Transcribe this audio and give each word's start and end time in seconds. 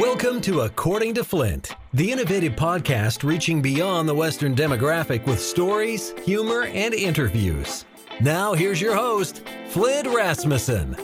Welcome 0.00 0.40
to 0.42 0.62
According 0.62 1.12
to 1.16 1.22
Flint, 1.22 1.76
the 1.92 2.10
innovative 2.10 2.54
podcast 2.54 3.24
reaching 3.24 3.60
beyond 3.60 4.08
the 4.08 4.14
Western 4.14 4.54
demographic 4.54 5.26
with 5.26 5.38
stories, 5.38 6.14
humor, 6.24 6.62
and 6.62 6.94
interviews. 6.94 7.84
Now, 8.18 8.54
here's 8.54 8.80
your 8.80 8.96
host, 8.96 9.46
Flint 9.68 10.08
Rasmussen. 10.08 10.96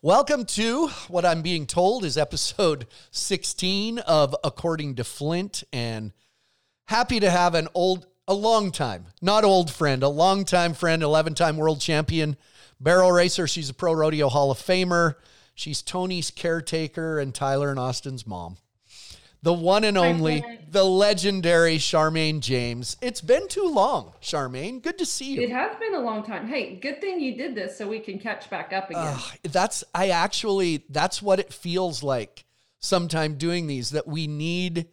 Welcome 0.00 0.46
to 0.46 0.88
what 1.08 1.26
I'm 1.26 1.42
being 1.42 1.66
told 1.66 2.06
is 2.06 2.16
episode 2.16 2.86
16 3.10 3.98
of 3.98 4.34
According 4.42 4.94
to 4.94 5.04
Flint, 5.04 5.62
and 5.74 6.14
happy 6.86 7.20
to 7.20 7.30
have 7.30 7.54
an 7.54 7.68
old, 7.74 8.06
a 8.26 8.34
long 8.34 8.72
time, 8.72 9.06
not 9.20 9.44
old 9.44 9.70
friend, 9.70 10.02
a 10.02 10.08
long 10.08 10.44
time 10.44 10.74
friend, 10.74 11.02
11 11.02 11.34
time 11.34 11.56
world 11.56 11.80
champion, 11.80 12.36
barrel 12.80 13.12
racer. 13.12 13.46
She's 13.46 13.70
a 13.70 13.74
pro 13.74 13.92
rodeo 13.92 14.28
Hall 14.28 14.50
of 14.50 14.58
Famer. 14.58 15.14
She's 15.54 15.82
Tony's 15.82 16.30
caretaker 16.30 17.18
and 17.18 17.34
Tyler 17.34 17.70
and 17.70 17.78
Austin's 17.78 18.26
mom 18.26 18.58
the 19.46 19.52
one 19.52 19.84
and 19.84 19.96
only, 19.96 20.44
the 20.72 20.82
legendary 20.82 21.78
Charmayne 21.78 22.40
James. 22.40 22.96
It's 23.00 23.20
been 23.20 23.46
too 23.46 23.68
long, 23.68 24.12
Charmayne. 24.20 24.80
Good 24.80 24.98
to 24.98 25.06
see 25.06 25.34
you. 25.34 25.42
It 25.42 25.50
has 25.50 25.76
been 25.76 25.94
a 25.94 26.00
long 26.00 26.24
time. 26.24 26.48
Hey, 26.48 26.74
good 26.74 27.00
thing 27.00 27.20
you 27.20 27.36
did 27.36 27.54
this 27.54 27.78
so 27.78 27.86
we 27.86 28.00
can 28.00 28.18
catch 28.18 28.50
back 28.50 28.72
up 28.72 28.90
again. 28.90 29.04
Uh, 29.04 29.20
that's 29.44 29.84
I 29.94 30.08
actually 30.08 30.84
that's 30.88 31.22
what 31.22 31.38
it 31.38 31.52
feels 31.52 32.02
like 32.02 32.44
sometime 32.80 33.34
doing 33.34 33.68
these 33.68 33.90
that 33.90 34.08
we 34.08 34.26
need 34.26 34.88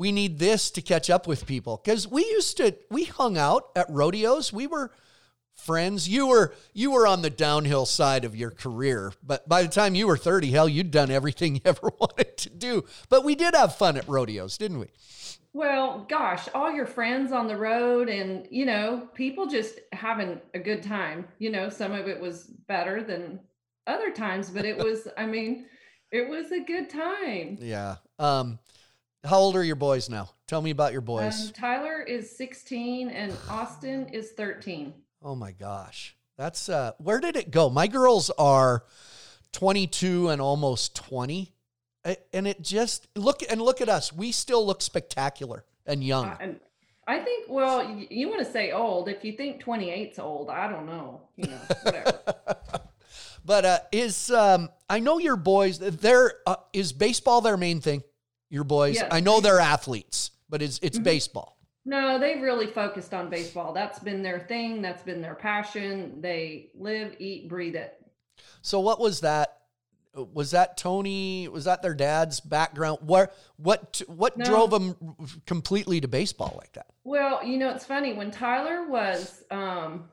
we 0.00 0.12
need 0.12 0.38
this 0.38 0.70
to 0.70 0.80
catch 0.80 1.10
up 1.10 1.26
with 1.26 1.46
people 1.46 1.76
cuz 1.76 2.08
we 2.08 2.24
used 2.24 2.56
to 2.56 2.74
we 2.90 3.04
hung 3.04 3.36
out 3.36 3.70
at 3.76 3.86
rodeos. 3.90 4.50
We 4.52 4.66
were 4.66 4.90
friends. 5.54 6.08
You 6.08 6.26
were 6.26 6.54
you 6.72 6.90
were 6.90 7.06
on 7.06 7.22
the 7.22 7.30
downhill 7.30 7.84
side 7.84 8.24
of 8.24 8.34
your 8.34 8.50
career, 8.50 9.12
but 9.22 9.48
by 9.48 9.62
the 9.62 9.68
time 9.68 9.94
you 9.94 10.06
were 10.06 10.16
30, 10.16 10.50
hell, 10.50 10.68
you'd 10.68 10.90
done 10.90 11.10
everything 11.10 11.54
you 11.56 11.60
ever 11.64 11.90
wanted 12.00 12.36
to 12.38 12.50
do. 12.50 12.84
But 13.10 13.24
we 13.24 13.34
did 13.34 13.54
have 13.54 13.76
fun 13.76 13.98
at 13.98 14.08
rodeos, 14.08 14.56
didn't 14.56 14.80
we? 14.80 14.88
Well, 15.52 16.06
gosh, 16.08 16.48
all 16.54 16.72
your 16.72 16.86
friends 16.86 17.32
on 17.32 17.48
the 17.48 17.56
road 17.56 18.08
and, 18.08 18.46
you 18.50 18.64
know, 18.64 19.08
people 19.14 19.46
just 19.46 19.80
having 19.92 20.40
a 20.54 20.60
good 20.60 20.82
time. 20.82 21.26
You 21.38 21.50
know, 21.50 21.68
some 21.68 21.92
of 21.92 22.08
it 22.08 22.20
was 22.20 22.44
better 22.68 23.02
than 23.02 23.40
other 23.86 24.12
times, 24.12 24.48
but 24.48 24.64
it 24.64 24.78
was 24.78 25.08
I 25.16 25.26
mean, 25.26 25.66
it 26.10 26.28
was 26.28 26.52
a 26.52 26.60
good 26.60 26.88
time. 26.88 27.58
Yeah. 27.60 27.96
Um 28.18 28.58
how 29.24 29.38
old 29.38 29.56
are 29.56 29.64
your 29.64 29.76
boys 29.76 30.08
now? 30.08 30.30
Tell 30.46 30.62
me 30.62 30.70
about 30.70 30.92
your 30.92 31.02
boys. 31.02 31.48
Um, 31.48 31.52
Tyler 31.52 32.02
is 32.02 32.34
16 32.36 33.10
and 33.10 33.36
Austin 33.48 34.08
is 34.08 34.32
13. 34.32 34.94
Oh 35.22 35.34
my 35.34 35.52
gosh. 35.52 36.16
That's 36.38 36.68
uh 36.68 36.92
where 36.98 37.20
did 37.20 37.36
it 37.36 37.50
go? 37.50 37.68
My 37.68 37.86
girls 37.86 38.30
are 38.38 38.84
22 39.52 40.30
and 40.30 40.40
almost 40.40 40.96
20. 40.96 41.52
And 42.32 42.46
it 42.46 42.62
just 42.62 43.08
look 43.14 43.42
and 43.48 43.60
look 43.60 43.82
at 43.82 43.90
us. 43.90 44.10
We 44.12 44.32
still 44.32 44.64
look 44.64 44.80
spectacular 44.80 45.64
and 45.84 46.02
young. 46.02 46.26
Uh, 46.26 46.36
and 46.40 46.60
I 47.06 47.18
think 47.18 47.46
well, 47.50 48.06
you, 48.08 48.28
want 48.28 48.38
to 48.38 48.50
say 48.50 48.72
old. 48.72 49.08
If 49.08 49.24
you 49.24 49.32
think 49.32 49.62
28's 49.62 50.18
old, 50.18 50.48
I 50.48 50.70
don't 50.70 50.86
know, 50.86 51.22
you 51.36 51.48
know, 51.48 51.58
whatever. 51.82 52.20
but 53.44 53.64
uh 53.64 53.78
is 53.92 54.30
um 54.30 54.70
I 54.88 55.00
know 55.00 55.18
your 55.18 55.36
boys 55.36 55.78
there 55.78 56.32
uh, 56.46 56.56
is 56.72 56.94
baseball 56.94 57.42
their 57.42 57.58
main 57.58 57.82
thing? 57.82 58.02
Your 58.50 58.64
boys. 58.64 58.96
Yes. 58.96 59.08
I 59.10 59.20
know 59.20 59.40
they're 59.40 59.60
athletes, 59.60 60.32
but 60.48 60.60
it's 60.60 60.78
it's 60.82 60.98
mm-hmm. 60.98 61.04
baseball. 61.04 61.56
No, 61.84 62.18
they've 62.18 62.42
really 62.42 62.66
focused 62.66 63.14
on 63.14 63.30
baseball. 63.30 63.72
That's 63.72 63.98
been 63.98 64.22
their 64.22 64.40
thing. 64.40 64.82
That's 64.82 65.02
been 65.02 65.22
their 65.22 65.34
passion. 65.34 66.20
They 66.20 66.70
live, 66.74 67.16
eat, 67.18 67.48
breathe 67.48 67.74
it. 67.74 67.94
So, 68.60 68.80
what 68.80 69.00
was 69.00 69.20
that? 69.20 69.56
Was 70.14 70.50
that 70.50 70.76
Tony? 70.76 71.48
Was 71.48 71.64
that 71.64 71.82
their 71.82 71.94
dad's 71.94 72.40
background? 72.40 72.98
Where 73.06 73.30
what 73.56 74.02
what 74.08 74.36
no. 74.36 74.44
drove 74.44 74.70
them 74.70 74.96
completely 75.46 76.00
to 76.00 76.08
baseball 76.08 76.54
like 76.58 76.72
that? 76.72 76.86
Well, 77.04 77.44
you 77.44 77.56
know, 77.56 77.70
it's 77.70 77.86
funny 77.86 78.12
when 78.12 78.30
Tyler 78.30 78.86
was, 78.88 79.44
um, 79.50 80.08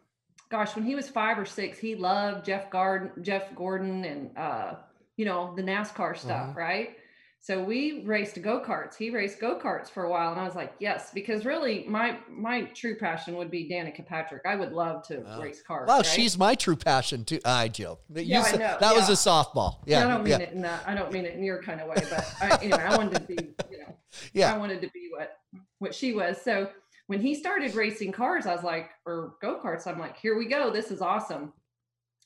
gosh, 0.49 0.75
when 0.75 0.85
he 0.85 0.95
was 0.95 1.09
five 1.09 1.37
or 1.37 1.45
six, 1.45 1.79
he 1.79 1.95
loved 1.95 2.45
Jeff 2.45 2.69
Gordon, 2.69 3.23
Jeff 3.23 3.53
Gordon, 3.55 4.05
and 4.05 4.37
uh, 4.37 4.75
you 5.17 5.25
know 5.25 5.53
the 5.55 5.63
NASCAR 5.63 6.15
stuff, 6.15 6.49
uh-huh. 6.49 6.53
right? 6.55 6.97
So 7.39 7.63
we 7.63 8.03
raced 8.03 8.41
go 8.41 8.59
karts. 8.59 8.97
He 8.97 9.09
raced 9.09 9.39
go 9.39 9.57
karts 9.57 9.89
for 9.89 10.03
a 10.03 10.09
while, 10.09 10.31
and 10.31 10.41
I 10.41 10.43
was 10.43 10.55
like, 10.55 10.73
yes, 10.79 11.11
because 11.13 11.45
really, 11.45 11.85
my 11.87 12.17
my 12.29 12.63
true 12.63 12.95
passion 12.97 13.37
would 13.37 13.49
be 13.49 13.69
Danica 13.69 14.05
Patrick. 14.05 14.41
I 14.45 14.55
would 14.55 14.73
love 14.73 15.07
to 15.07 15.23
race 15.39 15.61
cars. 15.61 15.87
Well, 15.87 15.97
right? 15.97 16.05
she's 16.05 16.37
my 16.37 16.55
true 16.55 16.75
passion 16.75 17.23
too. 17.23 17.39
Ah, 17.45 17.59
I 17.59 17.67
joke. 17.69 18.01
Yeah, 18.13 18.41
I 18.41 18.51
know. 18.51 18.57
That 18.57 18.81
yeah. 18.81 18.93
was 18.93 19.07
a 19.09 19.13
softball. 19.13 19.77
Yeah, 19.85 20.03
I 20.03 20.07
don't 20.09 20.23
mean 20.23 20.31
yeah. 20.31 20.39
it 20.39 20.51
in 20.51 20.61
that. 20.63 20.83
I 20.85 20.93
don't 20.93 21.11
mean 21.11 21.25
it 21.25 21.35
in 21.35 21.43
your 21.43 21.63
kind 21.63 21.79
of 21.79 21.87
way, 21.87 22.03
but 22.09 22.33
I, 22.41 22.57
anyway, 22.61 22.83
I 22.83 22.97
wanted 22.97 23.13
to 23.13 23.21
be, 23.21 23.37
you 23.71 23.79
know, 23.79 23.95
yeah, 24.33 24.53
I 24.53 24.57
wanted 24.57 24.81
to 24.81 24.89
be 24.89 25.09
what 25.15 25.37
what 25.79 25.95
she 25.95 26.13
was. 26.13 26.41
So 26.41 26.69
when 27.07 27.21
he 27.21 27.33
started 27.33 27.75
racing 27.75 28.11
cars, 28.11 28.45
I 28.45 28.53
was 28.53 28.63
like, 28.63 28.89
or 29.05 29.35
go 29.41 29.59
karts, 29.63 29.87
I'm 29.87 29.99
like, 29.99 30.17
here 30.17 30.37
we 30.37 30.47
go. 30.47 30.69
This 30.69 30.91
is 30.91 31.01
awesome. 31.01 31.53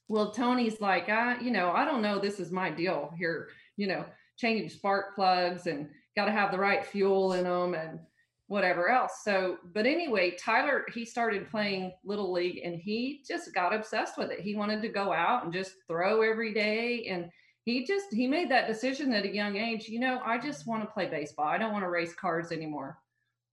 Well, 0.08 0.32
Tony's 0.32 0.82
like, 0.82 1.10
I, 1.10 1.40
you 1.40 1.52
know, 1.52 1.72
I 1.72 1.86
don't 1.86 2.02
know. 2.02 2.20
This 2.20 2.40
is 2.40 2.52
my 2.52 2.70
deal 2.70 3.14
here. 3.18 3.50
You 3.78 3.88
know, 3.88 4.06
changing 4.42 4.70
spark 4.70 5.16
plugs 5.16 5.68
and 5.68 5.88
got 6.16 6.26
to 6.26 6.32
have 6.32 6.52
the 6.52 6.58
right 6.58 6.86
fuel 6.86 7.34
in 7.34 7.44
them 7.44 7.76
and 7.76 8.00
whatever 8.48 8.90
else. 8.90 9.22
So, 9.24 9.58
but 9.74 9.86
anyway, 9.86 10.36
Tyler, 10.38 10.84
he 10.94 11.06
started 11.06 11.50
playing 11.50 11.94
Little 12.04 12.34
League 12.34 12.60
and 12.66 12.76
he 12.76 13.24
just 13.26 13.54
got 13.54 13.74
obsessed 13.74 14.18
with 14.18 14.32
it. 14.32 14.42
He 14.42 14.56
wanted 14.56 14.82
to 14.82 14.90
go 14.90 15.14
out 15.14 15.46
and 15.46 15.54
just 15.54 15.76
throw 15.88 16.22
every 16.22 16.54
day. 16.54 17.06
And 17.06 17.30
he 17.64 17.86
just, 17.86 18.08
he 18.12 18.28
made 18.28 18.52
that 18.52 18.68
decision 18.68 19.14
at 19.14 19.24
a 19.24 19.34
young 19.34 19.56
age, 19.56 19.88
you 19.88 20.00
know, 20.00 20.20
I 20.26 20.38
just 20.38 20.68
want 20.68 20.84
to 20.84 20.92
play 20.92 21.08
baseball. 21.08 21.46
I 21.46 21.58
don't 21.58 21.72
want 21.72 21.86
to 21.86 21.90
race 21.90 22.14
cars 22.14 22.52
anymore. 22.52 22.98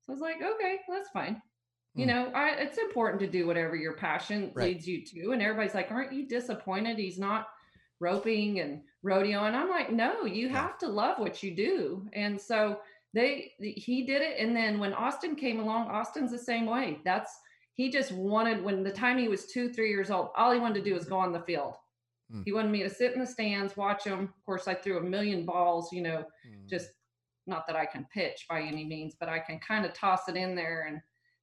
So 0.03 0.13
I 0.13 0.15
was 0.15 0.23
like, 0.23 0.43
okay, 0.43 0.79
that's 0.89 1.11
fine. 1.11 1.41
You 1.95 2.05
hmm. 2.05 2.11
know, 2.11 2.33
I, 2.35 2.55
it's 2.55 2.79
important 2.79 3.21
to 3.21 3.29
do 3.29 3.47
whatever 3.47 3.77
your 3.77 3.95
passion 3.95 4.51
right. 4.55 4.69
leads 4.69 4.89
you 4.89 5.05
to. 5.05 5.31
And 5.31 5.43
everybody's 5.43 5.75
like, 5.75 5.93
aren't 5.93 6.13
you 6.13 6.27
disappointed 6.27 6.99
he's 6.99 7.19
not 7.19 7.49
roping 8.01 8.61
and 8.61 8.81
rodeo 9.03 9.45
and 9.45 9.57
i'm 9.57 9.69
like 9.69 9.93
no 9.93 10.25
you 10.25 10.49
have 10.49 10.79
to 10.79 10.89
love 10.89 11.19
what 11.19 11.43
you 11.43 11.55
do. 11.55 12.07
And 12.13 12.41
so 12.41 12.81
they 13.15 13.53
he 13.59 14.05
did 14.05 14.23
it 14.23 14.37
and 14.39 14.55
then 14.55 14.79
when 14.79 14.93
austin 14.93 15.35
came 15.35 15.61
along 15.61 15.89
austin's 15.89 16.31
the 16.31 16.39
same 16.39 16.67
way. 16.67 17.01
That's 17.05 17.33
he 17.75 17.91
just 17.91 18.13
wanted 18.13 18.63
when 18.63 18.83
the 18.83 18.91
time 18.91 19.19
he 19.19 19.29
was 19.29 19.47
two 19.47 19.73
three 19.73 19.91
years 19.91 20.11
old 20.11 20.29
all 20.37 20.53
he 20.53 20.61
wanted 20.61 20.85
to 20.85 20.91
do 20.91 20.95
was 20.95 21.07
go 21.07 21.19
on 21.19 21.33
the 21.33 21.41
field. 21.41 21.77
Mm. 22.33 22.43
he 22.45 22.53
wanted 22.53 22.71
me 22.71 22.83
to 22.83 22.91
sit 22.91 23.15
in 23.15 23.21
the 23.21 23.27
stands 23.27 23.77
watch 23.77 24.05
him. 24.05 24.21
Of 24.21 24.45
course 24.45 24.69
i 24.69 24.75
threw 24.75 24.99
a 24.99 25.03
million 25.03 25.45
balls 25.45 25.93
you 25.93 26.03
know 26.03 26.25
mm. 26.47 26.69
just 26.69 26.89
not 27.47 27.67
that 27.67 27.77
i 27.77 27.87
can 27.87 28.07
pitch 28.13 28.45
by 28.49 28.61
any 28.61 28.85
means 28.85 29.15
but 29.19 29.29
i 29.29 29.39
can 29.39 29.59
kind 29.59 29.87
of 29.87 29.95
toss 29.95 30.29
it 30.29 30.37
in 30.37 30.55
there 30.55 30.87
and 30.89 31.01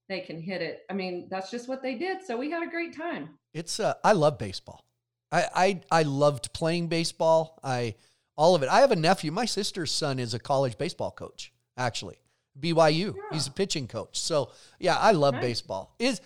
they 0.07 0.19
can 0.19 0.39
hit 0.39 0.61
it. 0.61 0.81
I 0.89 0.93
mean 0.93 1.27
that's 1.31 1.49
just 1.49 1.67
what 1.67 1.81
they 1.81 1.95
did 1.95 2.23
so 2.23 2.37
we 2.37 2.51
had 2.51 2.61
a 2.61 2.69
great 2.69 2.95
time. 2.95 3.39
It's 3.53 3.79
uh 3.79 3.95
i 4.03 4.11
love 4.11 4.37
baseball 4.37 4.85
I, 5.31 5.45
I 5.55 5.81
I 5.99 6.03
loved 6.03 6.53
playing 6.53 6.87
baseball. 6.87 7.59
I 7.63 7.95
all 8.35 8.55
of 8.55 8.63
it. 8.63 8.69
I 8.69 8.81
have 8.81 8.91
a 8.91 8.95
nephew. 8.95 9.31
My 9.31 9.45
sister's 9.45 9.91
son 9.91 10.19
is 10.19 10.33
a 10.33 10.39
college 10.39 10.77
baseball 10.77 11.11
coach, 11.11 11.53
actually. 11.77 12.17
BYU. 12.59 13.15
Yeah. 13.15 13.21
He's 13.31 13.47
a 13.47 13.51
pitching 13.51 13.87
coach. 13.87 14.19
So 14.19 14.51
yeah, 14.79 14.97
I 14.97 15.11
love 15.11 15.35
nice. 15.35 15.43
baseball. 15.43 15.95
Is 15.99 16.21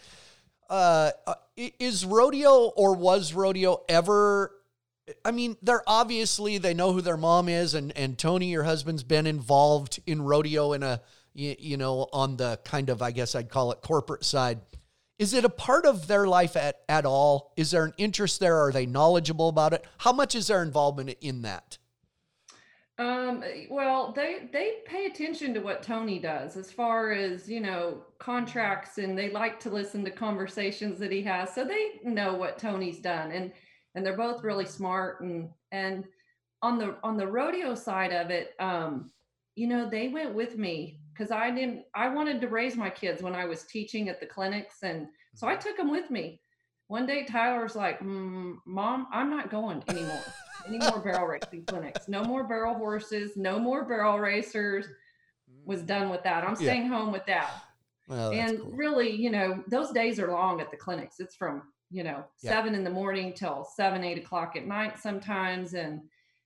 uh, 0.70 1.12
uh 1.26 1.36
is 1.56 2.06
rodeo 2.06 2.68
or 2.76 2.96
was 2.96 3.34
rodeo 3.34 3.84
ever 3.90 4.52
I 5.26 5.32
mean, 5.32 5.58
they're 5.62 5.84
obviously 5.88 6.58
they 6.58 6.74
know 6.74 6.94
who 6.94 7.02
their 7.02 7.18
mom 7.18 7.50
is, 7.50 7.74
and 7.74 7.96
and 7.98 8.18
Tony, 8.18 8.52
your 8.52 8.64
husband's 8.64 9.04
been 9.04 9.28
involved 9.28 10.00
in 10.06 10.22
rodeo 10.22 10.74
in 10.74 10.84
a 10.84 11.02
you, 11.34 11.56
you 11.60 11.78
know 11.78 12.08
on 12.14 12.38
the 12.38 12.60
kind 12.64 12.90
of 12.90 13.02
I 13.02 13.12
guess 13.12 13.36
I'd 13.36 13.50
call 13.50 13.72
it 13.72 13.82
corporate 13.82 14.24
side. 14.24 14.60
Is 15.20 15.34
it 15.34 15.44
a 15.44 15.50
part 15.50 15.86
of 15.86 16.08
their 16.08 16.26
life 16.26 16.56
at, 16.56 16.78
at 16.88 17.06
all? 17.06 17.52
Is 17.58 17.72
there 17.72 17.84
an 17.84 17.94
interest 17.98 18.40
there? 18.40 18.58
Are 18.58 18.72
they 18.72 18.86
knowledgeable 18.86 19.50
about 19.50 19.74
it? 19.74 19.86
How 20.00 20.14
much 20.14 20.34
is 20.34 20.48
their 20.48 20.64
involvement 20.64 21.18
in 21.20 21.42
that? 21.42 21.78
Um, 22.98 23.44
well, 23.70 24.14
they 24.14 24.50
they 24.52 24.78
pay 24.86 25.06
attention 25.06 25.54
to 25.54 25.62
what 25.62 25.84
Tony 25.84 26.20
does 26.20 26.58
as 26.58 26.70
far 26.70 27.12
as 27.12 27.48
you 27.48 27.62
know 27.62 28.04
contracts, 28.18 28.98
and 28.98 29.18
they 29.18 29.30
like 29.30 29.58
to 29.62 29.70
listen 29.70 30.04
to 30.04 30.12
conversations 30.12 31.00
that 31.00 31.12
he 31.12 31.22
has, 31.24 31.54
so 31.54 31.64
they 31.64 32.00
know 32.04 32.34
what 32.34 32.58
Tony's 32.58 33.00
done, 33.00 33.32
and 33.32 33.54
and 33.96 34.06
they're 34.06 34.18
both 34.18 34.44
really 34.44 34.66
smart, 34.66 35.22
and 35.22 35.50
and 35.72 36.06
on 36.62 36.78
the 36.78 36.98
on 37.02 37.16
the 37.16 37.28
rodeo 37.28 37.74
side 37.74 38.12
of 38.12 38.32
it, 38.32 38.54
um, 38.60 39.10
you 39.56 39.68
know, 39.68 39.90
they 39.90 40.10
went 40.10 40.34
with 40.34 40.58
me 40.58 41.00
because 41.20 41.32
I 41.32 41.52
didn't, 41.52 41.84
I 41.94 42.08
wanted 42.08 42.40
to 42.40 42.48
raise 42.48 42.78
my 42.78 42.90
kids 42.90 43.22
when 43.22 43.36
I 43.36 43.44
was 43.44 43.64
teaching 43.64 44.08
at 44.08 44.22
the 44.22 44.26
clinics. 44.26 44.84
And 44.84 45.08
so 45.36 45.48
I 45.48 45.54
mm-hmm. 45.54 45.68
took 45.68 45.76
them 45.76 45.92
with 45.92 46.10
me. 46.10 46.40
One 46.88 47.06
day, 47.06 47.26
Tyler's 47.26 47.76
like, 47.76 48.00
mm, 48.00 48.56
Mom, 48.66 49.08
I'm 49.12 49.30
not 49.30 49.52
going 49.52 49.84
anymore. 49.90 50.24
Any 50.66 50.78
more 50.78 51.00
barrel 51.00 51.28
racing 51.28 51.66
clinics. 51.66 52.08
No 52.08 52.24
more 52.24 52.46
barrel 52.46 52.74
horses. 52.74 53.36
No 53.36 53.60
more 53.60 53.84
barrel 53.84 54.18
racers. 54.18 54.86
Was 55.66 55.82
done 55.82 56.10
with 56.10 56.24
that. 56.24 56.44
I'm 56.44 56.56
staying 56.56 56.84
yeah. 56.84 56.98
home 56.98 57.12
with 57.12 57.26
that. 57.26 57.52
Well, 58.08 58.32
and 58.32 58.60
cool. 58.60 58.72
really, 58.72 59.12
you 59.12 59.30
know, 59.30 59.64
those 59.68 59.92
days 59.92 60.20
are 60.20 60.32
long 60.32 60.62
at 60.62 60.72
the 60.72 60.78
clinics. 60.78 61.20
It's 61.20 61.36
from, 61.36 61.64
you 61.92 62.04
know, 62.04 62.24
yeah. 62.42 62.52
seven 62.52 62.74
in 62.74 62.84
the 62.84 62.90
morning 62.90 63.34
till 63.34 63.68
seven, 63.76 64.04
eight 64.04 64.18
o'clock 64.18 64.56
at 64.56 64.66
night 64.66 64.98
sometimes. 65.00 65.74
And 65.74 66.02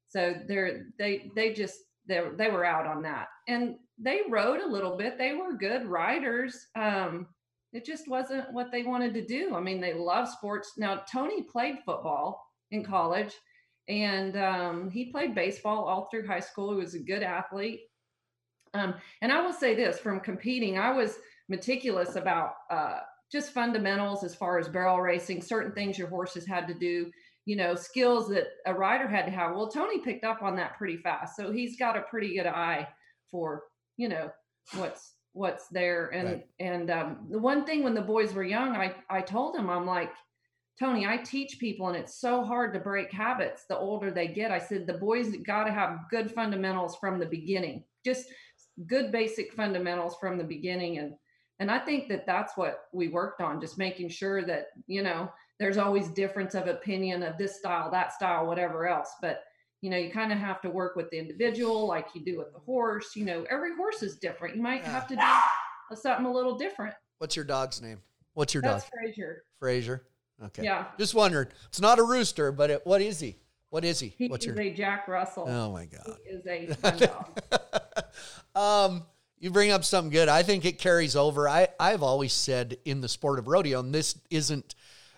so 0.08 0.34
they're, 0.48 0.88
they, 0.98 1.32
they 1.36 1.54
just, 1.54 1.80
they, 2.06 2.22
they 2.36 2.50
were 2.50 2.66
out 2.66 2.86
on 2.86 3.02
that 3.04 3.28
and 3.48 3.76
they 3.98 4.22
rode 4.30 4.62
a 4.62 4.68
little 4.68 4.98
bit. 4.98 5.18
They 5.18 5.34
were 5.34 5.54
good 5.54 5.86
riders. 5.86 6.68
Um, 6.76 7.28
it 7.74 7.86
just 7.86 8.08
wasn't 8.08 8.52
what 8.54 8.72
they 8.72 8.84
wanted 8.84 9.14
to 9.16 9.26
do. 9.26 9.56
I 9.56 9.60
mean, 9.60 9.82
they 9.82 9.94
love 9.94 10.30
sports. 10.30 10.74
Now, 10.78 11.04
Tony 11.12 11.44
played 11.44 11.80
football 11.86 12.46
in 12.72 12.84
college 12.84 13.34
and 13.88 14.38
um, 14.38 14.90
he 14.90 15.12
played 15.12 15.36
baseball 15.36 15.86
all 15.86 16.08
through 16.10 16.28
high 16.28 16.40
school. 16.40 16.72
He 16.72 16.80
was 16.80 16.94
a 16.94 17.00
good 17.00 17.24
athlete. 17.24 17.82
Um, 18.74 18.96
and 19.22 19.32
I 19.32 19.42
will 19.42 19.54
say 19.54 19.76
this 19.76 20.00
from 20.00 20.20
competing, 20.20 20.78
I 20.78 20.92
was 20.92 21.18
meticulous 21.50 22.16
about 22.16 22.54
uh, 22.70 23.00
just 23.32 23.54
fundamentals 23.54 24.24
as 24.24 24.36
far 24.36 24.60
as 24.60 24.68
barrel 24.68 25.02
racing, 25.02 25.42
certain 25.42 25.74
things 25.74 25.98
your 25.98 26.08
horses 26.08 26.48
had 26.48 26.68
to 26.68 26.74
do, 26.74 27.12
you 27.46 27.56
know, 27.56 27.76
skills 27.76 28.30
that 28.30 28.48
a 28.66 28.74
rider 28.74 29.08
had 29.08 29.26
to 29.26 29.32
have. 29.32 29.56
Well, 29.56 29.70
Tony 29.70 30.00
picked 30.00 30.24
up 30.24 30.42
on 30.42 30.56
that 30.56 30.78
pretty 30.78 30.98
fast. 30.98 31.36
So 31.36 31.52
he's 31.52 31.78
got 31.78 31.98
a 31.98 32.02
pretty 32.02 32.36
good 32.36 32.48
eye 32.48 32.88
for, 33.30 33.64
you 33.98 34.10
know, 34.10 34.32
what's 34.76 35.14
what's 35.34 35.68
there. 35.68 36.10
And 36.10 36.28
right. 36.28 36.46
and 36.60 36.90
um, 36.90 37.28
the 37.30 37.40
one 37.40 37.66
thing 37.66 37.84
when 37.84 37.94
the 37.94 38.02
boys 38.02 38.34
were 38.34 38.44
young, 38.44 38.76
I 38.76 38.96
I 39.10 39.22
told 39.22 39.56
him, 39.56 39.70
I'm 39.70 39.86
like, 39.86 40.12
Tony, 40.80 41.06
I 41.06 41.18
teach 41.18 41.60
people 41.60 41.88
and 41.88 41.98
it's 41.98 42.20
so 42.20 42.44
hard 42.44 42.74
to 42.74 42.80
break 42.80 43.12
habits 43.12 43.66
the 43.68 43.78
older 43.78 44.12
they 44.12 44.28
get. 44.28 44.52
I 44.52 44.60
said 44.60 44.88
the 44.88 44.94
boys 44.94 45.36
got 45.38 45.66
to 45.66 45.72
have 45.72 46.06
good 46.10 46.32
fundamentals 46.32 46.96
from 46.96 47.20
the 47.20 47.26
beginning. 47.26 47.84
Just 48.06 48.28
good 48.88 49.12
basic 49.12 49.54
fundamentals 49.54 50.16
from 50.20 50.38
the 50.38 50.44
beginning 50.44 50.98
and 50.98 51.14
and 51.60 51.70
i 51.70 51.78
think 51.78 52.08
that 52.08 52.26
that's 52.26 52.58
what 52.58 52.86
we 52.92 53.08
worked 53.08 53.42
on 53.42 53.62
just 53.62 53.78
making 53.78 54.10
sure 54.10 54.44
that 54.44 54.68
you 54.88 55.04
know 55.04 55.32
there's 55.60 55.78
always 55.78 56.08
difference 56.10 56.56
of 56.56 56.68
opinion 56.68 57.22
of 57.24 57.38
this 57.38 57.58
style 57.58 57.92
that 57.92 58.14
style 58.14 58.48
whatever 58.48 58.88
else 58.88 59.14
but 59.22 59.44
you 59.84 59.90
know 59.90 59.98
you 59.98 60.10
kind 60.10 60.32
of 60.32 60.40
have 60.40 60.62
to 60.62 60.70
work 60.70 60.96
with 60.96 61.10
the 61.12 61.20
individual 61.20 61.88
like 61.88 62.08
you 62.16 62.22
do 62.22 62.38
with 62.38 62.52
the 62.54 62.60
horse 62.60 63.16
you 63.16 63.26
know 63.26 63.46
every 63.50 63.76
horse 63.76 64.02
is 64.02 64.16
different 64.16 64.56
you 64.56 64.62
might 64.62 64.82
yeah. 64.82 64.92
have 64.92 65.08
to 65.08 65.16
do 65.16 65.96
something 65.96 66.26
a 66.26 66.32
little 66.32 66.58
different 66.58 66.96
what's 67.20 67.36
your 67.36 67.46
dog's 67.46 67.82
name 67.82 68.00
what's 68.34 68.54
your 68.54 68.64
that's 68.64 68.86
dog 68.86 68.92
frazier 68.94 69.44
frazier 69.60 70.06
okay 70.44 70.64
yeah 70.64 70.86
just 70.98 71.14
wondering 71.14 71.48
it's 71.68 71.82
not 71.82 72.00
a 72.00 72.04
rooster 72.04 72.52
but 72.52 72.70
it, 72.70 72.82
what 72.86 73.02
is 73.02 73.20
he 73.20 73.36
what 73.74 73.84
is 73.84 74.00
he? 74.00 74.10
He 74.10 74.28
What's 74.28 74.46
is 74.46 74.56
your... 74.56 74.62
a 74.62 74.70
Jack 74.72 75.08
Russell. 75.08 75.50
Oh 75.50 75.72
my 75.72 75.86
God. 75.86 76.18
He 76.24 76.30
is 76.30 76.46
a 76.46 76.92
dog. 77.08 77.40
um, 78.56 79.04
you 79.40 79.50
bring 79.50 79.72
up 79.72 79.84
something 79.84 80.12
good. 80.12 80.30
I 80.30 80.44
think 80.44 80.64
it 80.64 80.78
carries 80.78 81.16
over. 81.16 81.50
I, 81.50 81.70
I've 81.80 82.04
always 82.04 82.34
said 82.34 82.78
in 82.86 83.02
the 83.02 83.10
sport 83.10 83.40
of 83.40 83.48
rodeo, 83.48 83.80
and 83.80 83.92
this 83.92 84.16
isn't 84.30 84.76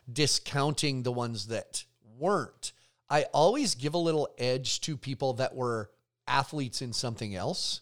discounting 0.10 1.04
the 1.04 1.12
ones 1.12 1.48
that 1.48 1.84
weren't. 2.18 2.72
I 3.10 3.24
always 3.34 3.76
give 3.76 3.94
a 3.94 4.00
little 4.00 4.30
edge 4.38 4.82
to 4.82 4.98
people 4.98 5.34
that 5.34 5.56
were 5.56 5.92
athletes 6.28 6.82
in 6.82 6.94
something 6.94 7.36
else. 7.36 7.82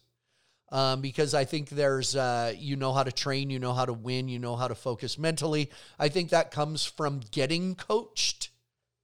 Um, 0.72 1.02
because 1.02 1.36
I 1.36 1.46
think 1.46 1.70
there's, 1.70 2.16
uh, 2.16 2.54
you 2.58 2.76
know 2.76 2.94
how 2.94 3.04
to 3.04 3.12
train, 3.12 3.52
you 3.52 3.60
know 3.60 3.74
how 3.74 3.86
to 3.86 3.94
win, 3.94 4.28
you 4.28 4.40
know 4.40 4.56
how 4.56 4.68
to 4.68 4.74
focus 4.74 5.20
mentally. 5.20 5.70
I 6.00 6.10
think 6.10 6.32
that 6.32 6.50
comes 6.50 6.84
from 6.84 7.22
getting 7.30 7.76
coached 7.76 8.50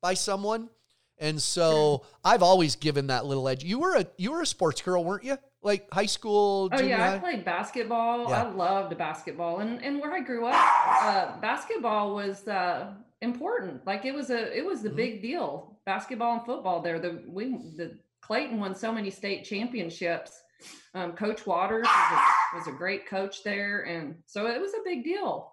by 0.01 0.15
someone. 0.15 0.69
And 1.19 1.41
so 1.41 2.05
I've 2.23 2.41
always 2.41 2.75
given 2.75 3.07
that 3.07 3.25
little 3.25 3.47
edge. 3.47 3.63
You 3.63 3.79
were 3.79 3.95
a 3.97 4.07
you 4.17 4.31
were 4.31 4.41
a 4.41 4.45
sports 4.45 4.81
girl, 4.81 5.03
weren't 5.03 5.25
you? 5.25 5.37
Like 5.61 5.91
high 5.93 6.05
school. 6.05 6.69
Oh 6.71 6.81
yeah, 6.81 6.97
high? 6.97 7.15
I 7.15 7.19
played 7.19 7.43
basketball. 7.43 8.29
Yeah. 8.29 8.43
I 8.43 8.49
loved 8.49 8.97
basketball, 8.97 9.59
and 9.59 9.83
and 9.83 9.99
where 9.99 10.13
I 10.13 10.21
grew 10.21 10.45
up, 10.45 10.55
uh, 10.55 11.39
basketball 11.41 12.15
was 12.15 12.47
uh, 12.47 12.93
important. 13.21 13.85
Like 13.85 14.05
it 14.05 14.13
was 14.13 14.29
a 14.29 14.57
it 14.57 14.65
was 14.65 14.81
the 14.81 14.87
mm-hmm. 14.87 14.95
big 14.95 15.21
deal. 15.21 15.75
Basketball 15.89 16.33
and 16.33 16.45
football. 16.45 16.83
There, 16.83 16.99
the 16.99 17.23
we 17.27 17.45
the 17.75 17.97
Clayton 18.21 18.59
won 18.59 18.75
so 18.75 18.91
many 18.91 19.09
state 19.09 19.43
championships. 19.43 20.43
Um, 20.93 21.13
coach 21.13 21.47
Waters 21.47 21.87
was 21.87 22.11
a, 22.11 22.57
was 22.57 22.67
a 22.67 22.71
great 22.71 23.07
coach 23.07 23.43
there, 23.43 23.81
and 23.87 24.13
so 24.27 24.45
it 24.45 24.61
was 24.61 24.71
a 24.75 24.83
big 24.85 25.03
deal. 25.03 25.51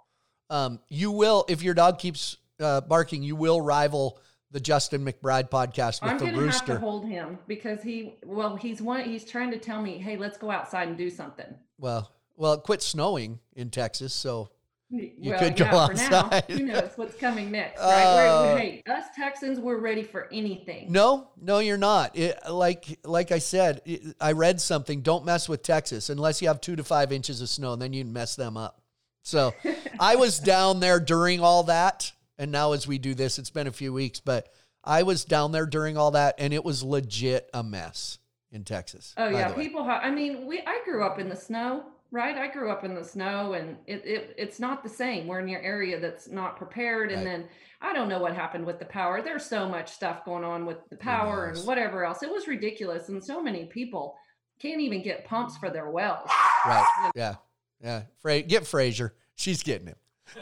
Um, 0.51 0.81
you 0.91 1.11
will 1.11 1.47
if 1.49 1.63
your 1.63 1.73
dog 1.73 1.99
keeps 1.99 2.37
uh, 2.61 2.83
barking, 2.83 3.23
you 3.23 3.35
will 3.35 3.63
rival 3.63 4.21
the 4.51 4.61
Justin 4.61 5.07
McBride 5.07 5.49
podcast 5.49 6.03
with 6.03 6.13
I'm 6.13 6.19
the 6.19 6.39
rooster. 6.39 6.73
have 6.73 6.81
to 6.83 6.87
hold 6.87 7.07
him 7.07 7.39
because 7.47 7.83
he 7.83 8.17
well 8.23 8.57
he's 8.57 8.83
one 8.83 9.05
he's 9.05 9.25
trying 9.25 9.51
to 9.53 9.59
tell 9.59 9.81
me 9.81 9.97
hey 9.97 10.19
let's 10.19 10.37
go 10.37 10.51
outside 10.51 10.87
and 10.87 10.99
do 10.99 11.09
something. 11.09 11.55
Well, 11.79 12.13
well, 12.37 12.53
it 12.53 12.63
quit 12.63 12.83
snowing 12.83 13.41
in 13.55 13.71
Texas, 13.71 14.13
so 14.13 14.51
you 14.91 15.31
well, 15.31 15.39
could 15.39 15.57
go 15.57 15.65
yeah, 15.65 15.77
outside. 15.77 16.45
Who 16.49 16.65
knows 16.65 16.91
what's 16.97 17.17
coming 17.17 17.51
next? 17.51 17.81
Right? 17.81 18.05
Uh, 18.05 18.57
hey, 18.57 18.83
us 18.89 19.07
Texans, 19.17 19.59
we're 19.59 19.79
ready 19.79 20.03
for 20.03 20.29
anything. 20.33 20.93
No, 20.93 21.29
no, 21.41 21.59
you're 21.59 21.77
not. 21.77 22.17
It, 22.17 22.39
like 22.49 22.99
like 23.05 23.33
I 23.33 23.39
said, 23.39 23.83
it, 23.85 24.17
I 24.21 24.33
read 24.33 24.61
something. 24.61 25.03
Don't 25.03 25.25
mess 25.25 25.49
with 25.49 25.63
Texas 25.63 26.09
unless 26.09 26.41
you 26.41 26.49
have 26.49 26.61
two 26.61 26.77
to 26.77 26.85
five 26.85 27.13
inches 27.13 27.41
of 27.41 27.49
snow, 27.49 27.73
and 27.73 27.83
then 27.83 27.93
you 27.93 28.05
mess 28.05 28.37
them 28.37 28.57
up. 28.57 28.81
So 29.23 29.55
I 29.99 30.17
was 30.17 30.39
down 30.41 30.81
there 30.81 31.01
during 31.01 31.41
all 31.41 31.65
that 31.65 32.13
and 32.39 32.53
now 32.53 32.73
as 32.73 32.87
we 32.87 32.99
do 32.99 33.15
this, 33.15 33.39
it's 33.39 33.51
been 33.51 33.67
a 33.67 33.73
few 33.73 33.93
weeks, 33.93 34.21
but 34.21 34.49
I 34.85 35.03
was 35.03 35.25
down 35.25 35.53
there 35.53 35.67
during 35.67 35.97
all 35.97 36.13
that 36.13 36.37
and 36.39 36.53
it 36.53 36.65
was 36.65 36.83
legit 36.83 37.49
a 37.55 37.63
mess 37.63 38.19
in 38.51 38.65
Texas. 38.65 39.15
Oh 39.17 39.29
yeah, 39.29 39.53
people 39.53 39.83
I 39.83 40.11
mean, 40.11 40.47
we 40.47 40.61
I 40.61 40.81
grew 40.85 41.05
up 41.05 41.19
in 41.19 41.29
the 41.29 41.37
snow, 41.37 41.85
right? 42.11 42.37
I 42.37 42.49
grew 42.49 42.71
up 42.71 42.85
in 42.85 42.95
the 42.95 43.05
snow 43.05 43.53
and 43.55 43.77
it, 43.87 44.03
it 44.05 44.35
it's 44.39 44.61
not 44.61 44.83
the 44.83 44.89
same. 44.89 45.27
We're 45.27 45.41
in 45.41 45.49
your 45.49 45.61
area 45.61 45.99
that's 46.01 46.29
not 46.29 46.57
prepared 46.57 47.11
and 47.11 47.27
then 47.27 47.49
I 47.81 47.93
don't 47.93 48.09
know 48.09 48.19
what 48.19 48.35
happened 48.35 48.65
with 48.65 48.79
the 48.79 48.85
power. 48.87 49.21
There's 49.23 49.45
so 49.45 49.69
much 49.69 49.93
stuff 49.93 50.25
going 50.25 50.45
on 50.45 50.65
with 50.67 50.79
the 50.91 50.97
power 50.97 51.47
and 51.47 51.67
whatever 51.67 52.05
else. 52.05 52.23
It 52.23 52.31
was 52.31 52.49
ridiculous 52.49 53.09
and 53.09 53.23
so 53.23 53.43
many 53.43 53.67
people 53.67 54.17
can't 54.59 54.81
even 54.81 55.03
get 55.03 55.27
pumps 55.27 55.57
for 55.57 55.71
their 55.71 55.91
wells. 55.91 56.29
Right. 56.65 57.11
Yeah. 57.15 57.35
Yeah. 57.83 58.03
Fra- 58.21 58.43
get 58.43 58.67
Frazier. 58.67 59.15
She's 59.35 59.63
getting 59.63 59.89
him. 59.89 59.97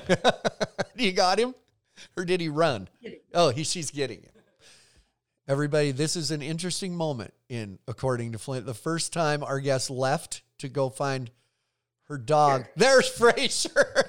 you 0.97 1.13
got 1.13 1.39
him? 1.39 1.55
or 2.17 2.25
did 2.25 2.41
he 2.41 2.49
run? 2.49 2.89
Oh, 3.33 3.51
he, 3.51 3.65
she's 3.65 3.91
getting 3.91 4.19
it. 4.19 4.31
Everybody, 5.47 5.91
this 5.91 6.17
is 6.17 6.31
an 6.31 6.43
interesting 6.43 6.97
moment 6.97 7.35
in 7.49 7.79
According 7.87 8.33
to 8.33 8.39
Flint. 8.39 8.65
The 8.67 8.75
first 8.75 9.13
time 9.13 9.45
our 9.45 9.61
guest 9.61 9.91
left 9.91 10.43
to 10.59 10.69
go 10.69 10.89
find 10.89 11.31
her 12.09 12.19
dog. 12.19 12.67
There's 12.77 13.09
Frazier. 13.19 14.05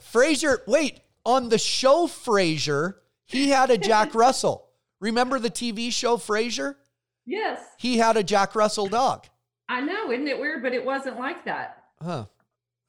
Frazier, 0.00 0.62
wait, 0.66 1.00
on 1.24 1.48
the 1.48 1.58
show 1.58 2.06
Frasier, 2.06 2.94
he 3.26 3.48
had 3.50 3.70
a 3.70 3.78
Jack 3.78 4.14
Russell. 4.14 4.68
Remember 5.00 5.38
the 5.38 5.50
TV 5.50 5.92
show 5.92 6.16
Frasier? 6.16 6.76
Yes. 7.26 7.60
He 7.78 7.98
had 7.98 8.16
a 8.16 8.22
Jack 8.22 8.54
Russell 8.54 8.88
dog. 8.88 9.26
I 9.68 9.80
know, 9.80 10.10
isn't 10.10 10.28
it 10.28 10.38
weird? 10.38 10.62
But 10.62 10.74
it 10.74 10.84
wasn't 10.84 11.18
like 11.18 11.44
that. 11.44 11.84
Huh. 12.02 12.26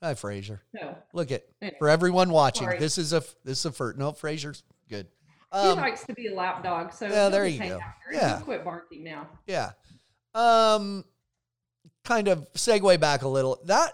Hi, 0.01 0.15
Frazier. 0.15 0.61
No. 0.73 0.97
Look 1.13 1.31
at 1.31 1.45
for 1.79 1.87
everyone 1.87 2.29
watching. 2.29 2.65
Sorry. 2.67 2.77
This 2.79 2.97
is 2.97 3.13
a 3.13 3.23
this 3.45 3.59
is 3.59 3.65
a 3.65 3.71
fur. 3.71 3.93
No, 3.93 4.11
Frazier's 4.11 4.63
good. 4.89 5.07
Um, 5.51 5.77
he 5.77 5.81
likes 5.81 6.03
to 6.07 6.13
be 6.13 6.27
a 6.27 6.35
lap 6.35 6.61
dog, 6.63 6.91
so 6.91 7.07
yeah, 7.07 7.29
there 7.29 7.45
you 7.45 7.59
go. 7.59 7.79
Yeah, 8.11 8.39
quit 8.41 8.65
barking 8.65 9.03
now. 9.03 9.29
Yeah. 9.47 9.71
Um, 10.35 11.05
kind 12.03 12.27
of 12.27 12.51
segue 12.53 12.99
back 12.99 13.21
a 13.21 13.27
little. 13.29 13.61
That 13.65 13.93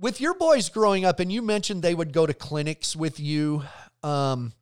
with 0.00 0.20
your 0.20 0.34
boys 0.34 0.68
growing 0.68 1.04
up, 1.04 1.20
and 1.20 1.30
you 1.30 1.42
mentioned 1.42 1.82
they 1.82 1.94
would 1.94 2.12
go 2.12 2.26
to 2.26 2.34
clinics 2.34 2.96
with 2.96 3.20
you. 3.20 3.62
Um, 4.02 4.52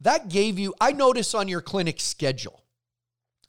that 0.00 0.28
gave 0.28 0.58
you. 0.58 0.74
I 0.80 0.92
notice 0.92 1.34
on 1.34 1.48
your 1.48 1.60
clinic 1.60 2.00
schedule, 2.00 2.62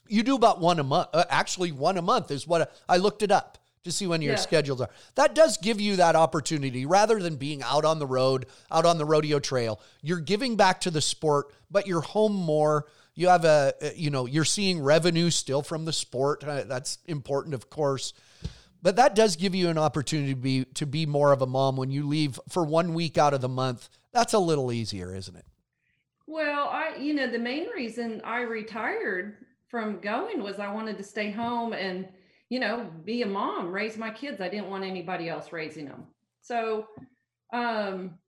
you 0.07 0.23
do 0.23 0.35
about 0.35 0.61
one 0.61 0.79
a 0.79 0.83
month. 0.83 1.09
Uh, 1.13 1.25
actually, 1.29 1.71
one 1.71 1.97
a 1.97 2.01
month 2.01 2.31
is 2.31 2.47
what 2.47 2.73
I 2.87 2.97
looked 2.97 3.23
it 3.23 3.31
up 3.31 3.57
to 3.83 3.91
see 3.91 4.07
when 4.07 4.21
your 4.21 4.33
yeah. 4.33 4.39
schedules 4.39 4.81
are. 4.81 4.89
That 5.15 5.35
does 5.35 5.57
give 5.57 5.79
you 5.79 5.97
that 5.97 6.15
opportunity 6.15 6.85
rather 6.85 7.19
than 7.19 7.35
being 7.35 7.61
out 7.63 7.85
on 7.85 7.99
the 7.99 8.07
road, 8.07 8.47
out 8.71 8.85
on 8.85 8.97
the 8.97 9.05
rodeo 9.05 9.39
trail. 9.39 9.79
You're 10.01 10.19
giving 10.19 10.55
back 10.55 10.81
to 10.81 10.91
the 10.91 11.01
sport, 11.01 11.53
but 11.69 11.87
you're 11.87 12.01
home 12.01 12.33
more. 12.33 12.87
You 13.13 13.29
have 13.29 13.45
a, 13.45 13.73
you 13.95 14.09
know, 14.09 14.25
you're 14.25 14.43
seeing 14.43 14.81
revenue 14.81 15.29
still 15.29 15.61
from 15.61 15.85
the 15.85 15.93
sport. 15.93 16.43
Uh, 16.43 16.63
that's 16.63 16.97
important, 17.05 17.53
of 17.53 17.69
course. 17.69 18.13
But 18.85 18.97
that 18.97 19.15
does 19.15 19.35
give 19.35 19.55
you 19.55 19.69
an 19.69 19.79
opportunity 19.79 20.35
to 20.35 20.39
be 20.39 20.65
to 20.75 20.85
be 20.85 21.07
more 21.07 21.31
of 21.31 21.41
a 21.41 21.47
mom 21.47 21.75
when 21.75 21.89
you 21.89 22.07
leave 22.07 22.39
for 22.49 22.63
one 22.63 22.93
week 22.93 23.17
out 23.17 23.33
of 23.33 23.41
the 23.41 23.49
month. 23.49 23.89
That's 24.13 24.33
a 24.33 24.37
little 24.39 24.71
easier, 24.71 25.15
isn't 25.15 25.35
it? 25.35 25.45
Well, 26.27 26.69
I 26.69 26.95
you 26.99 27.15
know, 27.15 27.25
the 27.25 27.39
main 27.39 27.67
reason 27.69 28.21
I 28.23 28.41
retired 28.41 29.37
from 29.69 30.01
going 30.01 30.43
was 30.43 30.59
I 30.59 30.71
wanted 30.71 30.99
to 30.99 31.03
stay 31.03 31.31
home 31.31 31.73
and 31.73 32.07
you 32.49 32.59
know, 32.59 32.91
be 33.03 33.23
a 33.23 33.25
mom, 33.25 33.71
raise 33.71 33.97
my 33.97 34.11
kids. 34.11 34.39
I 34.39 34.49
didn't 34.49 34.69
want 34.69 34.83
anybody 34.83 35.29
else 35.29 35.51
raising 35.51 35.85
them. 35.85 36.03
So, 36.41 36.85
um, 37.53 38.19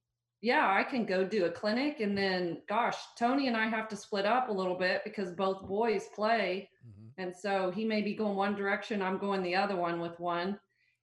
yeah, 0.41 0.73
I 0.75 0.81
can 0.81 1.05
go 1.05 1.23
do 1.23 1.45
a 1.45 1.51
clinic 1.51 1.99
and 1.99 2.17
then, 2.17 2.63
gosh, 2.67 2.97
Tony 3.15 3.47
and 3.47 3.55
I 3.55 3.67
have 3.67 3.87
to 3.89 3.95
split 3.95 4.25
up 4.25 4.49
a 4.49 4.51
little 4.51 4.73
bit 4.75 5.03
because 5.03 5.33
both 5.33 5.67
boys 5.67 6.05
play. 6.15 6.71
Mm-hmm. 6.83 6.97
And 7.17 7.36
so 7.36 7.71
he 7.71 7.83
may 7.83 8.01
be 8.01 8.13
going 8.15 8.36
one 8.36 8.55
direction, 8.55 9.01
I'm 9.01 9.17
going 9.17 9.41
the 9.41 9.55
other 9.55 9.75
one 9.75 10.00
with 10.00 10.19
one. 10.19 10.59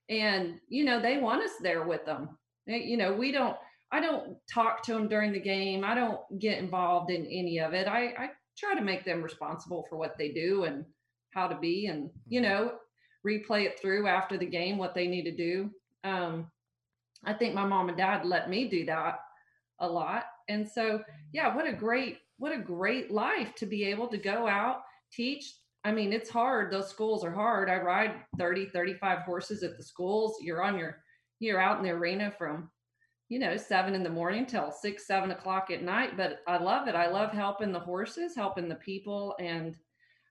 And, 0.09 0.59
you 0.69 0.85
know, 0.85 1.01
they 1.01 1.17
want 1.17 1.43
us 1.43 1.53
there 1.61 1.85
with 1.85 2.05
them. 2.05 2.37
you 2.67 2.97
know, 2.97 3.13
we 3.13 3.31
don't, 3.31 3.57
I 3.91 3.99
don't 3.99 4.37
talk 4.51 4.83
to 4.83 4.93
them 4.93 5.07
during 5.07 5.31
the 5.31 5.39
game. 5.39 5.83
I 5.83 5.95
don't 5.95 6.19
get 6.39 6.57
involved 6.59 7.11
in 7.11 7.25
any 7.25 7.59
of 7.59 7.73
it. 7.73 7.87
I, 7.87 8.13
I 8.17 8.29
try 8.57 8.75
to 8.75 8.81
make 8.81 9.03
them 9.03 9.21
responsible 9.21 9.85
for 9.89 9.97
what 9.97 10.17
they 10.17 10.29
do 10.29 10.63
and 10.63 10.85
how 11.31 11.47
to 11.47 11.57
be 11.57 11.87
and, 11.87 12.09
you 12.27 12.41
mm-hmm. 12.41 12.49
know, 12.49 12.71
replay 13.25 13.65
it 13.65 13.79
through 13.79 14.07
after 14.07 14.37
the 14.37 14.45
game, 14.45 14.77
what 14.77 14.93
they 14.93 15.07
need 15.07 15.23
to 15.23 15.35
do. 15.35 15.71
Um, 16.03 16.47
I 17.23 17.33
think 17.33 17.55
my 17.55 17.65
mom 17.65 17.89
and 17.89 17.97
dad 17.97 18.25
let 18.25 18.49
me 18.49 18.69
do 18.69 18.85
that 18.85 19.19
a 19.79 19.87
lot. 19.87 20.25
And 20.47 20.67
so, 20.67 21.01
yeah, 21.33 21.53
what 21.55 21.67
a 21.67 21.73
great, 21.73 22.19
what 22.37 22.53
a 22.53 22.57
great 22.57 23.11
life 23.11 23.55
to 23.55 23.65
be 23.65 23.83
able 23.85 24.07
to 24.09 24.17
go 24.17 24.47
out, 24.47 24.81
teach. 25.11 25.53
I 25.85 25.91
mean, 25.91 26.11
it's 26.11 26.29
hard. 26.29 26.71
Those 26.71 26.89
schools 26.89 27.23
are 27.23 27.31
hard. 27.31 27.69
I 27.69 27.77
ride 27.77 28.15
30, 28.39 28.67
35 28.67 29.19
horses 29.19 29.61
at 29.61 29.77
the 29.77 29.83
schools. 29.83 30.37
You're 30.41 30.63
on 30.63 30.77
your, 30.77 30.97
you're 31.39 31.61
out 31.61 31.77
in 31.77 31.83
the 31.83 31.91
arena 31.91 32.33
from, 32.35 32.71
you 33.29 33.37
know, 33.37 33.55
seven 33.55 33.93
in 33.93 34.01
the 34.01 34.09
morning 34.09 34.47
till 34.47 34.71
six, 34.71 35.05
seven 35.05 35.29
o'clock 35.29 35.69
at 35.69 35.83
night. 35.83 36.17
But 36.17 36.39
I 36.47 36.57
love 36.57 36.87
it. 36.87 36.95
I 36.95 37.07
love 37.07 37.31
helping 37.31 37.71
the 37.71 37.79
horses, 37.79 38.35
helping 38.35 38.67
the 38.67 38.75
people. 38.75 39.35
And 39.39 39.77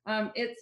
um, 0.07 0.33
it's, 0.35 0.61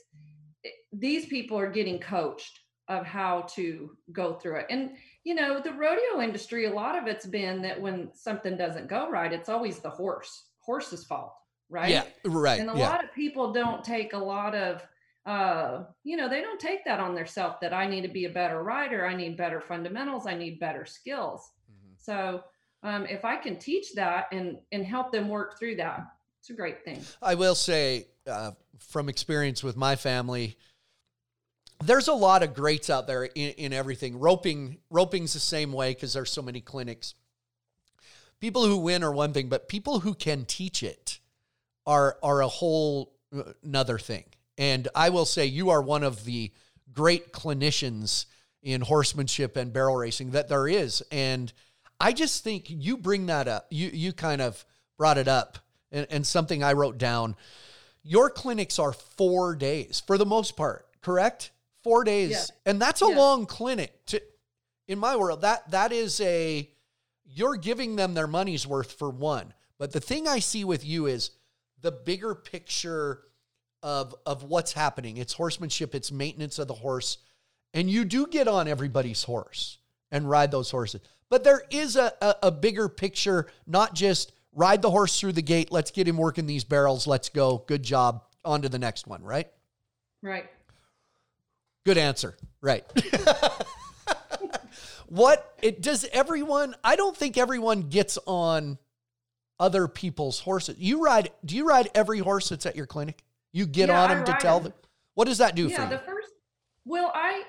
it, 0.63 0.75
these 0.93 1.25
people 1.25 1.59
are 1.59 1.71
getting 1.71 1.99
coached 1.99 2.61
of 2.89 3.07
how 3.07 3.47
to 3.55 3.97
go 4.13 4.35
through 4.35 4.57
it. 4.57 4.67
And 4.69 4.91
you 5.25 5.35
know, 5.35 5.61
the 5.61 5.73
rodeo 5.73 6.21
industry, 6.21 6.67
a 6.67 6.73
lot 6.73 6.99
of 6.99 7.07
it's 7.07 7.27
been 7.27 7.63
that 7.63 7.81
when 7.81 8.11
something 8.13 8.57
doesn't 8.57 8.89
go 8.89 9.09
right, 9.09 9.33
it's 9.33 9.49
always 9.49 9.79
the 9.79 9.91
horse, 9.91 10.49
horse's 10.61 11.05
fault, 11.05 11.35
right? 11.73 11.91
Yeah, 11.91 12.05
right. 12.25 12.61
And 12.61 12.71
a 12.71 12.77
yeah. 12.77 12.89
lot 12.89 13.03
of 13.03 13.13
people 13.13 13.53
don't 13.53 13.83
take 13.83 14.13
a 14.13 14.19
lot 14.19 14.55
of, 14.55 14.87
uh, 15.27 15.85
you 16.05 16.17
know, 16.17 16.29
they 16.29 16.41
don't 16.41 16.61
take 16.61 16.85
that 16.85 17.01
on 17.01 17.15
themselves 17.15 17.57
that 17.63 17.73
I 17.73 17.87
need 17.87 18.03
to 18.03 18.09
be 18.09 18.27
a 18.27 18.31
better 18.31 18.63
rider, 18.63 19.07
I 19.07 19.17
need 19.17 19.37
better 19.37 19.61
fundamentals, 19.61 20.27
I 20.27 20.35
need 20.35 20.61
better 20.61 20.85
skills. 20.85 21.51
Mm-hmm. 21.71 21.95
So 21.97 22.45
um, 22.83 23.07
if 23.07 23.25
I 23.25 23.37
can 23.37 23.59
teach 23.59 23.95
that 23.95 24.27
and 24.33 24.59
and 24.71 24.85
help 24.85 25.11
them 25.11 25.29
work 25.29 25.59
through 25.59 25.77
that, 25.77 26.07
it's 26.41 26.51
a 26.51 26.55
great 26.55 26.85
thing. 26.85 27.01
I 27.23 27.35
will 27.35 27.55
say, 27.55 28.09
uh, 28.27 28.53
from 28.79 29.09
experience 29.09 29.63
with 29.63 29.77
my 29.77 29.97
family 29.97 30.59
there's 31.85 32.09
a 32.09 32.15
lot 32.15 32.43
of 32.43 32.55
greats 32.55 32.91
out 32.91 33.07
there 33.07 33.25
in, 33.25 33.51
in 33.53 33.73
everything. 33.73 34.19
Roping, 34.19 34.79
roping's 34.91 35.33
the 35.33 35.41
same 35.41 35.73
way 35.73 35.93
because 35.93 36.13
there's 36.13 36.31
so 36.31 36.43
many 36.43 36.61
clinics. 36.61 37.15
People 38.41 38.67
who 38.67 38.79
win 38.79 39.05
are 39.05 39.13
one 39.13 39.33
thing, 39.33 39.49
but 39.49 39.69
people 39.69 40.01
who 40.01 40.15
can 40.15 40.45
teach 40.45 40.83
it 40.83 41.12
are 41.87 42.19
are 42.23 42.43
a 42.43 42.49
whole 42.49 43.13
uh, 43.37 43.53
another 43.63 43.99
thing. 43.99 44.25
And 44.59 44.89
I 44.95 45.11
will 45.11 45.25
say 45.25 45.47
you 45.47 45.71
are 45.71 45.83
one 45.83 46.05
of 46.05 46.25
the 46.25 46.53
great 46.93 47.33
clinicians 47.33 48.27
in 48.63 48.81
horsemanship 48.81 49.57
and 49.57 49.73
barrel 49.73 49.97
racing 49.97 50.33
that 50.33 50.49
there 50.49 50.69
is. 50.69 51.03
And 51.11 51.53
I 51.99 52.13
just 52.13 52.45
think 52.45 52.67
you 52.69 52.97
bring 52.97 53.27
that 53.27 53.49
up. 53.49 53.67
You 53.71 53.91
you 53.93 54.13
kind 54.13 54.41
of 54.41 54.65
brought 54.99 55.19
it 55.19 55.29
up 55.29 55.59
and, 55.91 56.07
and 56.11 56.27
something 56.27 56.63
I 56.63 56.75
wrote 56.75 56.99
down. 56.99 57.37
Your 58.05 58.31
clinics 58.31 58.79
are 58.79 58.93
four 58.93 59.55
days 59.55 60.03
for 60.07 60.19
the 60.19 60.27
most 60.27 60.57
part, 60.57 60.87
correct? 61.03 61.53
four 61.83 62.05
days, 62.05 62.31
yeah. 62.31 62.71
and 62.71 62.81
that's 62.81 63.03
a 63.03 63.09
yeah. 63.09 63.17
long 63.17 63.47
clinic. 63.47 64.05
To 64.07 64.23
in 64.89 64.99
my 64.99 65.17
world, 65.17 65.43
that 65.43 65.71
that 65.71 65.93
is 65.93 66.21
a 66.21 66.69
you're 67.25 67.57
giving 67.57 67.97
them 67.97 68.15
their 68.15 68.27
money's 68.27 68.67
worth 68.67 68.93
for 68.93 69.11
one. 69.11 69.53
But 69.79 69.93
the 69.93 70.01
thing 70.01 70.29
I 70.29 70.39
see 70.39 70.65
with 70.65 70.85
you 70.85 71.07
is 71.07 71.31
the 71.83 71.93
bigger 71.93 72.35
picture 72.35 73.21
of 73.83 74.15
of 74.25 74.45
what's 74.45 74.73
happening. 74.73 75.17
It's 75.17 75.33
horsemanship, 75.33 75.95
it's 75.95 76.11
maintenance 76.11 76.59
of 76.59 76.69
the 76.69 76.75
horse, 76.75 77.19
and 77.75 77.91
you 77.91 78.05
do 78.05 78.27
get 78.27 78.49
on 78.49 78.69
everybody's 78.69 79.23
horse 79.25 79.79
and 80.11 80.29
ride 80.29 80.51
those 80.51 80.71
horses. 80.71 81.01
But 81.29 81.45
there 81.45 81.63
is 81.71 81.97
a, 81.97 82.13
a, 82.21 82.37
a 82.45 82.51
bigger 82.51 82.89
picture, 82.89 83.49
not 83.67 83.95
just 83.95 84.33
ride 84.55 84.83
the 84.83 84.91
horse 84.91 85.19
through 85.19 85.33
the 85.33 85.43
gate. 85.43 85.73
Let's 85.73 85.91
get 85.91 86.07
him 86.07 86.19
working 86.19 86.47
these 86.47 86.65
barrels. 86.65 87.07
Let's 87.07 87.29
go. 87.31 87.65
Good 87.67 87.83
job. 87.83 88.25
On 88.45 88.61
to 88.63 88.69
the 88.69 88.79
next 88.79 89.07
one, 89.07 89.23
right? 89.23 89.49
Right. 90.21 90.51
Good 91.85 91.97
answer. 91.97 92.37
Right. 92.61 92.85
what 95.09 95.55
it 95.63 95.83
does 95.83 96.07
everyone 96.13 96.75
I 96.83 96.97
don't 96.97 97.17
think 97.17 97.37
everyone 97.37 97.83
gets 97.83 98.19
on 98.27 98.79
other 99.63 99.87
people's 99.87 100.41
horses. 100.41 100.75
You 100.79 101.03
ride 101.03 101.31
do 101.45 101.57
you 101.57 101.67
ride 101.67 101.89
every 101.95 102.19
horse 102.19 102.49
that's 102.49 102.67
at 102.67 102.75
your 102.75 102.87
clinic? 102.87 103.23
You 103.53 103.65
get 103.65 103.89
yeah, 103.89 104.03
on 104.03 104.11
them 104.11 104.25
to 104.25 104.37
tell 104.41 104.59
them. 104.59 104.75
What 105.15 105.29
does 105.29 105.39
that 105.39 105.55
do 105.55 105.69
yeah, 105.69 105.77
for 105.77 105.83
you? 105.83 105.89
The 105.91 105.99
first 106.05 106.29
well, 106.85 107.13
I 107.15 107.45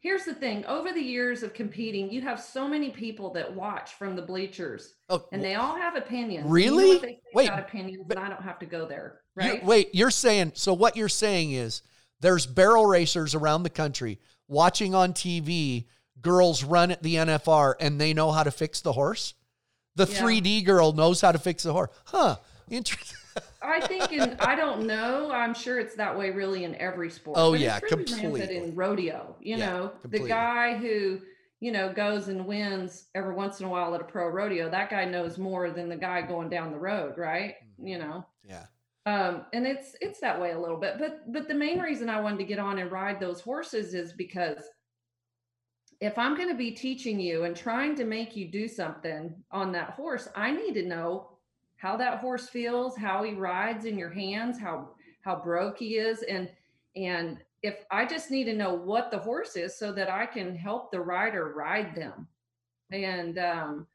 here's 0.00 0.24
the 0.24 0.34
thing. 0.34 0.66
Over 0.66 0.92
the 0.92 1.00
years 1.00 1.42
of 1.42 1.54
competing, 1.54 2.10
you 2.10 2.20
have 2.20 2.38
so 2.38 2.68
many 2.68 2.90
people 2.90 3.32
that 3.32 3.50
watch 3.50 3.94
from 3.94 4.14
the 4.14 4.20
bleachers, 4.20 4.94
oh, 5.08 5.24
and 5.32 5.42
they 5.42 5.54
all 5.54 5.74
have 5.74 5.96
opinions. 5.96 6.48
Really? 6.48 6.88
You 6.88 7.00
know 7.00 7.08
wait, 7.32 7.48
opinions, 7.48 8.04
but 8.06 8.18
I 8.18 8.28
don't 8.28 8.42
have 8.42 8.58
to 8.58 8.66
go 8.66 8.86
there. 8.86 9.20
Right? 9.34 9.62
You, 9.62 9.66
wait, 9.66 9.94
you're 9.94 10.10
saying 10.10 10.52
so? 10.54 10.74
What 10.74 10.96
you're 10.96 11.08
saying 11.08 11.52
is 11.52 11.80
there's 12.20 12.44
barrel 12.44 12.84
racers 12.84 13.34
around 13.34 13.62
the 13.62 13.70
country 13.70 14.20
watching 14.48 14.94
on 14.94 15.14
TV 15.14 15.86
girls 16.20 16.62
run 16.62 16.90
at 16.90 17.02
the 17.02 17.14
NFR 17.14 17.74
and 17.80 17.98
they 17.98 18.12
know 18.12 18.32
how 18.32 18.42
to 18.42 18.50
fix 18.50 18.82
the 18.82 18.92
horse. 18.92 19.32
The 19.96 20.06
yeah. 20.06 20.20
3D 20.20 20.64
girl 20.64 20.92
knows 20.92 21.20
how 21.20 21.32
to 21.32 21.38
fix 21.38 21.62
the 21.62 21.72
horse. 21.72 21.90
Huh. 22.04 22.36
Interesting. 22.70 23.18
I 23.62 23.80
think 23.86 24.12
in 24.12 24.36
I 24.40 24.54
don't 24.54 24.86
know. 24.86 25.30
I'm 25.32 25.54
sure 25.54 25.78
it's 25.78 25.94
that 25.96 26.16
way 26.16 26.30
really 26.30 26.64
in 26.64 26.74
every 26.76 27.10
sport. 27.10 27.36
Oh 27.38 27.54
yeah, 27.54 27.78
really 27.82 28.04
completely. 28.04 28.56
In 28.56 28.74
rodeo, 28.74 29.36
you 29.40 29.56
yeah, 29.56 29.66
know, 29.66 29.92
completely. 30.02 30.28
the 30.28 30.28
guy 30.28 30.76
who 30.76 31.20
you 31.60 31.72
know 31.72 31.92
goes 31.92 32.28
and 32.28 32.46
wins 32.46 33.06
every 33.14 33.34
once 33.34 33.60
in 33.60 33.66
a 33.66 33.68
while 33.68 33.94
at 33.94 34.00
a 34.00 34.04
pro 34.04 34.28
rodeo, 34.28 34.70
that 34.70 34.90
guy 34.90 35.04
knows 35.04 35.38
more 35.38 35.70
than 35.70 35.88
the 35.88 35.96
guy 35.96 36.22
going 36.22 36.48
down 36.48 36.70
the 36.70 36.78
road, 36.78 37.18
right? 37.18 37.54
Mm-hmm. 37.80 37.86
You 37.86 37.98
know. 37.98 38.26
Yeah 38.46 38.66
um, 39.06 39.44
and 39.52 39.66
it's 39.66 39.96
it's 40.00 40.20
that 40.20 40.40
way 40.40 40.52
a 40.52 40.58
little 40.58 40.78
bit 40.78 40.94
but 40.98 41.30
but 41.32 41.46
the 41.48 41.54
main 41.54 41.78
reason 41.78 42.08
i 42.08 42.20
wanted 42.20 42.38
to 42.38 42.44
get 42.44 42.58
on 42.58 42.78
and 42.78 42.90
ride 42.90 43.20
those 43.20 43.40
horses 43.40 43.94
is 43.94 44.12
because 44.12 44.64
if 46.04 46.18
i'm 46.18 46.36
going 46.36 46.48
to 46.48 46.54
be 46.54 46.70
teaching 46.70 47.18
you 47.18 47.44
and 47.44 47.56
trying 47.56 47.94
to 47.94 48.04
make 48.04 48.36
you 48.36 48.46
do 48.46 48.68
something 48.68 49.34
on 49.50 49.72
that 49.72 49.90
horse 49.90 50.28
i 50.36 50.50
need 50.50 50.74
to 50.74 50.86
know 50.86 51.30
how 51.76 51.96
that 51.96 52.18
horse 52.18 52.48
feels 52.48 52.96
how 52.96 53.22
he 53.22 53.32
rides 53.32 53.84
in 53.84 53.98
your 53.98 54.10
hands 54.10 54.58
how 54.58 54.90
how 55.22 55.40
broke 55.42 55.78
he 55.78 55.96
is 55.96 56.22
and 56.22 56.50
and 56.96 57.38
if 57.62 57.84
i 57.90 58.04
just 58.04 58.30
need 58.30 58.44
to 58.44 58.54
know 58.54 58.74
what 58.74 59.10
the 59.10 59.18
horse 59.18 59.56
is 59.56 59.78
so 59.78 59.92
that 59.92 60.10
i 60.10 60.26
can 60.26 60.54
help 60.54 60.90
the 60.90 61.00
rider 61.00 61.52
ride 61.54 61.94
them. 61.94 62.28
And 62.92 63.38
um 63.38 63.86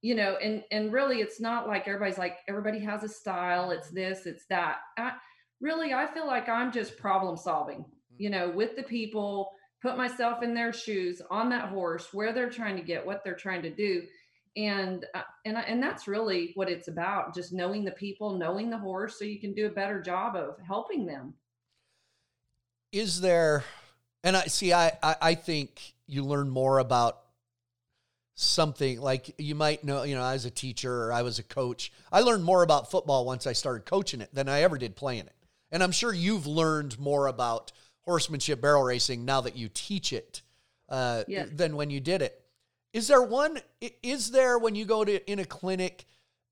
you 0.00 0.14
know 0.14 0.36
and 0.42 0.64
and 0.72 0.92
really 0.92 1.20
it's 1.20 1.40
not 1.40 1.68
like 1.68 1.86
everybody's 1.86 2.18
like 2.18 2.38
everybody 2.48 2.80
has 2.80 3.04
a 3.04 3.08
style 3.08 3.70
it's 3.70 3.90
this 3.90 4.26
it's 4.26 4.46
that. 4.46 4.78
I, 4.96 5.12
really 5.60 5.92
i 5.94 6.06
feel 6.12 6.26
like 6.26 6.48
i'm 6.48 6.72
just 6.72 6.96
problem 6.96 7.36
solving 7.36 7.84
you 8.18 8.30
know 8.30 8.50
with 8.50 8.74
the 8.74 8.82
people 8.82 9.52
put 9.82 9.96
myself 9.96 10.42
in 10.42 10.54
their 10.54 10.72
shoes 10.72 11.20
on 11.30 11.50
that 11.50 11.68
horse 11.68 12.08
where 12.12 12.32
they're 12.32 12.48
trying 12.48 12.76
to 12.76 12.82
get 12.82 13.04
what 13.04 13.22
they're 13.24 13.34
trying 13.34 13.62
to 13.62 13.70
do 13.70 14.02
and 14.56 15.04
uh, 15.14 15.22
and 15.44 15.56
and 15.56 15.82
that's 15.82 16.06
really 16.06 16.52
what 16.54 16.70
it's 16.70 16.88
about 16.88 17.34
just 17.34 17.52
knowing 17.52 17.84
the 17.84 17.90
people 17.92 18.38
knowing 18.38 18.70
the 18.70 18.78
horse 18.78 19.18
so 19.18 19.24
you 19.24 19.40
can 19.40 19.52
do 19.52 19.66
a 19.66 19.70
better 19.70 20.00
job 20.00 20.36
of 20.36 20.56
helping 20.66 21.06
them 21.06 21.34
is 22.92 23.20
there 23.20 23.64
and 24.22 24.36
i 24.36 24.44
see 24.44 24.72
i 24.72 24.92
i, 25.02 25.16
I 25.20 25.34
think 25.34 25.94
you 26.06 26.22
learn 26.22 26.50
more 26.50 26.78
about 26.78 27.18
something 28.34 29.00
like 29.00 29.34
you 29.38 29.54
might 29.54 29.84
know, 29.84 30.02
you 30.02 30.14
know, 30.14 30.24
as 30.24 30.44
a 30.44 30.50
teacher 30.50 31.04
or 31.04 31.12
I 31.12 31.22
was 31.22 31.38
a 31.38 31.42
coach, 31.42 31.92
I 32.10 32.20
learned 32.20 32.44
more 32.44 32.62
about 32.62 32.90
football 32.90 33.24
once 33.24 33.46
I 33.46 33.52
started 33.52 33.84
coaching 33.84 34.20
it 34.20 34.34
than 34.34 34.48
I 34.48 34.62
ever 34.62 34.78
did 34.78 34.96
playing 34.96 35.26
it. 35.26 35.34
And 35.70 35.82
I'm 35.82 35.92
sure 35.92 36.12
you've 36.12 36.46
learned 36.46 36.98
more 36.98 37.26
about 37.26 37.72
horsemanship 38.02 38.60
barrel 38.60 38.82
racing 38.82 39.24
now 39.24 39.40
that 39.40 39.56
you 39.56 39.68
teach 39.72 40.12
it 40.12 40.42
uh, 40.88 41.24
yeah. 41.28 41.46
than 41.50 41.76
when 41.76 41.90
you 41.90 42.00
did 42.00 42.22
it. 42.22 42.38
Is 42.92 43.08
there 43.08 43.22
one, 43.22 43.58
is 44.02 44.30
there 44.30 44.58
when 44.58 44.74
you 44.74 44.84
go 44.84 45.04
to 45.04 45.30
in 45.30 45.38
a 45.38 45.44
clinic, 45.44 46.04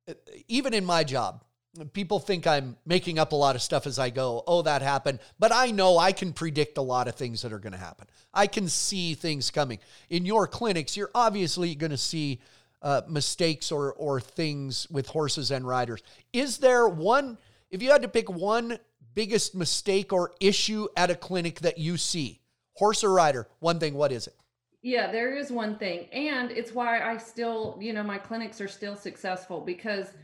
uh, 0.08 0.14
even 0.48 0.72
in 0.72 0.84
my 0.84 1.04
job, 1.04 1.44
people 1.92 2.18
think 2.18 2.46
I'm 2.46 2.76
making 2.84 3.18
up 3.18 3.32
a 3.32 3.36
lot 3.36 3.54
of 3.54 3.62
stuff 3.62 3.86
as 3.86 3.98
I 3.98 4.10
go. 4.10 4.42
Oh, 4.46 4.62
that 4.62 4.82
happened. 4.82 5.20
But 5.38 5.52
I 5.54 5.70
know 5.70 5.98
I 5.98 6.12
can 6.12 6.32
predict 6.32 6.78
a 6.78 6.82
lot 6.82 7.08
of 7.08 7.14
things 7.14 7.42
that 7.42 7.52
are 7.52 7.58
going 7.58 7.72
to 7.72 7.78
happen. 7.78 8.06
I 8.34 8.46
can 8.46 8.68
see 8.68 9.14
things 9.14 9.50
coming. 9.50 9.78
In 10.08 10.24
your 10.24 10.46
clinics, 10.46 10.96
you're 10.96 11.10
obviously 11.14 11.74
going 11.74 11.90
to 11.90 11.96
see 11.96 12.40
uh, 12.82 13.02
mistakes 13.08 13.70
or, 13.70 13.92
or 13.92 14.20
things 14.20 14.88
with 14.90 15.06
horses 15.06 15.50
and 15.50 15.66
riders. 15.66 16.02
Is 16.32 16.58
there 16.58 16.88
one, 16.88 17.38
if 17.70 17.82
you 17.82 17.90
had 17.90 18.02
to 18.02 18.08
pick 18.08 18.30
one 18.30 18.78
biggest 19.14 19.54
mistake 19.54 20.12
or 20.12 20.32
issue 20.40 20.88
at 20.96 21.10
a 21.10 21.14
clinic 21.14 21.60
that 21.60 21.78
you 21.78 21.96
see, 21.96 22.40
horse 22.74 23.04
or 23.04 23.12
rider, 23.12 23.48
one 23.58 23.78
thing, 23.78 23.94
what 23.94 24.12
is 24.12 24.26
it? 24.26 24.34
Yeah, 24.82 25.12
there 25.12 25.36
is 25.36 25.50
one 25.50 25.76
thing. 25.76 26.06
And 26.12 26.50
it's 26.50 26.72
why 26.72 27.00
I 27.00 27.16
still, 27.18 27.76
you 27.80 27.92
know, 27.92 28.02
my 28.02 28.18
clinics 28.18 28.60
are 28.60 28.68
still 28.68 28.96
successful 28.96 29.60
because– 29.60 30.06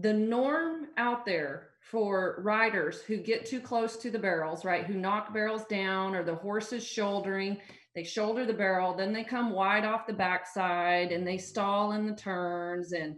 the 0.00 0.12
norm 0.12 0.88
out 0.98 1.24
there 1.24 1.68
for 1.80 2.40
riders 2.42 3.00
who 3.00 3.16
get 3.16 3.46
too 3.46 3.60
close 3.60 3.96
to 3.96 4.10
the 4.10 4.18
barrels, 4.18 4.64
right, 4.64 4.84
who 4.84 4.94
knock 4.94 5.32
barrels 5.32 5.64
down 5.64 6.14
or 6.14 6.22
the 6.22 6.34
horse 6.34 6.72
is 6.72 6.86
shouldering, 6.86 7.56
they 7.94 8.04
shoulder 8.04 8.44
the 8.44 8.52
barrel, 8.52 8.94
then 8.94 9.12
they 9.12 9.24
come 9.24 9.52
wide 9.52 9.84
off 9.84 10.06
the 10.06 10.12
backside 10.12 11.12
and 11.12 11.26
they 11.26 11.38
stall 11.38 11.92
in 11.92 12.06
the 12.06 12.14
turns 12.14 12.92
and 12.92 13.16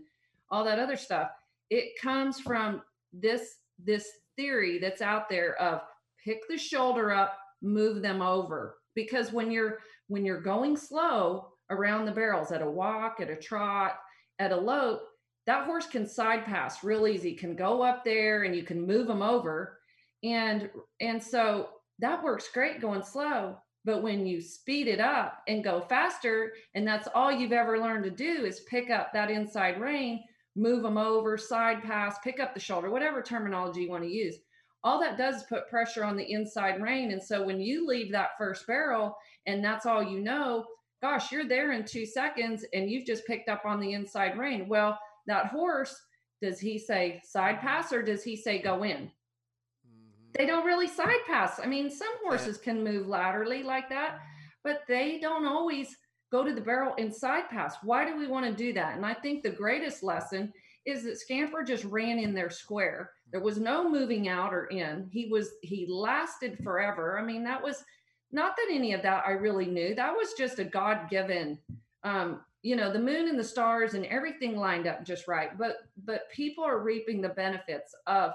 all 0.50 0.62
that 0.64 0.78
other 0.78 0.96
stuff. 0.96 1.30
It 1.68 2.00
comes 2.00 2.40
from 2.40 2.82
this 3.12 3.56
this 3.84 4.08
theory 4.38 4.78
that's 4.78 5.02
out 5.02 5.28
there 5.28 5.60
of 5.60 5.82
pick 6.24 6.48
the 6.48 6.56
shoulder 6.56 7.12
up, 7.12 7.36
move 7.60 8.00
them 8.00 8.22
over. 8.22 8.76
Because 8.94 9.32
when 9.32 9.50
you're 9.50 9.78
when 10.08 10.24
you're 10.24 10.40
going 10.40 10.76
slow 10.76 11.48
around 11.70 12.06
the 12.06 12.12
barrels 12.12 12.50
at 12.50 12.62
a 12.62 12.70
walk, 12.70 13.20
at 13.20 13.28
a 13.28 13.36
trot, 13.36 13.98
at 14.38 14.52
a 14.52 14.56
lope, 14.56 15.02
that 15.46 15.66
horse 15.66 15.86
can 15.86 16.06
side 16.06 16.44
pass 16.44 16.82
real 16.82 17.06
easy, 17.06 17.34
can 17.34 17.54
go 17.54 17.82
up 17.82 18.04
there 18.04 18.44
and 18.44 18.54
you 18.56 18.62
can 18.62 18.86
move 18.86 19.06
them 19.06 19.22
over. 19.22 19.78
And 20.22 20.70
and 21.00 21.22
so 21.22 21.68
that 21.98 22.22
works 22.22 22.48
great 22.52 22.80
going 22.80 23.02
slow. 23.02 23.56
But 23.84 24.02
when 24.02 24.26
you 24.26 24.40
speed 24.40 24.88
it 24.88 25.00
up 25.00 25.38
and 25.48 25.64
go 25.64 25.80
faster, 25.80 26.52
and 26.74 26.86
that's 26.86 27.08
all 27.14 27.32
you've 27.32 27.52
ever 27.52 27.78
learned 27.78 28.04
to 28.04 28.10
do 28.10 28.44
is 28.44 28.60
pick 28.68 28.90
up 28.90 29.12
that 29.12 29.30
inside 29.30 29.80
rein, 29.80 30.22
move 30.58 30.82
them 30.82 30.98
over, 30.98 31.38
side 31.38 31.82
pass, 31.82 32.16
pick 32.24 32.40
up 32.40 32.52
the 32.52 32.60
shoulder, 32.60 32.90
whatever 32.90 33.22
terminology 33.22 33.82
you 33.82 33.90
want 33.90 34.02
to 34.02 34.10
use. 34.10 34.36
All 34.84 35.00
that 35.00 35.18
does 35.18 35.36
is 35.36 35.42
put 35.44 35.68
pressure 35.68 36.04
on 36.04 36.16
the 36.16 36.32
inside 36.32 36.82
rein. 36.82 37.12
And 37.12 37.22
so 37.22 37.44
when 37.44 37.60
you 37.60 37.86
leave 37.86 38.12
that 38.12 38.36
first 38.38 38.66
barrel 38.66 39.16
and 39.46 39.64
that's 39.64 39.86
all 39.86 40.02
you 40.02 40.20
know, 40.20 40.64
gosh, 41.00 41.32
you're 41.32 41.48
there 41.48 41.72
in 41.72 41.84
two 41.84 42.06
seconds 42.06 42.64
and 42.72 42.90
you've 42.90 43.06
just 43.06 43.26
picked 43.26 43.48
up 43.48 43.62
on 43.64 43.80
the 43.80 43.92
inside 43.92 44.36
rein. 44.38 44.68
Well, 44.68 44.98
that 45.26 45.46
horse, 45.46 46.00
does 46.40 46.60
he 46.60 46.78
say 46.78 47.20
side 47.24 47.60
pass 47.60 47.92
or 47.92 48.02
does 48.02 48.22
he 48.22 48.36
say 48.36 48.60
go 48.60 48.84
in? 48.84 48.96
Mm-hmm. 48.96 50.30
They 50.34 50.46
don't 50.46 50.66
really 50.66 50.88
side 50.88 51.20
pass. 51.26 51.60
I 51.62 51.66
mean, 51.66 51.90
some 51.90 52.08
horses 52.22 52.58
can 52.58 52.84
move 52.84 53.06
laterally 53.06 53.62
like 53.62 53.88
that, 53.90 54.20
but 54.62 54.82
they 54.88 55.18
don't 55.20 55.46
always 55.46 55.96
go 56.30 56.44
to 56.44 56.54
the 56.54 56.60
barrel 56.60 56.94
and 56.98 57.14
side 57.14 57.48
pass. 57.48 57.76
Why 57.82 58.04
do 58.04 58.16
we 58.16 58.26
want 58.26 58.46
to 58.46 58.52
do 58.52 58.72
that? 58.74 58.96
And 58.96 59.04
I 59.06 59.14
think 59.14 59.42
the 59.42 59.50
greatest 59.50 60.02
lesson 60.02 60.52
is 60.84 61.04
that 61.04 61.18
Scamper 61.18 61.62
just 61.62 61.84
ran 61.84 62.18
in 62.18 62.34
there 62.34 62.50
square. 62.50 63.10
There 63.30 63.40
was 63.40 63.58
no 63.58 63.88
moving 63.88 64.28
out 64.28 64.54
or 64.54 64.66
in. 64.66 65.08
He 65.10 65.28
was 65.28 65.50
he 65.62 65.86
lasted 65.88 66.58
forever. 66.62 67.18
I 67.18 67.24
mean, 67.24 67.44
that 67.44 67.62
was 67.62 67.84
not 68.32 68.56
that 68.56 68.68
any 68.70 68.92
of 68.92 69.02
that 69.02 69.24
I 69.26 69.32
really 69.32 69.66
knew. 69.66 69.94
That 69.94 70.12
was 70.12 70.34
just 70.36 70.58
a 70.58 70.64
God 70.64 71.08
given, 71.10 71.58
um, 72.04 72.40
you 72.62 72.76
know, 72.76 72.92
the 72.92 72.98
moon 72.98 73.28
and 73.28 73.38
the 73.38 73.44
stars 73.44 73.94
and 73.94 74.06
everything 74.06 74.56
lined 74.56 74.86
up 74.86 75.04
just 75.04 75.28
right. 75.28 75.56
But 75.58 75.76
but 76.04 76.30
people 76.30 76.64
are 76.64 76.78
reaping 76.78 77.20
the 77.20 77.28
benefits 77.30 77.94
of 78.06 78.32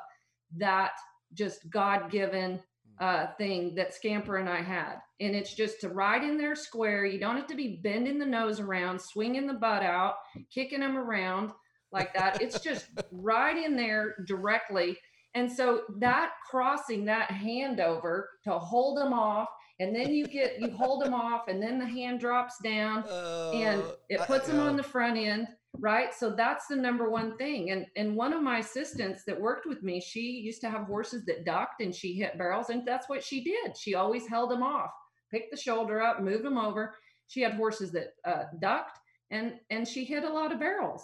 that 0.58 0.92
just 1.34 1.70
God 1.70 2.12
given 2.12 2.60
uh, 3.00 3.28
thing 3.38 3.76
that 3.76 3.94
Scamper 3.94 4.38
and 4.38 4.50
I 4.50 4.62
had. 4.62 4.96
And 5.20 5.36
it's 5.36 5.54
just 5.54 5.82
to 5.82 5.90
ride 5.90 6.24
in 6.24 6.38
there 6.38 6.56
square. 6.56 7.06
You 7.06 7.20
don't 7.20 7.38
have 7.38 7.48
to 7.48 7.56
be 7.56 7.80
bending 7.84 8.20
the 8.20 8.26
nose 8.26 8.60
around, 8.60 9.00
swinging 9.02 9.48
the 9.48 9.54
butt 9.54 9.84
out, 9.84 10.16
kicking 10.54 10.82
them 10.82 10.98
around 10.98 11.52
like 11.92 12.14
that. 12.14 12.42
It's 12.42 12.60
just 12.60 12.88
right 13.12 13.58
in 13.58 13.76
there 13.76 14.16
directly. 14.28 14.98
And 15.36 15.52
so 15.52 15.82
that 16.00 16.32
crossing 16.50 17.06
that 17.06 17.32
hand 17.32 17.80
over 17.80 18.30
to 18.44 18.60
hold 18.60 18.98
them 18.98 19.14
off 19.14 19.50
and 19.80 19.96
then 19.96 20.14
you 20.14 20.28
get 20.28 20.62
you 20.62 20.70
hold 20.72 21.04
them 21.04 21.14
off 21.14 21.48
and 21.48 21.62
then 21.62 21.80
the 21.80 21.86
hand 21.86 22.20
drops 22.20 22.56
down 22.64 23.04
uh, 23.10 23.52
and 23.54 23.84
it 24.10 24.20
puts 24.22 24.48
them 24.48 24.60
on 24.60 24.76
the 24.76 24.84
front 24.84 25.18
end 25.18 25.48
right? 25.80 26.14
So 26.14 26.36
that's 26.36 26.68
the 26.68 26.76
number 26.76 27.10
one 27.10 27.38
thing. 27.38 27.72
And 27.72 27.86
and 27.96 28.16
one 28.16 28.34
of 28.34 28.42
my 28.42 28.60
assistants 28.60 29.24
that 29.26 29.40
worked 29.40 29.66
with 29.66 29.84
me 29.84 30.00
she 30.00 30.22
used 30.22 30.62
to 30.62 30.70
have 30.70 30.84
horses 30.84 31.26
that 31.26 31.46
ducked 31.46 31.82
and 31.82 31.94
she 31.94 32.14
hit 32.14 32.38
barrels 32.38 32.70
and 32.70 32.88
that's 32.88 33.10
what 33.10 33.24
she 33.24 33.44
did. 33.44 33.78
She 33.78 33.96
always 33.96 34.28
held 34.28 34.52
them 34.52 34.64
off 34.64 34.92
picked 35.34 35.52
the 35.52 35.58
shoulder 35.58 36.02
up 36.02 36.22
moved 36.22 36.44
them 36.44 36.58
over. 36.58 36.96
She 37.28 37.42
had 37.42 37.56
horses 37.56 37.92
that 37.94 38.14
uh, 38.24 38.44
ducked 38.62 39.00
and 39.32 39.54
and 39.70 39.88
she 39.88 40.06
hit 40.06 40.24
a 40.24 40.32
lot 40.32 40.52
of 40.52 40.60
barrels. 40.60 41.04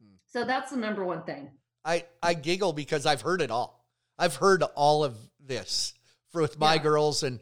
Hmm. 0.00 0.14
so 0.26 0.44
that's 0.44 0.70
the 0.70 0.76
number 0.76 1.04
one 1.04 1.24
thing. 1.24 1.50
I 1.84 2.04
i 2.22 2.34
giggle 2.34 2.72
because 2.72 3.04
i've 3.04 3.20
heard 3.20 3.42
it 3.42 3.50
all. 3.50 3.84
I've 4.18 4.36
heard 4.36 4.62
all 4.76 5.02
of 5.02 5.16
this 5.40 5.92
for 6.30 6.40
with 6.40 6.58
my 6.58 6.74
yeah. 6.74 6.82
girls 6.82 7.22
and 7.24 7.40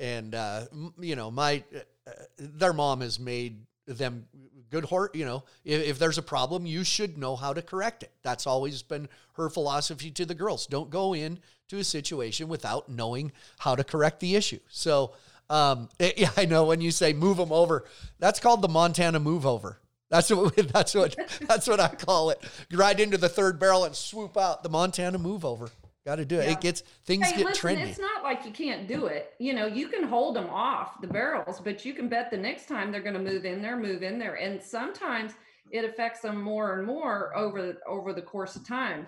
and 0.00 0.34
uh, 0.34 0.64
you 0.98 1.14
know 1.14 1.30
my 1.30 1.62
uh, 2.06 2.10
their 2.38 2.72
mom 2.72 3.00
has 3.00 3.20
made 3.20 3.64
them 3.86 4.26
good 4.72 4.86
horse 4.86 5.10
you 5.14 5.24
know 5.24 5.44
if, 5.64 5.82
if, 5.82 5.98
there's 5.98 6.18
a 6.18 6.22
problem 6.22 6.66
you 6.66 6.82
should 6.82 7.16
know 7.16 7.36
how 7.36 7.52
to 7.52 7.62
correct 7.62 8.02
it 8.02 8.10
that's 8.22 8.46
always 8.46 8.82
been 8.82 9.08
her 9.34 9.48
philosophy 9.48 10.10
to 10.10 10.26
the 10.26 10.34
girls 10.34 10.66
don't 10.66 10.90
go 10.90 11.14
in 11.14 11.38
to 11.68 11.78
a 11.78 11.84
situation 11.84 12.48
without 12.48 12.88
knowing 12.88 13.30
how 13.58 13.76
to 13.76 13.84
correct 13.84 14.18
the 14.18 14.34
issue 14.34 14.58
so 14.68 15.12
um, 15.52 15.90
it, 15.98 16.16
yeah, 16.18 16.30
I 16.36 16.46
know 16.46 16.64
when 16.64 16.80
you 16.80 16.90
say 16.90 17.12
move 17.12 17.36
them 17.36 17.52
over, 17.52 17.84
that's 18.18 18.40
called 18.40 18.62
the 18.62 18.68
Montana 18.68 19.20
move 19.20 19.46
over. 19.46 19.78
That's 20.08 20.30
what 20.30 20.56
that's 20.72 20.94
what 20.94 21.16
that's 21.46 21.68
what 21.68 21.80
I 21.80 21.88
call 21.88 22.30
it. 22.30 22.42
Ride 22.72 23.00
into 23.00 23.18
the 23.18 23.28
third 23.28 23.60
barrel 23.60 23.84
and 23.84 23.94
swoop 23.94 24.36
out 24.36 24.62
the 24.62 24.68
Montana 24.68 25.18
move 25.18 25.44
over. 25.44 25.70
Got 26.04 26.16
to 26.16 26.24
do 26.24 26.40
it. 26.40 26.46
Yeah. 26.46 26.52
It 26.52 26.60
gets 26.60 26.80
things 27.04 27.28
hey, 27.28 27.38
get 27.38 27.46
listen, 27.46 27.76
trendy. 27.76 27.86
It's 27.86 27.98
not 27.98 28.24
like 28.24 28.44
you 28.44 28.50
can't 28.50 28.88
do 28.88 29.06
it. 29.06 29.34
You 29.38 29.54
know, 29.54 29.66
you 29.66 29.88
can 29.88 30.02
hold 30.02 30.34
them 30.34 30.50
off 30.50 31.00
the 31.00 31.06
barrels, 31.06 31.60
but 31.60 31.84
you 31.84 31.94
can 31.94 32.08
bet 32.08 32.30
the 32.30 32.36
next 32.36 32.66
time 32.66 32.90
they're 32.90 33.00
going 33.00 33.14
to 33.14 33.20
move 33.20 33.44
in 33.44 33.62
there, 33.62 33.76
move 33.76 34.02
in 34.02 34.18
there, 34.18 34.34
and 34.34 34.60
sometimes 34.60 35.34
it 35.70 35.84
affects 35.84 36.20
them 36.20 36.42
more 36.42 36.76
and 36.76 36.86
more 36.86 37.36
over 37.36 37.74
over 37.88 38.12
the 38.12 38.22
course 38.22 38.56
of 38.56 38.66
time. 38.66 39.06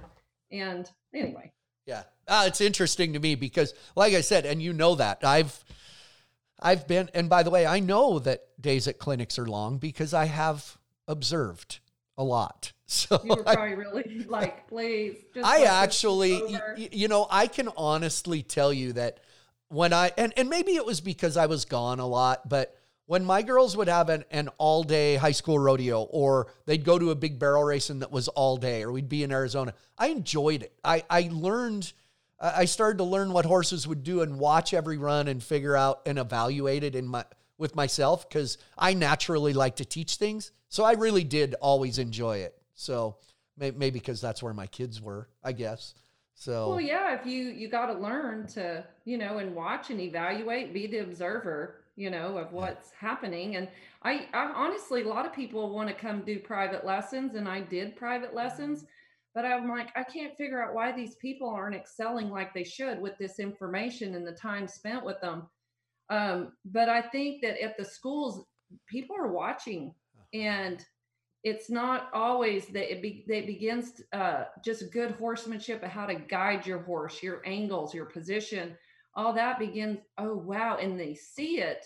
And 0.52 0.88
anyway, 1.12 1.52
yeah, 1.84 2.04
uh, 2.28 2.44
it's 2.46 2.60
interesting 2.60 3.12
to 3.14 3.18
me 3.18 3.34
because, 3.34 3.74
like 3.96 4.14
I 4.14 4.20
said, 4.20 4.46
and 4.46 4.62
you 4.62 4.72
know 4.72 4.94
that 4.94 5.24
I've 5.24 5.64
I've 6.60 6.86
been, 6.86 7.10
and 7.12 7.28
by 7.28 7.42
the 7.42 7.50
way, 7.50 7.66
I 7.66 7.80
know 7.80 8.20
that 8.20 8.42
days 8.60 8.86
at 8.86 8.98
clinics 8.98 9.38
are 9.38 9.46
long 9.46 9.78
because 9.78 10.14
I 10.14 10.26
have 10.26 10.78
observed 11.08 11.80
a 12.16 12.22
lot. 12.22 12.72
So 12.96 13.18
you 13.24 13.30
were 13.30 13.42
probably 13.42 13.62
I, 13.62 13.72
really 13.72 14.24
like, 14.28 14.68
please. 14.68 15.16
I 15.42 15.62
actually, 15.62 16.36
you, 16.76 16.88
you 16.92 17.08
know, 17.08 17.26
I 17.30 17.46
can 17.46 17.70
honestly 17.78 18.42
tell 18.42 18.74
you 18.74 18.92
that 18.92 19.20
when 19.68 19.94
I 19.94 20.12
and 20.18 20.34
and 20.36 20.50
maybe 20.50 20.72
it 20.72 20.84
was 20.84 21.00
because 21.00 21.38
I 21.38 21.46
was 21.46 21.64
gone 21.64 21.98
a 21.98 22.06
lot, 22.06 22.46
but 22.46 22.76
when 23.06 23.24
my 23.24 23.42
girls 23.42 23.76
would 23.76 23.88
have 23.88 24.08
an, 24.08 24.24
an 24.30 24.48
all 24.58 24.82
day 24.82 25.16
high 25.16 25.32
school 25.32 25.58
rodeo 25.58 26.02
or 26.04 26.48
they'd 26.66 26.84
go 26.84 26.98
to 26.98 27.10
a 27.10 27.14
big 27.14 27.38
barrel 27.38 27.62
racing 27.62 27.98
that 27.98 28.10
was 28.10 28.28
all 28.28 28.56
day 28.56 28.82
or 28.82 28.92
we'd 28.92 29.08
be 29.08 29.22
in 29.22 29.32
Arizona, 29.32 29.74
I 29.98 30.08
enjoyed 30.08 30.62
it. 30.62 30.72
I, 30.82 31.04
I 31.10 31.28
learned, 31.30 31.92
I 32.40 32.64
started 32.64 32.98
to 32.98 33.04
learn 33.04 33.32
what 33.32 33.44
horses 33.44 33.86
would 33.86 34.02
do 34.02 34.22
and 34.22 34.38
watch 34.38 34.72
every 34.72 34.96
run 34.96 35.28
and 35.28 35.42
figure 35.42 35.76
out 35.76 36.00
and 36.06 36.18
evaluate 36.18 36.82
it 36.82 36.94
in 36.94 37.06
my, 37.06 37.24
with 37.58 37.76
myself 37.76 38.28
because 38.28 38.58
I 38.76 38.94
naturally 38.94 39.52
like 39.52 39.76
to 39.76 39.84
teach 39.84 40.16
things. 40.16 40.50
So 40.68 40.82
I 40.82 40.92
really 40.92 41.24
did 41.24 41.54
always 41.60 41.98
enjoy 41.98 42.38
it. 42.38 42.58
So 42.74 43.16
maybe 43.56 43.90
because 43.90 44.20
that's 44.20 44.42
where 44.42 44.54
my 44.54 44.66
kids 44.66 45.00
were, 45.00 45.28
I 45.42 45.52
guess. 45.52 45.94
So 46.34 46.70
well, 46.70 46.80
yeah. 46.80 47.14
If 47.14 47.26
you 47.26 47.44
you 47.44 47.68
got 47.68 47.86
to 47.86 47.94
learn 47.94 48.46
to 48.48 48.84
you 49.04 49.18
know 49.18 49.38
and 49.38 49.54
watch 49.54 49.90
and 49.90 50.00
evaluate, 50.00 50.74
be 50.74 50.86
the 50.86 50.98
observer, 50.98 51.84
you 51.96 52.10
know, 52.10 52.36
of 52.38 52.52
what's 52.52 52.90
yeah. 52.90 53.08
happening. 53.08 53.56
And 53.56 53.68
I, 54.02 54.26
I 54.34 54.52
honestly, 54.54 55.02
a 55.02 55.08
lot 55.08 55.26
of 55.26 55.32
people 55.32 55.72
want 55.72 55.88
to 55.88 55.94
come 55.94 56.22
do 56.22 56.40
private 56.40 56.84
lessons, 56.84 57.36
and 57.36 57.48
I 57.48 57.60
did 57.60 57.96
private 57.96 58.34
lessons. 58.34 58.84
But 59.34 59.44
I'm 59.44 59.68
like, 59.68 59.88
I 59.96 60.04
can't 60.04 60.36
figure 60.36 60.62
out 60.62 60.74
why 60.74 60.92
these 60.92 61.16
people 61.16 61.48
aren't 61.48 61.74
excelling 61.74 62.30
like 62.30 62.54
they 62.54 62.62
should 62.62 63.00
with 63.00 63.18
this 63.18 63.40
information 63.40 64.14
and 64.14 64.24
the 64.24 64.32
time 64.32 64.68
spent 64.68 65.04
with 65.04 65.20
them. 65.20 65.48
Um, 66.08 66.52
but 66.64 66.88
I 66.88 67.02
think 67.02 67.42
that 67.42 67.60
at 67.60 67.76
the 67.76 67.84
schools, 67.84 68.44
people 68.86 69.16
are 69.16 69.32
watching 69.32 69.92
uh-huh. 70.14 70.38
and 70.38 70.84
it's 71.44 71.68
not 71.68 72.08
always 72.14 72.66
that 72.68 72.90
it, 72.90 73.02
be, 73.02 73.22
that 73.28 73.40
it 73.40 73.46
begins 73.46 74.00
uh, 74.14 74.44
just 74.64 74.90
good 74.90 75.12
horsemanship 75.12 75.82
of 75.82 75.90
how 75.90 76.06
to 76.06 76.14
guide 76.14 76.66
your 76.66 76.80
horse, 76.80 77.22
your 77.22 77.42
angles, 77.44 77.94
your 77.94 78.06
position, 78.06 78.74
all 79.14 79.34
that 79.34 79.58
begins. 79.58 79.98
Oh 80.16 80.34
wow, 80.34 80.78
and 80.78 80.98
they 80.98 81.14
see 81.14 81.60
it, 81.60 81.84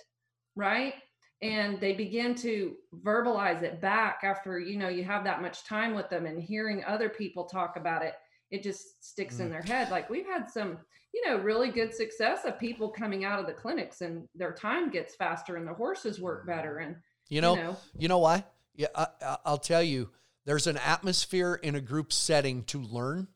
right? 0.54 0.94
And 1.42 1.80
they 1.80 1.92
begin 1.92 2.34
to 2.36 2.76
verbalize 3.04 3.62
it 3.62 3.80
back 3.80 4.20
after 4.22 4.60
you 4.60 4.78
know 4.78 4.88
you 4.88 5.04
have 5.04 5.24
that 5.24 5.42
much 5.42 5.64
time 5.64 5.94
with 5.94 6.08
them 6.08 6.24
and 6.24 6.40
hearing 6.40 6.84
other 6.86 7.08
people 7.08 7.44
talk 7.44 7.76
about 7.76 8.02
it. 8.02 8.14
It 8.50 8.62
just 8.62 9.04
sticks 9.04 9.36
mm. 9.36 9.40
in 9.40 9.50
their 9.50 9.62
head. 9.62 9.90
Like 9.90 10.08
we've 10.08 10.24
had 10.24 10.48
some, 10.48 10.78
you 11.12 11.28
know, 11.28 11.36
really 11.36 11.70
good 11.70 11.92
success 11.92 12.44
of 12.44 12.58
people 12.58 12.88
coming 12.88 13.24
out 13.24 13.40
of 13.40 13.46
the 13.46 13.52
clinics 13.52 14.00
and 14.00 14.26
their 14.34 14.54
time 14.54 14.88
gets 14.88 15.16
faster 15.16 15.56
and 15.56 15.66
the 15.66 15.74
horses 15.74 16.20
work 16.20 16.46
better. 16.46 16.78
And 16.78 16.96
you 17.28 17.40
know, 17.42 17.56
you 17.56 17.62
know, 17.62 17.76
you 17.98 18.08
know 18.08 18.18
why? 18.18 18.44
Yeah, 18.78 18.86
I, 18.94 19.36
I'll 19.44 19.58
tell 19.58 19.82
you, 19.82 20.08
there's 20.46 20.68
an 20.68 20.78
atmosphere 20.78 21.58
in 21.62 21.74
a 21.74 21.80
group 21.80 22.12
setting 22.12 22.62
to 22.66 22.80
learn, 22.80 23.26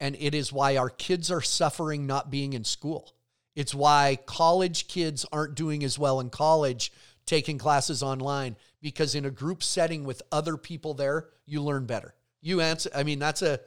and 0.00 0.16
it 0.18 0.34
is 0.34 0.50
why 0.50 0.78
our 0.78 0.88
kids 0.88 1.30
are 1.30 1.42
suffering 1.42 2.06
not 2.06 2.30
being 2.30 2.54
in 2.54 2.64
school. 2.64 3.12
It's 3.54 3.74
why 3.74 4.18
college 4.24 4.88
kids 4.88 5.26
aren't 5.30 5.54
doing 5.54 5.84
as 5.84 5.98
well 5.98 6.20
in 6.20 6.30
college 6.30 6.90
taking 7.26 7.58
classes 7.58 8.02
online 8.02 8.56
because 8.80 9.14
in 9.14 9.26
a 9.26 9.30
group 9.30 9.62
setting 9.62 10.04
with 10.04 10.22
other 10.32 10.56
people 10.56 10.94
there, 10.94 11.28
you 11.44 11.62
learn 11.62 11.84
better. 11.84 12.14
You 12.40 12.62
answer, 12.62 12.88
I 12.94 13.02
mean, 13.02 13.18
that's 13.18 13.42
a, 13.42 13.60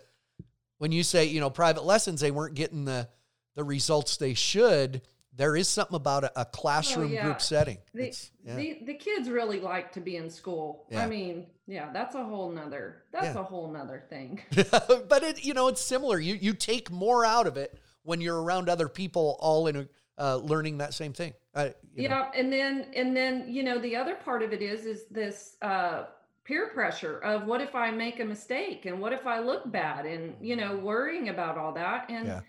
when 0.79 0.91
you 0.91 1.03
say, 1.03 1.25
you 1.25 1.39
know, 1.39 1.51
private 1.51 1.85
lessons, 1.85 2.19
they 2.19 2.31
weren't 2.31 2.55
getting 2.55 2.85
the, 2.85 3.07
the 3.53 3.63
results 3.63 4.17
they 4.17 4.33
should. 4.33 5.03
There 5.33 5.55
is 5.55 5.67
something 5.67 5.95
about 5.95 6.23
a, 6.23 6.41
a 6.41 6.45
classroom 6.45 7.11
oh, 7.11 7.13
yeah. 7.13 7.23
group 7.23 7.41
setting. 7.41 7.77
The, 7.93 8.15
yeah. 8.43 8.55
the, 8.55 8.79
the 8.85 8.93
kids 8.93 9.29
really 9.29 9.59
like 9.59 9.91
to 9.93 10.01
be 10.01 10.17
in 10.17 10.29
school. 10.29 10.85
Yeah. 10.89 11.03
I 11.03 11.07
mean, 11.07 11.47
yeah, 11.67 11.89
that's 11.93 12.15
a 12.15 12.23
whole 12.23 12.51
nother 12.51 13.03
that's 13.11 13.35
a 13.35 13.43
whole 13.43 13.71
nother 13.71 14.03
thing. 14.09 14.41
but 14.53 15.23
it 15.23 15.43
you 15.45 15.53
know 15.53 15.69
it's 15.69 15.81
similar. 15.81 16.19
You 16.19 16.35
you 16.35 16.53
take 16.53 16.91
more 16.91 17.25
out 17.25 17.47
of 17.47 17.55
it 17.55 17.79
when 18.03 18.19
you're 18.19 18.41
around 18.41 18.67
other 18.67 18.89
people 18.89 19.37
all 19.39 19.67
in 19.67 19.75
a, 19.77 19.87
uh, 20.17 20.35
learning 20.37 20.79
that 20.79 20.93
same 20.93 21.13
thing. 21.13 21.33
Uh, 21.55 21.69
yeah, 21.95 22.09
know. 22.09 22.31
and 22.35 22.51
then 22.51 22.87
and 22.93 23.15
then 23.15 23.45
you 23.47 23.63
know 23.63 23.79
the 23.79 23.95
other 23.95 24.15
part 24.15 24.43
of 24.43 24.51
it 24.51 24.61
is 24.61 24.85
is 24.85 25.05
this 25.09 25.55
uh, 25.61 26.05
peer 26.43 26.69
pressure 26.73 27.19
of 27.19 27.45
what 27.45 27.61
if 27.61 27.73
I 27.73 27.89
make 27.89 28.19
a 28.19 28.25
mistake 28.25 28.85
and 28.85 28.99
what 28.99 29.13
if 29.13 29.25
I 29.25 29.39
look 29.39 29.71
bad 29.71 30.05
and 30.05 30.35
you 30.41 30.57
know 30.57 30.75
worrying 30.75 31.29
about 31.29 31.57
all 31.57 31.73
that 31.73 32.09
and. 32.09 32.41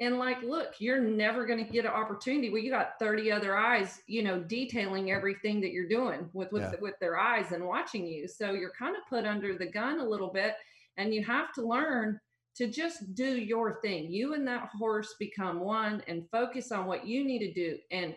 And 0.00 0.18
like 0.18 0.42
look 0.42 0.74
you're 0.80 1.00
never 1.00 1.46
going 1.46 1.64
to 1.64 1.72
get 1.72 1.84
an 1.84 1.92
opportunity 1.92 2.50
well 2.50 2.60
you 2.60 2.70
got 2.70 2.98
30 2.98 3.30
other 3.30 3.56
eyes 3.56 4.00
you 4.08 4.24
know 4.24 4.40
detailing 4.40 5.12
everything 5.12 5.60
that 5.60 5.70
you're 5.70 5.88
doing 5.88 6.28
with 6.32 6.50
with, 6.50 6.62
yeah. 6.62 6.72
with 6.80 6.98
their 7.00 7.16
eyes 7.18 7.52
and 7.52 7.64
watching 7.64 8.04
you 8.04 8.26
so 8.26 8.52
you're 8.52 8.72
kind 8.76 8.96
of 8.96 9.02
put 9.08 9.24
under 9.24 9.56
the 9.56 9.66
gun 9.66 10.00
a 10.00 10.04
little 10.04 10.32
bit 10.32 10.56
and 10.96 11.14
you 11.14 11.22
have 11.22 11.52
to 11.52 11.62
learn 11.62 12.18
to 12.56 12.66
just 12.66 13.14
do 13.14 13.36
your 13.36 13.80
thing 13.82 14.10
you 14.10 14.34
and 14.34 14.46
that 14.48 14.68
horse 14.76 15.14
become 15.20 15.60
one 15.60 16.02
and 16.08 16.28
focus 16.28 16.72
on 16.72 16.86
what 16.86 17.06
you 17.06 17.24
need 17.24 17.38
to 17.38 17.52
do 17.52 17.78
and 17.92 18.16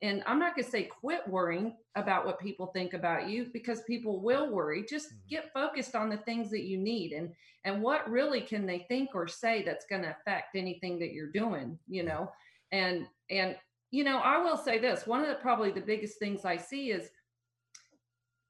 and 0.00 0.22
I'm 0.26 0.38
not 0.38 0.54
going 0.54 0.64
to 0.64 0.70
say 0.70 0.84
quit 0.84 1.26
worrying 1.26 1.74
about 1.96 2.24
what 2.24 2.38
people 2.38 2.66
think 2.68 2.94
about 2.94 3.28
you 3.28 3.48
because 3.52 3.82
people 3.82 4.20
will 4.20 4.50
worry. 4.50 4.84
Just 4.88 5.08
mm-hmm. 5.08 5.28
get 5.28 5.52
focused 5.52 5.96
on 5.96 6.08
the 6.08 6.18
things 6.18 6.50
that 6.50 6.64
you 6.64 6.78
need 6.78 7.12
and 7.12 7.32
and 7.64 7.82
what 7.82 8.08
really 8.08 8.40
can 8.40 8.64
they 8.64 8.86
think 8.88 9.10
or 9.14 9.26
say 9.26 9.62
that's 9.62 9.86
going 9.86 10.02
to 10.02 10.16
affect 10.16 10.54
anything 10.54 10.98
that 11.00 11.12
you're 11.12 11.32
doing, 11.32 11.78
you 11.88 12.04
know. 12.04 12.30
And 12.70 13.06
and 13.30 13.56
you 13.90 14.04
know, 14.04 14.18
I 14.18 14.38
will 14.38 14.56
say 14.56 14.78
this, 14.78 15.06
one 15.06 15.22
of 15.22 15.28
the 15.28 15.34
probably 15.36 15.72
the 15.72 15.80
biggest 15.80 16.18
things 16.18 16.44
I 16.44 16.56
see 16.56 16.90
is 16.90 17.10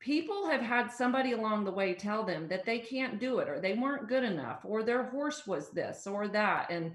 people 0.01 0.49
have 0.49 0.61
had 0.61 0.93
somebody 0.93 1.33
along 1.33 1.65
the 1.65 1.73
way 1.73 1.95
tell 1.95 2.25
them 2.25 2.49
that 2.49 2.65
they 2.65 2.79
can't 2.79 3.19
do 3.19 3.39
it 3.39 3.49
or 3.49 3.61
they 3.61 3.75
weren't 3.75 4.09
good 4.09 4.25
enough 4.25 4.61
or 4.65 4.83
their 4.83 5.05
horse 5.05 5.47
was 5.47 5.71
this 5.71 6.07
or 6.07 6.29
that 6.29 6.71
and 6.71 6.95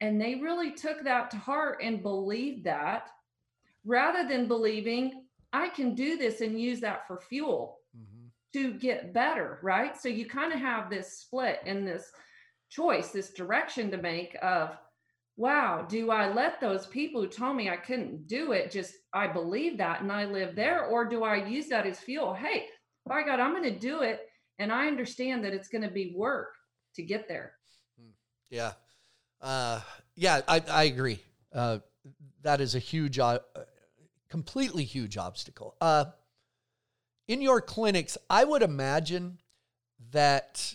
and 0.00 0.20
they 0.20 0.36
really 0.36 0.70
took 0.72 1.02
that 1.02 1.30
to 1.30 1.36
heart 1.36 1.78
and 1.82 2.02
believed 2.02 2.64
that 2.64 3.10
rather 3.88 4.28
than 4.28 4.46
believing 4.46 5.24
I 5.52 5.70
can 5.70 5.94
do 5.94 6.18
this 6.18 6.42
and 6.42 6.60
use 6.60 6.80
that 6.80 7.06
for 7.06 7.18
fuel 7.18 7.78
mm-hmm. 7.96 8.26
to 8.52 8.74
get 8.74 9.14
better, 9.14 9.58
right? 9.62 9.96
So 10.00 10.10
you 10.10 10.26
kind 10.26 10.52
of 10.52 10.60
have 10.60 10.90
this 10.90 11.18
split 11.20 11.60
and 11.64 11.86
this 11.86 12.12
choice, 12.68 13.10
this 13.10 13.32
direction 13.32 13.90
to 13.90 13.96
make 13.96 14.36
of, 14.42 14.76
wow, 15.38 15.86
do 15.88 16.10
I 16.10 16.30
let 16.30 16.60
those 16.60 16.86
people 16.86 17.22
who 17.22 17.28
told 17.28 17.56
me 17.56 17.70
I 17.70 17.76
couldn't 17.76 18.28
do 18.28 18.52
it 18.52 18.70
just, 18.70 18.92
I 19.14 19.26
believe 19.26 19.78
that 19.78 20.02
and 20.02 20.12
I 20.12 20.26
live 20.26 20.54
there, 20.54 20.84
or 20.84 21.06
do 21.06 21.24
I 21.24 21.46
use 21.46 21.68
that 21.68 21.86
as 21.86 21.98
fuel? 21.98 22.34
Hey, 22.34 22.66
by 23.06 23.22
God, 23.22 23.40
I'm 23.40 23.52
going 23.52 23.72
to 23.72 23.78
do 23.78 24.02
it. 24.02 24.20
And 24.58 24.70
I 24.70 24.86
understand 24.88 25.44
that 25.44 25.54
it's 25.54 25.68
going 25.68 25.82
to 25.82 25.90
be 25.90 26.12
work 26.14 26.48
to 26.96 27.02
get 27.02 27.26
there. 27.26 27.52
Hmm. 27.98 28.10
Yeah. 28.50 28.72
Uh, 29.40 29.80
yeah, 30.14 30.42
I, 30.46 30.62
I 30.68 30.84
agree. 30.84 31.20
Uh, 31.54 31.78
that 32.42 32.60
is 32.60 32.74
a 32.74 32.80
huge 32.80 33.18
uh, 33.18 33.38
completely 34.28 34.84
huge 34.84 35.16
obstacle. 35.16 35.74
Uh, 35.80 36.06
in 37.26 37.42
your 37.42 37.60
clinics, 37.60 38.16
I 38.28 38.44
would 38.44 38.62
imagine 38.62 39.38
that 40.12 40.74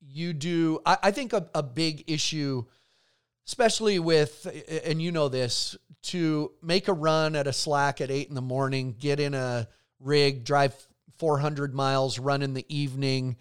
you 0.00 0.32
do, 0.32 0.80
I, 0.84 0.98
I 1.04 1.10
think 1.10 1.32
a, 1.32 1.48
a 1.54 1.62
big 1.62 2.04
issue, 2.06 2.64
especially 3.46 3.98
with, 3.98 4.46
and 4.84 5.00
you 5.00 5.12
know 5.12 5.28
this, 5.28 5.76
to 6.02 6.52
make 6.62 6.88
a 6.88 6.92
run 6.92 7.36
at 7.36 7.46
a 7.46 7.52
slack 7.52 8.00
at 8.00 8.10
eight 8.10 8.28
in 8.28 8.34
the 8.34 8.42
morning, 8.42 8.96
get 8.98 9.20
in 9.20 9.34
a 9.34 9.68
rig, 10.00 10.44
drive 10.44 10.74
400 11.18 11.74
miles, 11.74 12.18
run 12.18 12.42
in 12.42 12.54
the 12.54 12.66
evening, 12.68 13.36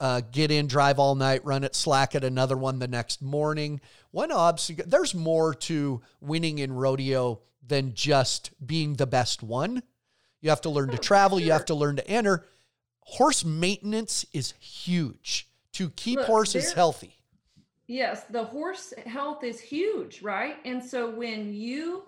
uh, 0.00 0.22
get 0.32 0.50
in, 0.50 0.66
drive 0.66 0.98
all 0.98 1.14
night, 1.14 1.44
run 1.44 1.62
at 1.62 1.74
slack 1.74 2.14
at 2.14 2.24
another 2.24 2.56
one 2.56 2.78
the 2.78 2.88
next 2.88 3.22
morning. 3.22 3.80
One 4.10 4.32
obstacle, 4.32 4.84
there's 4.86 5.14
more 5.14 5.54
to 5.54 6.02
winning 6.20 6.58
in 6.58 6.72
rodeo 6.72 7.40
than 7.66 7.94
just 7.94 8.50
being 8.64 8.94
the 8.94 9.06
best 9.06 9.42
one. 9.42 9.82
You 10.40 10.50
have 10.50 10.62
to 10.62 10.70
learn 10.70 10.90
to 10.90 10.98
travel, 10.98 11.38
you 11.38 11.52
have 11.52 11.66
to 11.66 11.74
learn 11.74 11.96
to 11.96 12.08
enter. 12.08 12.46
Horse 13.00 13.44
maintenance 13.44 14.24
is 14.32 14.54
huge 14.58 15.48
to 15.72 15.90
keep 15.90 16.18
Look, 16.18 16.26
horses 16.26 16.72
healthy. 16.72 17.16
Yes, 17.86 18.24
the 18.30 18.44
horse 18.44 18.94
health 19.06 19.44
is 19.44 19.60
huge, 19.60 20.22
right? 20.22 20.56
And 20.64 20.82
so 20.82 21.10
when 21.10 21.52
you 21.52 22.04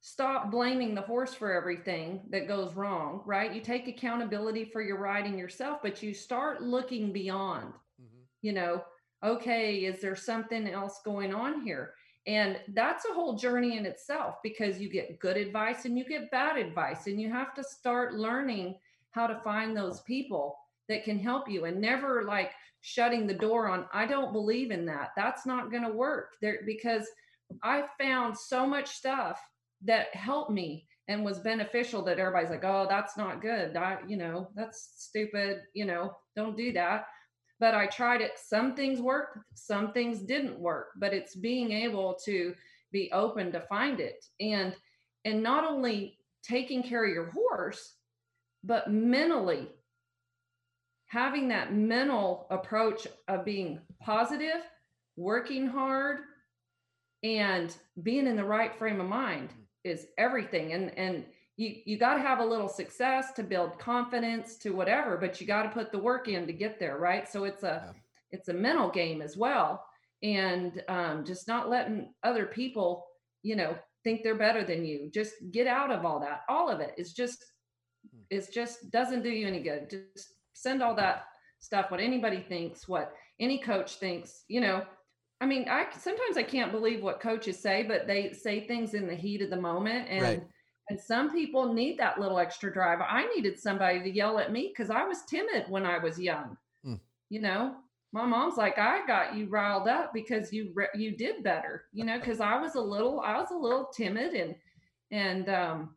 stop 0.00 0.50
blaming 0.50 0.94
the 0.94 1.02
horse 1.02 1.34
for 1.34 1.52
everything 1.52 2.20
that 2.30 2.48
goes 2.48 2.74
wrong, 2.74 3.22
right? 3.26 3.54
You 3.54 3.60
take 3.60 3.86
accountability 3.86 4.64
for 4.64 4.82
your 4.82 4.98
riding 4.98 5.38
yourself, 5.38 5.80
but 5.82 6.02
you 6.02 6.14
start 6.14 6.62
looking 6.62 7.12
beyond. 7.12 7.74
Mm-hmm. 8.00 8.22
You 8.42 8.52
know, 8.54 8.84
okay, 9.24 9.76
is 9.76 10.00
there 10.00 10.16
something 10.16 10.68
else 10.68 11.00
going 11.04 11.34
on 11.34 11.62
here? 11.62 11.94
And 12.26 12.58
that's 12.74 13.06
a 13.06 13.14
whole 13.14 13.36
journey 13.36 13.76
in 13.76 13.86
itself 13.86 14.36
because 14.42 14.80
you 14.80 14.90
get 14.90 15.18
good 15.18 15.36
advice 15.36 15.84
and 15.84 15.98
you 15.98 16.04
get 16.04 16.30
bad 16.30 16.56
advice. 16.58 17.06
And 17.06 17.20
you 17.20 17.30
have 17.30 17.54
to 17.54 17.64
start 17.64 18.14
learning 18.14 18.76
how 19.12 19.26
to 19.26 19.40
find 19.42 19.76
those 19.76 20.00
people 20.02 20.56
that 20.88 21.04
can 21.04 21.18
help 21.18 21.48
you 21.48 21.64
and 21.64 21.80
never 21.80 22.24
like 22.24 22.52
shutting 22.82 23.26
the 23.26 23.34
door 23.34 23.68
on, 23.68 23.86
I 23.92 24.06
don't 24.06 24.32
believe 24.32 24.70
in 24.70 24.84
that. 24.86 25.10
That's 25.16 25.46
not 25.46 25.70
going 25.70 25.84
to 25.84 25.92
work 25.92 26.34
there 26.40 26.60
because 26.66 27.06
I 27.62 27.84
found 27.98 28.36
so 28.36 28.66
much 28.66 28.88
stuff 28.88 29.40
that 29.84 30.14
helped 30.14 30.50
me 30.50 30.86
and 31.08 31.24
was 31.24 31.40
beneficial 31.40 32.02
that 32.02 32.18
everybody's 32.18 32.50
like, 32.50 32.64
oh, 32.64 32.86
that's 32.88 33.16
not 33.16 33.42
good. 33.42 33.76
I, 33.76 33.98
you 34.06 34.16
know, 34.16 34.48
that's 34.54 34.92
stupid. 34.96 35.62
You 35.74 35.86
know, 35.86 36.16
don't 36.36 36.56
do 36.56 36.72
that 36.72 37.06
but 37.60 37.74
I 37.74 37.86
tried 37.86 38.22
it. 38.22 38.32
Some 38.38 38.74
things 38.74 39.00
worked, 39.00 39.38
some 39.54 39.92
things 39.92 40.20
didn't 40.20 40.58
work, 40.58 40.88
but 40.96 41.12
it's 41.12 41.36
being 41.36 41.70
able 41.70 42.18
to 42.24 42.54
be 42.90 43.12
open 43.12 43.52
to 43.52 43.60
find 43.60 44.00
it 44.00 44.24
and 44.40 44.74
and 45.24 45.42
not 45.42 45.64
only 45.64 46.18
taking 46.42 46.82
care 46.82 47.04
of 47.04 47.12
your 47.12 47.30
horse, 47.30 47.96
but 48.64 48.90
mentally 48.90 49.68
having 51.06 51.48
that 51.48 51.74
mental 51.74 52.46
approach 52.50 53.06
of 53.28 53.44
being 53.44 53.80
positive, 54.00 54.62
working 55.16 55.66
hard, 55.66 56.20
and 57.22 57.76
being 58.02 58.26
in 58.26 58.36
the 58.36 58.44
right 58.44 58.74
frame 58.74 59.00
of 59.00 59.08
mind 59.08 59.50
mm-hmm. 59.50 59.62
is 59.84 60.06
everything. 60.16 60.72
And 60.72 60.96
and 60.98 61.24
you 61.60 61.76
you 61.84 61.98
got 61.98 62.14
to 62.14 62.20
have 62.20 62.38
a 62.38 62.44
little 62.44 62.68
success 62.68 63.32
to 63.34 63.42
build 63.42 63.78
confidence 63.78 64.56
to 64.56 64.70
whatever 64.70 65.18
but 65.18 65.40
you 65.40 65.46
got 65.46 65.62
to 65.64 65.68
put 65.68 65.92
the 65.92 65.98
work 65.98 66.26
in 66.26 66.46
to 66.46 66.52
get 66.52 66.80
there 66.80 66.96
right? 66.96 67.28
So 67.28 67.44
it's 67.44 67.62
a 67.62 67.84
yeah. 67.86 67.92
it's 68.30 68.48
a 68.48 68.54
mental 68.54 68.90
game 68.90 69.20
as 69.20 69.36
well. 69.36 69.84
And 70.22 70.82
um, 70.88 71.24
just 71.24 71.48
not 71.48 71.70
letting 71.70 72.14
other 72.22 72.46
people 72.46 73.06
you 73.42 73.56
know 73.56 73.76
think 74.02 74.22
they're 74.22 74.34
better 74.34 74.64
than 74.64 74.86
you. 74.86 75.10
Just 75.12 75.34
get 75.50 75.66
out 75.66 75.90
of 75.90 76.06
all 76.06 76.20
that. 76.20 76.40
All 76.48 76.70
of 76.70 76.80
it 76.80 76.94
is 76.96 77.12
just 77.12 77.44
hmm. 78.10 78.22
is 78.30 78.48
just 78.48 78.90
doesn't 78.90 79.22
do 79.22 79.30
you 79.30 79.46
any 79.46 79.60
good. 79.60 79.90
Just 79.90 80.32
send 80.54 80.82
all 80.82 80.94
that 80.96 81.24
stuff 81.58 81.90
what 81.90 82.00
anybody 82.00 82.40
thinks 82.40 82.88
what 82.88 83.12
any 83.38 83.58
coach 83.58 83.96
thinks 83.96 84.44
you 84.48 84.62
know? 84.62 84.82
I 85.42 85.46
mean 85.46 85.66
i 85.70 85.86
sometimes 85.98 86.36
i 86.36 86.42
can't 86.42 86.70
believe 86.70 87.02
what 87.02 87.20
coaches 87.20 87.58
say 87.58 87.82
but 87.82 88.06
they 88.06 88.32
say 88.32 88.66
things 88.66 88.92
in 88.92 89.06
the 89.06 89.14
heat 89.14 89.40
of 89.40 89.48
the 89.48 89.60
moment 89.60 90.06
and 90.10 90.22
right 90.22 90.42
and 90.90 90.98
some 90.98 91.30
people 91.30 91.72
need 91.72 91.98
that 92.00 92.18
little 92.18 92.40
extra 92.40 92.72
drive. 92.72 92.98
I 93.00 93.24
needed 93.34 93.60
somebody 93.60 94.02
to 94.02 94.10
yell 94.10 94.40
at 94.40 94.50
me 94.50 94.72
because 94.74 94.90
I 94.90 95.04
was 95.04 95.22
timid 95.22 95.66
when 95.68 95.86
I 95.86 95.98
was 95.98 96.18
young. 96.18 96.56
Mm. 96.84 96.98
You 97.28 97.40
know, 97.40 97.76
my 98.12 98.26
mom's 98.26 98.56
like, 98.56 98.76
I 98.76 99.06
got 99.06 99.36
you 99.36 99.46
riled 99.46 99.86
up 99.86 100.12
because 100.12 100.52
you 100.52 100.72
re- 100.74 100.88
you 100.96 101.16
did 101.16 101.44
better. 101.44 101.84
You 101.92 102.04
know, 102.04 102.18
because 102.18 102.40
I 102.40 102.60
was 102.60 102.74
a 102.74 102.80
little 102.80 103.20
I 103.20 103.36
was 103.36 103.52
a 103.52 103.56
little 103.56 103.88
timid 103.94 104.34
and 104.34 104.56
and 105.12 105.48
um, 105.48 105.90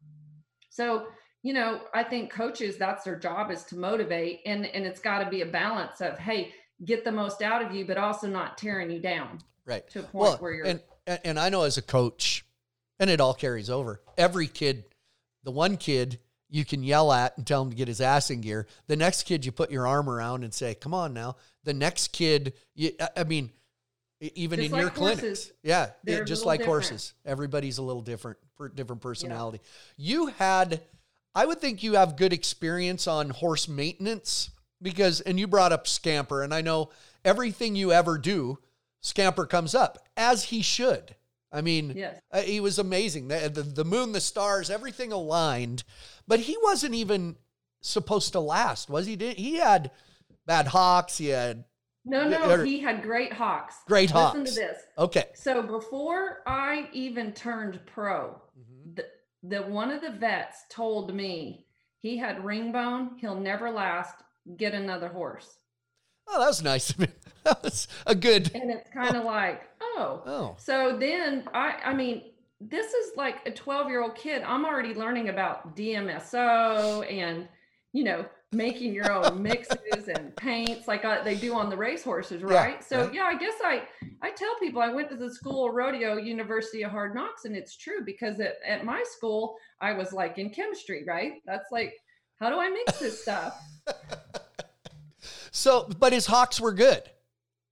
so 0.70 1.08
you 1.42 1.54
know 1.54 1.82
I 1.96 2.04
think 2.04 2.32
coaches 2.32 2.78
that's 2.78 3.04
their 3.04 3.18
job 3.18 3.50
is 3.50 3.64
to 3.66 3.76
motivate 3.76 4.42
and 4.46 4.68
and 4.68 4.86
it's 4.86 5.00
got 5.00 5.24
to 5.24 5.30
be 5.30 5.42
a 5.42 5.48
balance 5.48 6.02
of 6.02 6.20
hey 6.20 6.54
get 6.86 7.04
the 7.04 7.12
most 7.12 7.42
out 7.42 7.66
of 7.66 7.74
you 7.74 7.86
but 7.86 7.98
also 7.98 8.28
not 8.28 8.58
tearing 8.58 8.90
you 8.90 9.00
down 9.00 9.40
right 9.66 9.88
to 9.90 10.00
a 10.00 10.04
point 10.04 10.14
well, 10.14 10.38
where 10.38 10.54
you're 10.54 10.66
and 10.66 10.82
and 11.06 11.40
I 11.40 11.50
know 11.50 11.64
as 11.64 11.78
a 11.78 11.82
coach 11.82 12.43
and 13.04 13.12
it 13.12 13.20
all 13.20 13.34
carries 13.34 13.70
over. 13.70 14.02
Every 14.18 14.48
kid, 14.48 14.86
the 15.44 15.52
one 15.52 15.76
kid 15.76 16.20
you 16.50 16.64
can 16.64 16.84
yell 16.84 17.12
at 17.12 17.38
and 17.38 17.46
tell 17.46 17.62
him 17.62 17.70
to 17.70 17.76
get 17.76 17.90
his 17.90 18.00
ass 18.00 18.30
in 18.30 18.40
gear. 18.40 18.66
The 18.88 18.96
next 18.96 19.24
kid 19.24 19.46
you 19.46 19.52
put 19.52 19.72
your 19.72 19.86
arm 19.86 20.10
around 20.10 20.44
and 20.44 20.54
say, 20.54 20.74
"Come 20.74 20.94
on 20.94 21.14
now." 21.14 21.36
The 21.66 21.74
next 21.74 22.14
kid, 22.14 22.54
you, 22.76 22.92
I 23.18 23.26
mean, 23.26 23.52
even 24.22 24.60
just 24.60 24.68
in 24.68 24.72
like 24.72 24.82
your 24.82 24.90
horses. 24.90 25.20
clinics, 25.20 25.52
yeah, 25.64 25.90
it, 26.06 26.26
just 26.26 26.46
like 26.46 26.60
different. 26.60 26.86
horses. 26.86 27.14
Everybody's 27.26 27.78
a 27.78 27.84
little 27.84 28.02
different, 28.02 28.38
different 28.74 29.02
personality. 29.02 29.60
Yeah. 29.98 30.16
You 30.16 30.28
had, 30.28 30.82
I 31.36 31.46
would 31.46 31.60
think 31.60 31.84
you 31.84 31.96
have 31.96 32.16
good 32.16 32.32
experience 32.32 33.06
on 33.06 33.32
horse 33.32 33.68
maintenance 33.68 34.50
because, 34.82 35.20
and 35.20 35.38
you 35.38 35.48
brought 35.48 35.74
up 35.74 35.88
Scamper, 35.88 36.42
and 36.42 36.54
I 36.54 36.62
know 36.62 36.90
everything 37.26 37.76
you 37.76 37.92
ever 37.92 38.18
do, 38.18 38.60
Scamper 39.02 39.46
comes 39.46 39.76
up 39.76 40.08
as 40.16 40.46
he 40.46 40.62
should. 40.62 41.16
I 41.54 41.62
mean, 41.62 41.94
yes. 41.96 42.20
uh, 42.32 42.42
he 42.42 42.60
was 42.60 42.80
amazing. 42.80 43.28
The, 43.28 43.48
the, 43.48 43.62
the 43.62 43.86
moon, 43.86 44.12
the 44.12 44.20
stars, 44.20 44.72
everything 44.72 45.12
aligned. 45.12 45.84
But 46.28 46.40
he 46.42 46.58
wasn't 46.64 46.96
even 46.96 47.36
supposed 47.82 48.32
to 48.32 48.40
last, 48.40 48.90
was 48.90 49.06
he? 49.06 49.16
Did 49.16 49.38
he 49.38 49.58
had 49.58 49.92
bad 50.48 50.68
hocks? 50.68 51.20
He 51.20 51.28
had 51.28 51.66
no, 52.06 52.28
no, 52.28 52.64
he 52.64 52.80
had 52.80 53.02
great 53.02 53.32
hocks. 53.32 53.76
Great 53.88 54.12
hocks. 54.12 54.38
Listen 54.38 54.56
to 54.56 54.60
this. 54.60 54.82
Okay. 54.98 55.26
So 55.36 55.62
before 55.62 56.42
I 56.46 56.90
even 56.92 57.32
turned 57.32 57.80
pro, 57.86 58.42
mm-hmm. 58.60 58.96
the, 58.96 59.06
the 59.44 59.62
one 59.64 59.92
of 59.92 60.02
the 60.02 60.12
vets 60.12 60.64
told 60.70 61.14
me 61.14 61.66
he 62.00 62.18
had 62.18 62.38
ringbone. 62.38 63.20
He'll 63.20 63.40
never 63.40 63.70
last. 63.70 64.16
Get 64.58 64.74
another 64.74 65.08
horse. 65.08 65.48
Oh, 66.28 66.40
that 66.40 66.48
was 66.48 66.64
nice 66.64 66.90
of 66.90 66.98
him. 66.98 67.12
That 67.44 67.62
was 67.62 67.90
a 68.08 68.16
good. 68.16 68.52
And 68.56 68.72
it's 68.72 68.90
kind 68.90 69.18
of 69.18 69.26
like, 69.26 69.64
oh. 69.82 70.24
Oh. 70.26 70.56
So 70.58 70.98
then 70.98 71.44
I, 71.54 71.76
I 71.84 71.94
mean, 71.94 72.22
this 72.62 72.94
is 72.94 73.18
like 73.18 73.46
a 73.46 73.52
12 73.52 73.90
year 73.90 74.02
old 74.02 74.16
kid. 74.16 74.44
I'm 74.44 74.64
already 74.64 74.94
learning 74.94 75.28
about 75.28 75.76
DMSO 75.76 77.12
and, 77.12 77.50
you 77.92 78.06
know, 78.06 78.26
making 78.54 78.94
your 78.94 79.12
own 79.12 79.42
mixes 79.42 80.08
and 80.08 80.36
paints 80.36 80.88
like 80.88 81.04
uh, 81.04 81.24
they 81.24 81.36
do 81.36 81.54
on 81.54 81.70
the 81.70 81.78
racehorses, 81.78 82.44
right? 82.44 82.78
Yeah, 82.80 82.86
so 82.86 83.12
yeah. 83.12 83.12
yeah, 83.14 83.24
I 83.24 83.38
guess 83.38 83.56
I 83.64 83.84
I 84.22 84.32
tell 84.32 84.56
people 84.60 84.82
I 84.82 84.90
went 84.90 85.10
to 85.10 85.18
the 85.18 85.34
school 85.34 85.68
of 85.68 85.76
rodeo, 85.76 86.18
University 86.18 86.84
of 86.84 86.92
Hard 86.92 87.16
Knocks, 87.16 87.46
and 87.46 87.56
it's 87.56 87.76
true 87.76 88.06
because 88.06 88.40
at, 88.40 88.56
at 88.66 88.86
my 88.86 89.04
school 89.06 89.56
I 89.82 89.94
was 89.94 90.14
like 90.14 90.38
in 90.38 90.50
chemistry, 90.50 91.04
right? 91.08 91.34
That's 91.46 91.72
like 91.72 91.94
how 92.40 92.50
do 92.50 92.60
I 92.60 92.70
mix 92.70 93.00
this 93.00 93.22
stuff? 93.22 93.60
so, 95.54 95.90
but 96.00 96.12
his 96.12 96.26
hocks 96.26 96.60
were 96.60 96.74
good. 96.74 97.04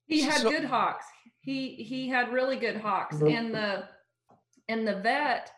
He 0.06 0.22
had 0.22 0.42
so, 0.42 0.50
good 0.50 0.64
hocks. 0.64 1.06
He 1.42 1.76
he 1.76 2.08
had 2.08 2.32
really 2.32 2.56
good 2.56 2.78
hocks, 2.78 3.18
mm-hmm. 3.18 3.28
and 3.28 3.54
the 3.54 3.84
and 4.70 4.88
the 4.88 4.96
vet, 4.96 5.52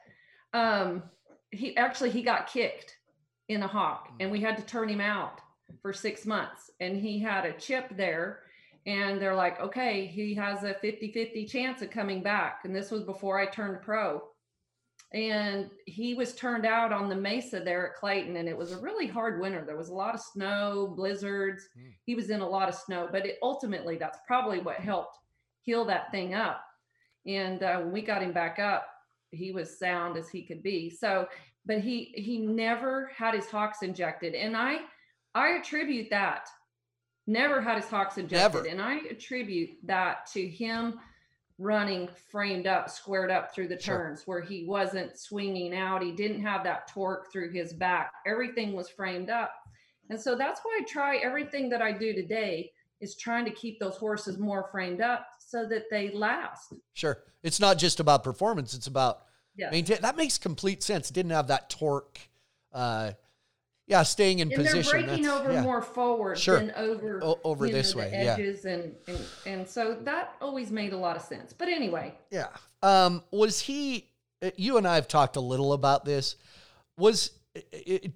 um, 0.53 1.03
he 1.51 1.77
actually 1.77 2.09
he 2.09 2.23
got 2.23 2.47
kicked 2.47 2.97
in 3.49 3.63
a 3.63 3.67
hock 3.67 4.09
and 4.19 4.31
we 4.31 4.39
had 4.39 4.57
to 4.57 4.63
turn 4.63 4.89
him 4.89 5.01
out 5.01 5.39
for 5.81 5.93
six 5.93 6.25
months 6.25 6.71
and 6.79 6.97
he 6.97 7.19
had 7.19 7.45
a 7.45 7.53
chip 7.53 7.85
there 7.95 8.39
and 8.85 9.21
they're 9.21 9.35
like 9.35 9.59
okay 9.59 10.05
he 10.05 10.33
has 10.33 10.63
a 10.63 10.73
50-50 10.73 11.49
chance 11.49 11.81
of 11.81 11.89
coming 11.89 12.23
back 12.23 12.61
and 12.63 12.75
this 12.75 12.89
was 12.89 13.03
before 13.03 13.37
i 13.37 13.45
turned 13.45 13.81
pro 13.81 14.21
and 15.13 15.69
he 15.85 16.15
was 16.15 16.33
turned 16.33 16.65
out 16.65 16.91
on 16.91 17.07
the 17.07 17.15
mesa 17.15 17.59
there 17.59 17.87
at 17.87 17.95
clayton 17.95 18.37
and 18.37 18.49
it 18.49 18.57
was 18.57 18.71
a 18.71 18.77
really 18.77 19.05
hard 19.07 19.39
winter. 19.39 19.63
There 19.65 19.77
was 19.77 19.89
a 19.89 19.93
lot 19.93 20.15
of 20.15 20.21
snow 20.21 20.91
blizzards. 20.95 21.67
Mm. 21.77 21.93
he 22.03 22.15
was 22.15 22.29
in 22.29 22.41
a 22.41 22.49
lot 22.49 22.69
of 22.69 22.75
snow 22.75 23.07
but 23.11 23.25
it, 23.25 23.37
ultimately 23.41 23.97
that's 23.97 24.19
probably 24.25 24.59
what 24.59 24.77
helped 24.77 25.17
heal 25.61 25.85
that 25.85 26.11
thing 26.11 26.33
up. 26.33 26.63
And 27.25 27.61
uh, 27.63 27.77
when 27.79 27.91
we 27.91 28.01
got 28.01 28.23
him 28.23 28.33
back 28.33 28.59
up 28.59 28.87
he 29.31 29.51
was 29.51 29.79
sound 29.79 30.17
as 30.17 30.29
he 30.29 30.43
could 30.43 30.63
be. 30.63 30.89
So 30.89 31.27
but 31.65 31.79
he 31.79 32.13
he 32.15 32.39
never 32.39 33.11
had 33.15 33.33
his 33.33 33.49
hocks 33.49 33.83
injected 33.83 34.35
and 34.35 34.57
i 34.57 34.79
i 35.35 35.49
attribute 35.51 36.09
that 36.09 36.47
never 37.25 37.61
had 37.61 37.77
his 37.77 37.89
hocks 37.89 38.17
injected. 38.17 38.63
Never. 38.63 38.67
and 38.67 38.81
i 38.81 38.97
attribute 39.09 39.69
that 39.83 40.25
to 40.33 40.45
him 40.45 40.99
running 41.59 42.09
framed 42.31 42.65
up 42.65 42.89
squared 42.89 43.29
up 43.29 43.53
through 43.53 43.67
the 43.67 43.77
turns 43.77 44.19
sure. 44.19 44.25
where 44.25 44.41
he 44.41 44.65
wasn't 44.65 45.17
swinging 45.17 45.75
out 45.75 46.01
he 46.01 46.11
didn't 46.11 46.41
have 46.41 46.63
that 46.63 46.87
torque 46.87 47.31
through 47.31 47.51
his 47.51 47.73
back 47.73 48.11
everything 48.25 48.73
was 48.73 48.89
framed 48.89 49.29
up 49.29 49.53
and 50.09 50.19
so 50.19 50.35
that's 50.35 50.61
why 50.63 50.79
i 50.81 50.83
try 50.85 51.17
everything 51.17 51.69
that 51.69 51.81
i 51.81 51.91
do 51.91 52.13
today 52.13 52.71
is 53.01 53.15
trying 53.15 53.45
to 53.45 53.51
keep 53.51 53.79
those 53.79 53.97
horses 53.97 54.39
more 54.39 54.67
framed 54.71 54.99
up 54.99 55.27
so 55.39 55.67
that 55.67 55.83
they 55.91 56.09
last 56.11 56.73
sure 56.93 57.19
it's 57.43 57.59
not 57.59 57.77
just 57.77 57.99
about 57.99 58.23
performance 58.23 58.73
it's 58.73 58.87
about 58.87 59.23
yeah. 59.55 59.69
Maintain, 59.69 59.99
that 60.01 60.17
makes 60.17 60.37
complete 60.37 60.81
sense. 60.81 61.09
Didn't 61.09 61.31
have 61.31 61.47
that 61.47 61.69
torque. 61.69 62.19
Uh, 62.71 63.11
yeah, 63.87 64.03
staying 64.03 64.39
in 64.39 64.51
and 64.51 64.63
position. 64.63 65.01
They're 65.01 65.07
breaking 65.07 65.27
over 65.27 65.51
yeah. 65.51 65.61
more 65.61 65.81
forward 65.81 66.37
sure. 66.37 66.59
than 66.59 66.71
over 66.75 67.19
o- 67.21 67.39
over 67.43 67.67
this 67.67 67.93
know, 67.93 67.99
way. 67.99 68.11
edges 68.11 68.63
yeah. 68.63 68.71
and, 68.71 68.95
and 69.07 69.19
and 69.45 69.67
so 69.67 69.97
that 70.03 70.35
always 70.41 70.71
made 70.71 70.93
a 70.93 70.97
lot 70.97 71.15
of 71.15 71.21
sense. 71.21 71.53
But 71.53 71.67
anyway. 71.67 72.15
Yeah. 72.31 72.47
Um, 72.81 73.23
was 73.31 73.59
he? 73.59 74.09
Uh, 74.41 74.51
you 74.55 74.77
and 74.77 74.87
I 74.87 74.95
have 74.95 75.07
talked 75.07 75.35
a 75.35 75.41
little 75.41 75.73
about 75.73 76.05
this. 76.05 76.37
Was 76.97 77.31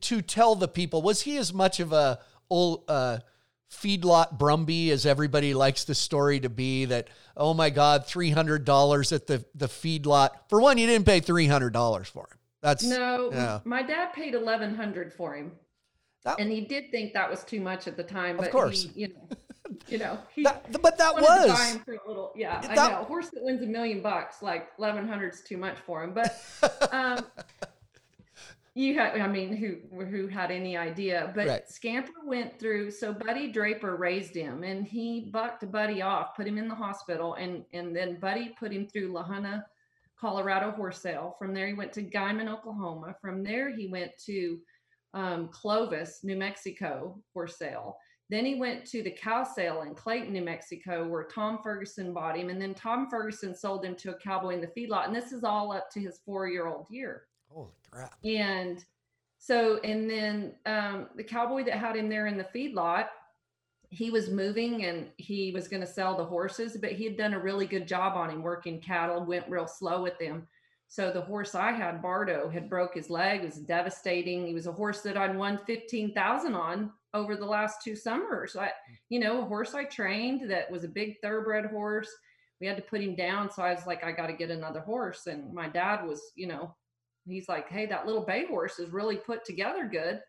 to 0.02 0.22
tell 0.22 0.56
the 0.56 0.68
people? 0.68 1.02
Was 1.02 1.22
he 1.22 1.38
as 1.38 1.54
much 1.54 1.80
of 1.80 1.92
a 1.92 2.20
old? 2.50 2.84
Uh, 2.88 3.20
feedlot 3.70 4.40
Brumby 4.40 4.92
as 4.92 5.06
everybody 5.06 5.54
likes 5.54 5.84
the 5.84 5.94
story 5.94 6.40
to 6.40 6.50
be 6.50 6.86
that 6.86 7.10
oh 7.36 7.54
my 7.54 7.70
god 7.70 8.06
$300 8.06 9.12
at 9.12 9.28
the 9.28 9.44
the 9.56 9.68
feedlot 9.68 10.30
for 10.48 10.62
one 10.62 10.78
you 10.78 10.88
didn't 10.88 11.06
pay 11.06 11.20
$300 11.20 12.06
for 12.06 12.22
him 12.22 12.40
that's 12.68 12.84
no 12.84 13.30
yeah. 13.32 13.60
my 13.64 13.82
dad 13.82 14.12
paid 14.14 14.34
1100 14.34 15.14
for 15.14 15.36
him 15.36 15.52
that, 16.24 16.40
and 16.40 16.52
he 16.52 16.62
did 16.62 16.92
think 16.92 17.14
that 17.14 17.30
was 17.30 17.44
too 17.44 17.62
much 17.62 17.88
at 17.88 17.96
the 17.96 18.04
time 18.04 18.36
but 18.36 18.48
of 18.48 18.52
course 18.52 18.84
he, 18.94 19.02
you 19.02 19.08
know 19.08 19.38
you 19.88 19.98
know 19.98 20.18
he 20.36 20.44
that, 20.44 20.70
but 20.82 20.98
that 20.98 21.16
was 21.16 21.78
for 21.86 21.94
a 21.94 22.08
little 22.08 22.34
yeah 22.36 22.60
that, 22.60 22.72
i 22.72 22.90
know 22.90 23.02
a 23.02 23.04
horse 23.06 23.30
that 23.30 23.42
wins 23.42 23.62
a 23.62 23.66
million 23.66 24.02
bucks 24.02 24.42
like 24.42 24.78
1100 24.78 25.34
is 25.34 25.42
too 25.42 25.58
much 25.58 25.78
for 25.86 26.04
him 26.04 26.14
but 26.14 26.42
um 26.92 27.26
you 28.74 28.94
had 28.94 29.20
i 29.20 29.28
mean 29.28 29.56
who 29.56 30.06
who 30.06 30.28
had 30.28 30.52
any 30.52 30.76
idea 30.76 31.32
but 31.36 31.48
right. 31.48 31.70
scamper 31.70 32.12
went 32.26 32.60
through 32.60 32.92
so 32.92 33.14
buddy 33.14 33.50
draper 33.50 33.96
raised 33.96 34.36
him 34.36 34.64
and 34.64 34.86
he 34.86 35.30
bucked 35.32 35.70
buddy 35.72 36.02
off 36.02 36.36
put 36.36 36.46
him 36.46 36.58
in 36.58 36.68
the 36.68 36.76
hospital 36.76 37.36
and 37.36 37.64
and 37.72 37.96
then 37.96 38.20
buddy 38.20 38.54
put 38.60 38.74
him 38.74 38.86
through 38.88 39.08
la 39.12 39.24
junta 39.24 39.66
colorado 40.20 40.72
horse 40.72 41.02
sale. 41.02 41.36
From 41.38 41.54
there 41.54 41.68
he 41.68 41.74
went 41.74 41.94
to 41.94 42.02
guymon 42.04 42.48
oklahoma. 42.48 43.16
From 43.22 43.44
there 43.44 43.74
he 43.76 43.88
went 43.88 44.12
to 44.26 44.60
um, 45.14 45.50
clovis 45.50 46.20
new 46.24 46.36
mexico 46.36 47.22
horse 47.34 47.58
sale. 47.58 47.98
Then 48.30 48.46
he 48.46 48.56
went 48.56 48.84
to 48.88 49.02
the 49.04 49.12
cow 49.12 49.44
sale 49.44 49.84
in 49.84 49.96
clayton 49.96 50.34
new 50.34 50.42
mexico 50.42 51.08
where 51.08 51.24
tom 51.26 51.60
ferguson 51.64 52.14
bought 52.14 52.38
him. 52.38 52.50
And 52.50 52.62
then 52.62 52.74
tom 52.74 53.10
ferguson 53.10 53.56
sold 53.56 53.86
him 53.86 53.96
to 53.96 54.12
a 54.12 54.20
cowboy 54.20 54.56
in 54.56 54.62
the 54.62 54.68
feedlot. 54.68 55.08
And 55.08 55.16
this 55.16 55.32
is 55.32 55.44
all 55.44 55.72
up 55.72 55.90
to 55.92 56.00
his 56.00 56.20
four 56.26 56.48
year 56.48 56.68
old 56.68 56.88
year. 56.90 57.24
Holy 57.50 57.72
crap. 57.92 58.16
And 58.24 58.84
so, 59.40 59.78
and 59.84 60.10
then 60.10 60.56
um, 60.66 61.08
the 61.16 61.24
cowboy 61.24 61.64
that 61.66 61.76
had 61.76 61.96
him 61.96 62.10
there 62.10 62.28
in 62.28 62.38
the 62.38 62.48
feedlot, 62.56 63.06
he 63.90 64.12
was 64.12 64.30
moving 64.30 64.86
and 64.86 65.08
he 65.18 65.52
was 65.52 65.68
going 65.68 65.82
to 65.82 65.88
sell 65.88 66.16
the 66.16 66.26
horses, 66.26 66.78
but 66.78 66.92
he 66.92 67.06
had 67.06 67.18
done 67.18 67.34
a 67.34 67.40
really 67.40 67.66
good 67.66 67.88
job 67.88 68.18
on 68.18 68.30
him 68.30 68.44
working 68.44 68.82
cattle, 68.82 69.24
went 69.24 69.50
real 69.50 69.68
slow 69.68 70.02
with 70.02 70.18
them. 70.20 70.48
So 70.90 71.12
the 71.12 71.22
horse 71.22 71.56
I 71.56 71.72
had, 71.72 72.02
Bardo, 72.02 72.50
had 72.50 72.70
broke 72.70 72.96
his 72.96 73.10
leg. 73.10 73.42
It 73.42 73.46
was 73.46 73.60
devastating. 73.60 74.48
He 74.48 74.54
was 74.54 74.68
a 74.68 74.72
horse 74.72 75.02
that 75.02 75.18
I'd 75.18 75.36
won 75.36 75.60
15,000 75.66 76.54
on 76.54 76.92
over 77.14 77.36
the 77.36 77.46
last 77.46 77.84
two 77.84 77.96
summers. 77.96 78.56
I, 78.56 78.72
you 79.10 79.20
know, 79.20 79.42
a 79.42 79.46
horse 79.46 79.74
I 79.74 79.84
trained 79.86 80.50
that 80.50 80.72
was 80.72 80.84
a 80.84 80.90
big 80.90 81.16
thoroughbred 81.22 81.66
horse. 81.66 82.10
We 82.62 82.68
had 82.68 82.78
to 82.78 82.84
put 82.84 83.02
him 83.02 83.16
down. 83.16 83.52
So 83.52 83.64
I 83.64 83.74
was 83.74 83.86
like, 83.86 84.04
I 84.04 84.12
got 84.12 84.28
to 84.28 84.34
get 84.34 84.50
another 84.50 84.80
horse. 84.80 85.28
And 85.28 85.54
my 85.54 85.68
dad 85.68 86.06
was, 86.06 86.22
you 86.36 86.48
know, 86.48 86.76
he's 87.26 87.50
like, 87.50 87.70
Hey, 87.70 87.86
that 87.88 88.06
little 88.06 88.26
bay 88.26 88.46
horse 88.46 88.80
is 88.80 88.92
really 88.92 89.18
put 89.18 89.44
together 89.44 89.86
good. 89.86 90.22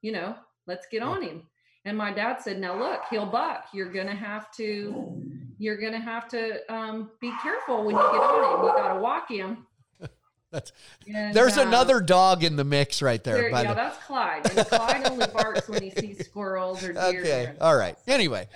You 0.00 0.12
know, 0.12 0.36
let's 0.66 0.86
get 0.90 1.02
on 1.02 1.22
him. 1.22 1.42
And 1.88 1.96
my 1.96 2.12
dad 2.12 2.42
said, 2.42 2.60
Now 2.60 2.78
look, 2.78 3.00
he'll 3.10 3.24
buck. 3.24 3.68
You're 3.72 3.90
gonna 3.90 4.14
have 4.14 4.52
to 4.56 5.22
you're 5.58 5.78
gonna 5.78 5.98
have 5.98 6.28
to 6.28 6.60
um, 6.70 7.10
be 7.18 7.32
careful 7.42 7.82
when 7.82 7.96
you 7.96 8.02
get 8.02 8.20
on 8.20 8.60
him. 8.60 8.66
You 8.66 8.72
gotta 8.76 9.00
walk 9.00 9.30
him. 9.30 9.66
That's 10.52 10.70
and, 11.06 11.34
there's 11.34 11.56
uh, 11.56 11.62
another 11.62 12.02
dog 12.02 12.44
in 12.44 12.56
the 12.56 12.64
mix 12.64 13.00
right 13.00 13.24
there. 13.24 13.36
there 13.36 13.50
yeah, 13.50 13.68
the... 13.68 13.74
that's 13.74 13.96
Clyde. 14.06 14.50
And 14.50 14.66
Clyde 14.66 15.06
only 15.10 15.26
barks 15.28 15.66
when 15.66 15.82
he 15.82 15.90
sees 15.90 16.26
squirrels 16.26 16.84
or 16.84 16.92
deer. 16.92 17.20
Okay, 17.20 17.52
all 17.58 17.76
right. 17.76 17.96
Anyway, 18.06 18.48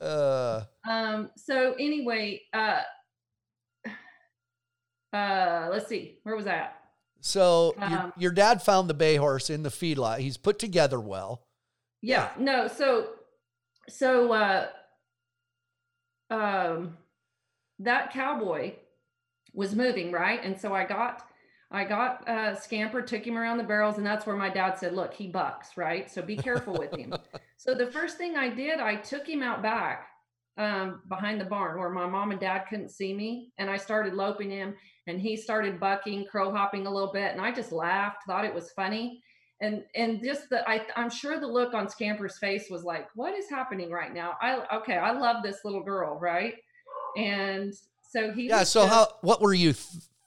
uh, 0.00 0.62
um. 0.88 1.30
So 1.36 1.74
anyway, 1.78 2.42
uh, 2.54 2.80
uh, 5.12 5.68
let's 5.70 5.86
see, 5.86 6.18
where 6.22 6.34
was 6.34 6.46
that? 6.46 6.78
So 7.20 7.74
um, 7.78 7.92
your, 7.92 8.12
your 8.18 8.32
dad 8.32 8.62
found 8.62 8.88
the 8.88 8.94
bay 8.94 9.16
horse 9.16 9.50
in 9.50 9.62
the 9.62 9.70
feedlot. 9.70 10.18
He's 10.18 10.36
put 10.38 10.58
together 10.58 11.00
well. 11.00 11.43
Yeah. 12.04 12.28
No. 12.38 12.68
So 12.68 13.08
so 13.88 14.32
uh, 14.32 14.66
um, 16.30 16.98
that 17.78 18.12
cowboy 18.12 18.74
was 19.54 19.74
moving 19.74 20.12
right, 20.12 20.38
and 20.44 20.60
so 20.60 20.74
I 20.74 20.84
got 20.84 21.22
I 21.70 21.84
got 21.84 22.28
uh, 22.28 22.54
Scamper, 22.54 23.00
took 23.00 23.26
him 23.26 23.38
around 23.38 23.56
the 23.56 23.64
barrels, 23.64 23.96
and 23.96 24.06
that's 24.06 24.26
where 24.26 24.36
my 24.36 24.50
dad 24.50 24.78
said, 24.78 24.94
"Look, 24.94 25.14
he 25.14 25.28
bucks, 25.28 25.78
right? 25.78 26.10
So 26.10 26.20
be 26.20 26.36
careful 26.36 26.74
with 26.74 26.94
him." 26.94 27.14
so 27.56 27.74
the 27.74 27.90
first 27.90 28.18
thing 28.18 28.36
I 28.36 28.50
did, 28.50 28.80
I 28.80 28.96
took 28.96 29.26
him 29.26 29.42
out 29.42 29.62
back 29.62 30.06
um, 30.58 31.00
behind 31.08 31.40
the 31.40 31.46
barn 31.46 31.78
where 31.78 31.88
my 31.88 32.06
mom 32.06 32.32
and 32.32 32.40
dad 32.40 32.66
couldn't 32.68 32.90
see 32.90 33.14
me, 33.14 33.50
and 33.56 33.70
I 33.70 33.78
started 33.78 34.12
loping 34.12 34.50
him 34.50 34.74
and 35.06 35.20
he 35.20 35.36
started 35.36 35.80
bucking, 35.80 36.26
crow 36.26 36.50
hopping 36.50 36.86
a 36.86 36.90
little 36.90 37.12
bit, 37.12 37.32
and 37.32 37.40
I 37.40 37.50
just 37.52 37.72
laughed, 37.72 38.24
thought 38.26 38.44
it 38.44 38.54
was 38.54 38.72
funny. 38.72 39.22
And 39.60 39.84
and 39.94 40.22
just 40.22 40.50
the 40.50 40.68
I 40.68 40.84
I'm 40.96 41.10
sure 41.10 41.38
the 41.38 41.46
look 41.46 41.74
on 41.74 41.86
Scamper's 41.86 42.38
face 42.38 42.68
was 42.68 42.82
like, 42.84 43.08
what 43.14 43.34
is 43.34 43.48
happening 43.48 43.90
right 43.90 44.12
now? 44.12 44.34
I 44.40 44.64
okay, 44.78 44.96
I 44.96 45.12
love 45.12 45.42
this 45.42 45.58
little 45.64 45.82
girl, 45.82 46.18
right? 46.18 46.54
And 47.16 47.72
So 48.14 48.30
he. 48.32 48.48
Yeah. 48.48 48.62
So 48.62 48.82
just, 48.82 48.92
how? 48.92 49.08
What 49.22 49.40
were 49.40 49.54
you? 49.54 49.74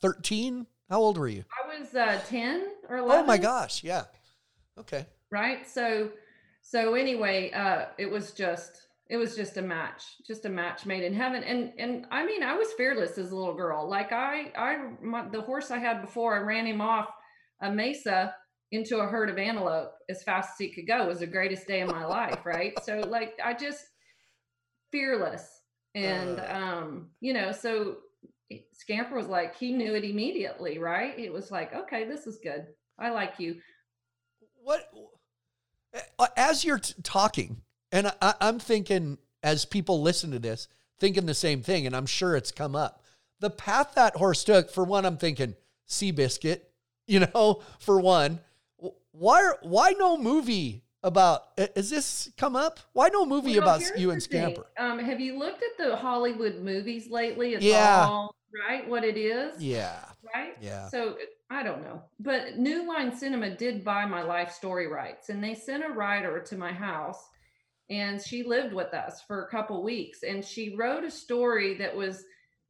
Thirteen? 0.01 0.67
How 0.89 0.99
old 0.99 1.17
were 1.17 1.27
you? 1.27 1.43
I 1.51 1.79
was 1.79 1.95
uh, 1.95 2.19
ten 2.27 2.67
or 2.89 2.97
eleven. 2.97 3.23
Oh 3.23 3.25
my 3.25 3.37
gosh! 3.37 3.83
Yeah. 3.83 4.03
Okay. 4.77 5.05
Right. 5.31 5.67
So, 5.67 6.09
so 6.61 6.93
anyway, 6.93 7.51
uh, 7.51 7.85
it 7.97 8.09
was 8.11 8.31
just 8.31 8.87
it 9.09 9.17
was 9.17 9.35
just 9.35 9.57
a 9.57 9.61
match, 9.61 10.03
just 10.25 10.45
a 10.45 10.49
match 10.49 10.85
made 10.85 11.03
in 11.03 11.13
heaven. 11.13 11.43
And 11.43 11.71
and 11.77 12.05
I 12.11 12.25
mean, 12.25 12.43
I 12.43 12.55
was 12.55 12.67
fearless 12.73 13.17
as 13.17 13.31
a 13.31 13.35
little 13.35 13.55
girl. 13.55 13.87
Like 13.89 14.11
I 14.11 14.51
I 14.57 14.89
my, 15.01 15.27
the 15.29 15.41
horse 15.41 15.71
I 15.71 15.77
had 15.77 16.01
before, 16.01 16.35
I 16.35 16.39
ran 16.39 16.65
him 16.65 16.81
off 16.81 17.07
a 17.61 17.71
mesa 17.71 18.35
into 18.71 18.97
a 18.97 19.07
herd 19.07 19.29
of 19.29 19.37
antelope 19.37 19.93
as 20.09 20.23
fast 20.23 20.51
as 20.53 20.57
he 20.59 20.73
could 20.73 20.87
go. 20.87 21.03
It 21.03 21.07
was 21.07 21.19
the 21.19 21.27
greatest 21.27 21.67
day 21.67 21.81
of 21.81 21.89
my 21.89 22.05
life, 22.05 22.45
right? 22.45 22.73
So 22.83 22.99
like 22.99 23.37
I 23.43 23.53
just 23.53 23.85
fearless. 24.91 25.61
And 25.95 26.39
uh. 26.39 26.53
um, 26.53 27.09
you 27.21 27.33
know, 27.33 27.51
so 27.51 27.97
Scamper 28.73 29.15
was 29.15 29.27
like, 29.27 29.55
he 29.55 29.71
knew 29.71 29.95
it 29.95 30.03
immediately, 30.03 30.77
right? 30.77 31.17
It 31.17 31.31
was 31.31 31.51
like, 31.51 31.73
okay, 31.73 32.05
this 32.05 32.27
is 32.27 32.37
good. 32.43 32.67
I 32.99 33.09
like 33.09 33.39
you. 33.39 33.57
What 34.63 34.89
as 36.35 36.63
you're 36.63 36.79
t- 36.79 36.93
talking, 37.03 37.61
and 37.91 38.11
I, 38.21 38.33
I'm 38.41 38.59
thinking, 38.59 39.17
as 39.43 39.65
people 39.65 40.01
listen 40.01 40.31
to 40.31 40.39
this, 40.39 40.67
thinking 40.99 41.25
the 41.25 41.33
same 41.33 41.61
thing, 41.61 41.85
and 41.85 41.95
I'm 41.95 42.05
sure 42.05 42.35
it's 42.35 42.51
come 42.51 42.75
up. 42.75 43.01
The 43.39 43.49
path 43.49 43.93
that 43.95 44.15
horse 44.15 44.43
took, 44.43 44.69
for 44.69 44.83
one, 44.83 45.05
I'm 45.05 45.17
thinking 45.17 45.55
Seabiscuit, 45.87 46.61
you 47.05 47.19
know, 47.33 47.61
for 47.79 47.99
one. 47.99 48.39
Why, 49.17 49.51
why 49.61 49.93
no 49.97 50.17
movie 50.17 50.83
about, 51.03 51.43
has 51.75 51.89
this 51.89 52.31
come 52.37 52.55
up? 52.55 52.79
Why 52.93 53.09
no 53.09 53.25
movie 53.25 53.59
well, 53.59 53.63
about 53.63 53.97
you 53.97 54.11
and 54.11 54.21
Scamper? 54.21 54.67
Um, 54.77 54.99
have 54.99 55.19
you 55.19 55.39
looked 55.39 55.63
at 55.63 55.77
the 55.83 55.95
Hollywood 55.95 56.57
movies 56.61 57.09
lately? 57.09 57.55
It's 57.55 57.63
yeah. 57.63 58.05
All, 58.07 58.35
right, 58.67 58.87
what 58.87 59.03
it 59.03 59.17
is? 59.17 59.61
Yeah. 59.61 59.99
Right? 60.35 60.55
Yeah. 60.61 60.89
So 60.89 61.17
I 61.49 61.63
don't 61.63 61.81
know. 61.81 62.01
But 62.19 62.57
New 62.57 62.87
Line 62.87 63.15
Cinema 63.15 63.55
did 63.55 63.83
buy 63.83 64.05
my 64.05 64.21
life 64.21 64.51
story 64.51 64.87
rights 64.87 65.29
and 65.29 65.43
they 65.43 65.55
sent 65.55 65.83
a 65.83 65.89
writer 65.89 66.39
to 66.41 66.57
my 66.57 66.71
house 66.71 67.29
and 67.89 68.21
she 68.21 68.43
lived 68.43 68.73
with 68.73 68.93
us 68.93 69.21
for 69.25 69.43
a 69.43 69.49
couple 69.49 69.81
weeks 69.81 70.23
and 70.23 70.43
she 70.43 70.75
wrote 70.75 71.03
a 71.03 71.11
story 71.11 71.75
that 71.77 71.95
was 71.95 72.23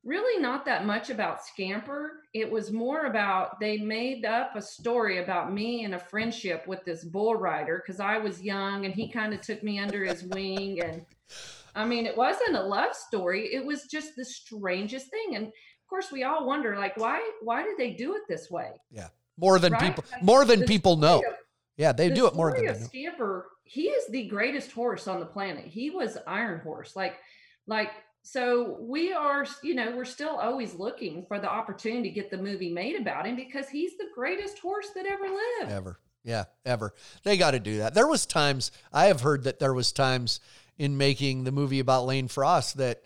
really 0.08 0.42
not 0.42 0.66
that 0.66 0.86
much 0.86 1.10
about 1.10 1.46
scamper. 1.46 2.22
It 2.34 2.50
was 2.50 2.72
more 2.72 3.06
about 3.06 3.60
they 3.60 3.78
made 3.78 4.26
up 4.26 4.56
a 4.56 4.62
story 4.62 5.22
about 5.22 5.54
me 5.54 5.84
and 5.84 5.94
a 5.94 6.00
friendship 6.00 6.66
with 6.66 6.84
this 6.86 7.04
bull 7.04 7.36
rider 7.36 7.84
because 7.86 8.00
i 8.00 8.18
was 8.18 8.42
young 8.42 8.86
and 8.86 8.94
he 8.94 9.10
kind 9.10 9.34
of 9.34 9.42
took 9.42 9.62
me 9.64 9.80
under 9.80 10.04
his 10.06 10.24
wing 10.34 10.82
and 10.82 11.06
i 11.76 11.86
mean 11.86 12.06
it 12.06 12.16
wasn't 12.18 12.56
a 12.56 12.62
love 12.62 12.96
story. 12.96 13.54
It 13.54 13.64
was 13.64 13.84
just 13.84 14.16
the 14.16 14.26
strangest 14.26 15.10
thing. 15.12 15.36
And 15.36 15.48
of 15.48 15.90
course 15.90 16.12
we 16.12 16.24
all 16.24 16.48
wonder 16.48 16.78
like 16.78 16.98
why 16.98 17.22
why 17.42 17.64
did 17.64 17.78
they 17.78 17.92
do 17.92 18.16
it 18.16 18.24
this 18.28 18.50
way? 18.50 18.72
Yeah. 18.90 19.10
More 19.38 19.60
than 19.60 19.74
right? 19.74 19.82
people 19.82 20.04
more 20.22 20.46
than 20.46 20.64
people 20.64 20.96
know. 20.96 21.18
of, 21.20 21.36
yeah 21.76 21.92
they 21.92 22.10
do 22.10 22.26
it 22.26 22.34
more 22.34 22.52
than 22.52 22.68
of 22.70 22.78
scamper 22.78 23.50
he 23.68 23.84
is 23.90 24.08
the 24.08 24.28
greatest 24.28 24.72
horse 24.72 25.08
on 25.08 25.20
the 25.20 25.26
planet. 25.26 25.66
He 25.66 25.90
was 25.90 26.18
Iron 26.26 26.62
Horse. 26.62 26.96
Like, 26.96 27.18
like, 27.68 27.92
so 28.28 28.76
we 28.82 29.14
are, 29.14 29.46
you 29.64 29.74
know, 29.74 29.96
we're 29.96 30.04
still 30.04 30.36
always 30.36 30.76
looking 30.76 31.26
for 31.28 31.40
the 31.40 31.50
opportunity 31.50 32.10
to 32.10 32.14
get 32.14 32.30
the 32.30 32.38
movie 32.38 32.70
made 32.70 33.00
about 33.00 33.26
him 33.26 33.38
because 33.38 33.70
he's 33.70 33.98
the 33.98 34.10
greatest 34.14 34.60
horse 34.60 34.90
that 34.96 35.06
ever 35.06 35.24
lived. 35.24 35.72
Ever. 35.72 36.00
Yeah, 36.26 36.44
ever. 36.66 36.94
They 37.24 37.38
got 37.38 37.52
to 37.52 37.60
do 37.60 37.78
that. 37.78 37.94
There 37.94 38.06
was 38.06 38.26
times 38.26 38.72
I 38.92 39.06
have 39.06 39.22
heard 39.22 39.46
that 39.46 39.60
there 39.60 39.74
was 39.74 39.94
times 39.94 40.42
in 40.78 40.98
making 40.98 41.46
the 41.46 41.54
movie 41.54 41.80
about 41.80 42.06
Lane 42.06 42.28
Frost 42.28 42.76
that 42.78 43.02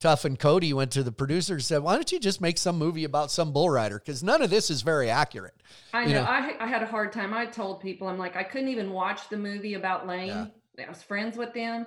Tuff 0.00 0.24
and 0.24 0.38
Cody 0.38 0.72
went 0.72 0.90
to 0.92 1.02
the 1.02 1.12
producers 1.12 1.56
and 1.56 1.64
said, 1.64 1.82
"Why 1.82 1.94
don't 1.94 2.10
you 2.10 2.18
just 2.18 2.40
make 2.40 2.56
some 2.56 2.78
movie 2.78 3.04
about 3.04 3.30
some 3.30 3.52
bull 3.52 3.68
rider? 3.68 3.98
Because 3.98 4.22
none 4.22 4.40
of 4.40 4.48
this 4.48 4.70
is 4.70 4.80
very 4.80 5.10
accurate." 5.10 5.54
I 5.92 6.04
know. 6.04 6.08
You 6.08 6.14
know? 6.14 6.22
I, 6.22 6.56
I 6.60 6.66
had 6.66 6.82
a 6.82 6.86
hard 6.86 7.12
time. 7.12 7.34
I 7.34 7.44
told 7.44 7.82
people, 7.82 8.08
I'm 8.08 8.18
like, 8.18 8.36
I 8.36 8.42
couldn't 8.42 8.68
even 8.68 8.90
watch 8.90 9.28
the 9.28 9.36
movie 9.36 9.74
about 9.74 10.06
Lane. 10.06 10.28
Yeah. 10.28 10.46
I 10.86 10.88
was 10.88 11.02
friends 11.02 11.36
with 11.36 11.52
them, 11.52 11.86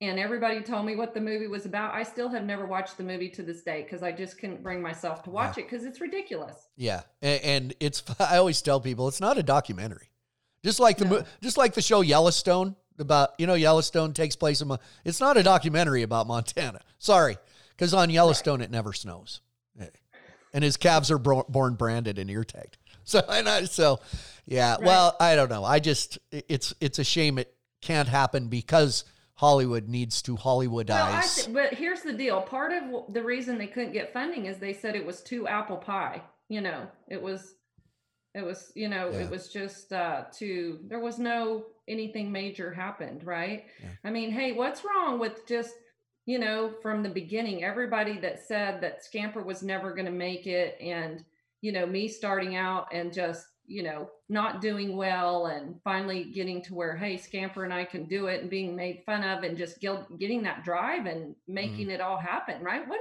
and 0.00 0.18
everybody 0.18 0.60
told 0.60 0.84
me 0.84 0.94
what 0.94 1.14
the 1.14 1.20
movie 1.20 1.46
was 1.46 1.64
about. 1.64 1.94
I 1.94 2.02
still 2.02 2.28
have 2.28 2.44
never 2.44 2.66
watched 2.66 2.98
the 2.98 3.02
movie 3.02 3.30
to 3.30 3.42
this 3.42 3.62
day 3.62 3.82
because 3.82 4.02
I 4.02 4.12
just 4.12 4.38
couldn't 4.38 4.62
bring 4.62 4.82
myself 4.82 5.22
to 5.24 5.30
watch 5.30 5.56
yeah. 5.56 5.64
it 5.64 5.70
because 5.70 5.86
it's 5.86 6.00
ridiculous. 6.00 6.68
Yeah, 6.76 7.02
and, 7.22 7.42
and, 7.42 7.74
it's. 7.80 8.02
I 8.20 8.36
always 8.36 8.60
tell 8.62 8.80
people 8.80 9.08
it's 9.08 9.20
not 9.20 9.38
a 9.38 9.42
documentary, 9.42 10.10
just 10.62 10.80
like 10.80 10.98
the 10.98 11.04
no. 11.04 11.24
just 11.40 11.56
like 11.56 11.74
the 11.74 11.82
show 11.82 12.02
Yellowstone 12.02 12.76
about 12.98 13.30
you 13.38 13.46
know 13.46 13.54
Yellowstone 13.54 14.12
takes 14.12 14.36
place 14.36 14.60
in. 14.60 14.70
It's 15.04 15.20
not 15.20 15.36
a 15.36 15.42
documentary 15.42 16.02
about 16.02 16.26
Montana. 16.26 16.80
Sorry 16.98 17.38
because 17.76 17.94
on 17.94 18.10
Yellowstone 18.10 18.60
it 18.60 18.70
never 18.70 18.92
snows, 18.92 19.40
eh, 19.80 19.86
and 20.52 20.64
his 20.64 20.76
calves 20.76 21.10
are 21.10 21.18
born 21.18 21.74
branded 21.74 22.18
and 22.18 22.30
ear 22.30 22.44
tagged. 22.44 22.78
So 23.08 23.22
and 23.28 23.48
I, 23.48 23.62
so 23.66 24.00
yeah. 24.46 24.72
Right. 24.72 24.82
Well, 24.82 25.16
I 25.20 25.36
don't 25.36 25.48
know. 25.48 25.62
I 25.62 25.78
just 25.78 26.18
it's 26.32 26.74
it's 26.80 26.98
a 26.98 27.04
shame 27.04 27.38
it 27.38 27.54
can't 27.80 28.08
happen 28.08 28.48
because 28.48 29.04
Hollywood 29.36 29.88
needs 29.88 30.22
to 30.22 30.36
Hollywoodize. 30.36 30.88
Well, 30.88 31.22
th- 31.22 31.52
but 31.52 31.74
here's 31.74 32.02
the 32.02 32.12
deal. 32.12 32.40
Part 32.42 32.72
of 32.72 33.12
the 33.12 33.22
reason 33.22 33.58
they 33.58 33.66
couldn't 33.66 33.92
get 33.92 34.12
funding 34.12 34.46
is 34.46 34.58
they 34.58 34.72
said 34.72 34.96
it 34.96 35.06
was 35.06 35.22
too 35.22 35.46
apple 35.46 35.76
pie. 35.76 36.22
You 36.48 36.60
know, 36.60 36.86
it 37.08 37.20
was, 37.20 37.54
it 38.34 38.44
was, 38.44 38.72
you 38.74 38.88
know, 38.88 39.10
yeah. 39.10 39.20
it 39.20 39.30
was 39.30 39.48
just 39.48 39.92
uh, 39.92 40.24
too. 40.32 40.80
There 40.88 41.00
was 41.00 41.18
no 41.18 41.66
anything 41.88 42.32
major 42.32 42.72
happened, 42.72 43.24
right? 43.24 43.64
Yeah. 43.82 43.88
I 44.04 44.10
mean, 44.10 44.30
hey, 44.30 44.52
what's 44.52 44.84
wrong 44.84 45.18
with 45.18 45.46
just 45.46 45.74
you 46.26 46.40
know, 46.40 46.72
from 46.82 47.02
the 47.02 47.08
beginning, 47.08 47.62
everybody 47.62 48.18
that 48.18 48.44
said 48.44 48.80
that 48.80 49.04
Scamper 49.04 49.42
was 49.42 49.62
never 49.62 49.92
going 49.94 50.06
to 50.06 50.12
make 50.12 50.46
it, 50.46 50.76
and, 50.80 51.24
you 51.62 51.70
know, 51.70 51.86
me 51.86 52.08
starting 52.08 52.56
out 52.56 52.88
and 52.92 53.12
just, 53.12 53.46
you 53.66 53.82
know, 53.82 54.10
not 54.28 54.60
doing 54.60 54.96
well 54.96 55.46
and 55.46 55.76
finally 55.82 56.24
getting 56.24 56.62
to 56.62 56.74
where, 56.74 56.96
hey, 56.96 57.16
Scamper 57.16 57.64
and 57.64 57.72
I 57.72 57.84
can 57.84 58.04
do 58.04 58.26
it 58.26 58.40
and 58.40 58.50
being 58.50 58.74
made 58.74 59.02
fun 59.04 59.22
of 59.22 59.42
and 59.42 59.56
just 59.56 59.80
getting 59.80 60.42
that 60.42 60.64
drive 60.64 61.06
and 61.06 61.30
mm-hmm. 61.30 61.54
making 61.54 61.88
mm. 61.88 61.92
it 61.92 62.00
all 62.00 62.16
happen, 62.16 62.62
right? 62.62 62.86
What 62.86 63.00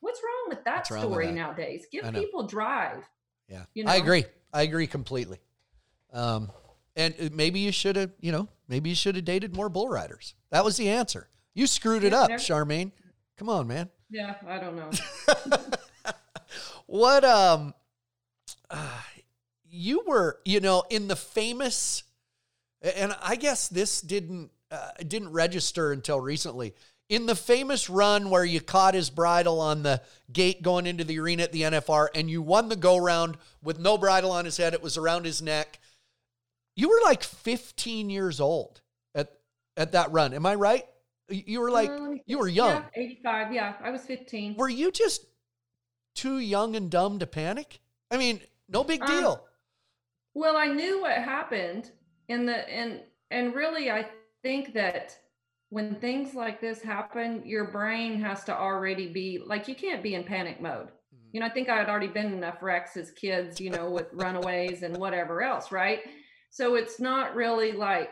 What's 0.00 0.20
wrong 0.22 0.56
with 0.56 0.64
that 0.64 0.88
wrong 0.90 1.00
story 1.00 1.26
with 1.26 1.34
that? 1.34 1.40
nowadays? 1.40 1.86
Give 1.90 2.12
people 2.12 2.46
drive. 2.46 3.02
Yeah. 3.48 3.64
You 3.74 3.84
know? 3.84 3.92
I 3.92 3.96
agree. 3.96 4.24
I 4.52 4.62
agree 4.62 4.86
completely. 4.86 5.38
Um, 6.12 6.50
and 6.94 7.14
maybe 7.32 7.60
you 7.60 7.72
should 7.72 7.96
have, 7.96 8.12
you 8.20 8.32
know, 8.32 8.48
maybe 8.68 8.90
you 8.90 8.94
should 8.94 9.16
have 9.16 9.24
dated 9.24 9.54
more 9.54 9.68
bull 9.68 9.88
riders. 9.88 10.34
That 10.50 10.64
was 10.64 10.76
the 10.76 10.88
answer. 10.88 11.28
You 11.54 11.66
screwed 11.66 12.04
it 12.04 12.12
up, 12.12 12.28
never- 12.28 12.42
Charmayne. 12.42 12.92
Come 13.36 13.48
on, 13.48 13.66
man. 13.66 13.90
Yeah, 14.10 14.36
I 14.46 14.58
don't 14.58 14.76
know. 14.76 14.90
what 16.86 17.24
um 17.24 17.74
uh, 18.70 19.00
you 19.76 20.02
were, 20.06 20.40
you 20.44 20.60
know, 20.60 20.84
in 20.90 21.08
the 21.08 21.16
famous 21.16 22.02
and 22.82 23.16
I 23.22 23.36
guess 23.36 23.68
this 23.68 24.00
didn't 24.00 24.50
uh, 24.70 24.90
didn't 25.06 25.32
register 25.32 25.92
until 25.92 26.20
recently. 26.20 26.74
In 27.08 27.26
the 27.26 27.36
famous 27.36 27.88
run 27.88 28.30
where 28.30 28.44
you 28.44 28.60
caught 28.60 28.94
his 28.94 29.10
bridle 29.10 29.60
on 29.60 29.84
the 29.84 30.02
gate 30.32 30.60
going 30.60 30.86
into 30.86 31.04
the 31.04 31.20
arena 31.20 31.44
at 31.44 31.52
the 31.52 31.62
NFR 31.62 32.08
and 32.14 32.28
you 32.28 32.42
won 32.42 32.68
the 32.68 32.74
go 32.74 32.96
round 32.96 33.36
with 33.62 33.78
no 33.78 33.96
bridle 33.96 34.32
on 34.32 34.44
his 34.44 34.56
head, 34.56 34.74
it 34.74 34.82
was 34.82 34.96
around 34.96 35.24
his 35.24 35.40
neck. 35.40 35.78
You 36.74 36.88
were 36.88 37.00
like 37.04 37.22
15 37.22 38.10
years 38.10 38.40
old 38.40 38.80
at 39.14 39.32
at 39.76 39.92
that 39.92 40.10
run. 40.10 40.34
Am 40.34 40.44
I 40.46 40.56
right? 40.56 40.84
You 41.28 41.60
were 41.60 41.70
like, 41.70 41.90
um, 41.90 42.20
you 42.26 42.38
were 42.38 42.48
young. 42.48 42.84
Yeah, 42.96 43.02
85. 43.02 43.52
Yeah, 43.52 43.74
I 43.82 43.90
was 43.90 44.02
15. 44.02 44.56
Were 44.56 44.68
you 44.68 44.92
just 44.92 45.26
too 46.14 46.38
young 46.38 46.76
and 46.76 46.90
dumb 46.90 47.18
to 47.18 47.26
panic? 47.26 47.80
I 48.10 48.16
mean, 48.16 48.40
no 48.68 48.84
big 48.84 49.02
um, 49.02 49.08
deal. 49.08 49.30
Um, 49.30 49.38
well, 50.36 50.58
I 50.58 50.66
knew 50.66 51.00
what 51.00 51.12
happened 51.12 51.90
in 52.28 52.44
the 52.44 52.68
and 52.68 53.00
and 53.30 53.54
really 53.54 53.90
I 53.90 54.06
think 54.42 54.74
that 54.74 55.16
when 55.70 55.94
things 55.94 56.34
like 56.34 56.60
this 56.60 56.82
happen, 56.82 57.42
your 57.46 57.70
brain 57.70 58.20
has 58.20 58.44
to 58.44 58.54
already 58.54 59.10
be 59.10 59.40
like 59.44 59.66
you 59.66 59.74
can't 59.74 60.02
be 60.02 60.14
in 60.14 60.24
panic 60.24 60.60
mode. 60.60 60.88
Mm-hmm. 60.88 61.28
You 61.32 61.40
know, 61.40 61.46
I 61.46 61.48
think 61.48 61.70
I 61.70 61.78
had 61.78 61.88
already 61.88 62.08
been 62.08 62.34
enough 62.34 62.62
wrecks 62.62 62.98
as 62.98 63.10
kids, 63.12 63.58
you 63.62 63.70
know, 63.70 63.88
with 63.88 64.08
runaways 64.12 64.82
and 64.82 64.98
whatever 64.98 65.42
else, 65.42 65.72
right? 65.72 66.00
So 66.50 66.74
it's 66.74 67.00
not 67.00 67.34
really 67.34 67.72
like 67.72 68.10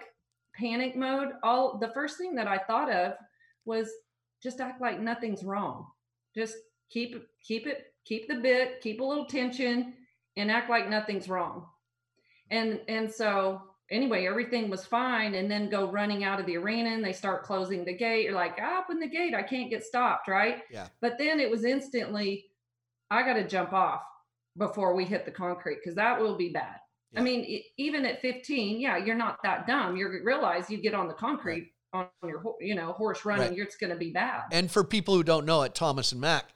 panic 0.56 0.96
mode, 0.96 1.28
all 1.42 1.76
the 1.78 1.92
first 1.92 2.16
thing 2.16 2.34
that 2.36 2.48
I 2.48 2.56
thought 2.56 2.90
of 2.90 3.12
was 3.66 3.90
just 4.42 4.60
act 4.60 4.80
like 4.80 4.98
nothing's 4.98 5.44
wrong. 5.44 5.88
Just 6.34 6.56
keep 6.88 7.22
keep 7.46 7.66
it 7.66 7.92
keep 8.06 8.28
the 8.28 8.36
bit, 8.36 8.80
keep 8.80 9.02
a 9.02 9.04
little 9.04 9.26
tension 9.26 9.92
and 10.38 10.50
act 10.50 10.70
like 10.70 10.88
nothing's 10.88 11.28
wrong. 11.28 11.66
And 12.50 12.80
and 12.88 13.10
so 13.10 13.62
anyway, 13.90 14.26
everything 14.26 14.70
was 14.70 14.84
fine 14.84 15.34
and 15.34 15.50
then 15.50 15.68
go 15.68 15.90
running 15.90 16.24
out 16.24 16.40
of 16.40 16.46
the 16.46 16.56
arena 16.56 16.90
and 16.90 17.04
they 17.04 17.12
start 17.12 17.44
closing 17.44 17.84
the 17.84 17.94
gate. 17.94 18.24
You're 18.24 18.34
like, 18.34 18.58
open 18.58 18.98
the 18.98 19.08
gate, 19.08 19.34
I 19.34 19.42
can't 19.42 19.70
get 19.70 19.84
stopped, 19.84 20.28
right? 20.28 20.62
Yeah. 20.70 20.88
But 21.00 21.18
then 21.18 21.40
it 21.40 21.50
was 21.50 21.64
instantly 21.64 22.46
I 23.10 23.22
got 23.22 23.34
to 23.34 23.46
jump 23.46 23.72
off 23.72 24.02
before 24.56 24.94
we 24.94 25.04
hit 25.04 25.24
the 25.24 25.30
concrete 25.30 25.76
because 25.76 25.94
that 25.96 26.20
will 26.20 26.36
be 26.36 26.50
bad. 26.50 26.76
Yeah. 27.12 27.20
I 27.20 27.22
mean, 27.22 27.62
even 27.76 28.04
at 28.04 28.20
15, 28.20 28.80
yeah, 28.80 28.96
you're 28.96 29.14
not 29.14 29.38
that 29.44 29.66
dumb. 29.66 29.96
You 29.96 30.20
realize 30.24 30.70
you 30.70 30.78
get 30.78 30.94
on 30.94 31.06
the 31.06 31.14
concrete 31.14 31.72
right. 31.92 32.08
on 32.22 32.28
your, 32.28 32.42
you 32.60 32.74
know, 32.74 32.92
horse 32.92 33.24
running, 33.24 33.50
right. 33.50 33.58
it's 33.58 33.76
going 33.76 33.90
to 33.92 33.98
be 33.98 34.10
bad. 34.10 34.42
And 34.50 34.70
for 34.70 34.82
people 34.82 35.14
who 35.14 35.22
don't 35.22 35.46
know 35.46 35.62
it, 35.62 35.74
Thomas 35.74 36.12
and 36.12 36.20
Mack, 36.20 36.46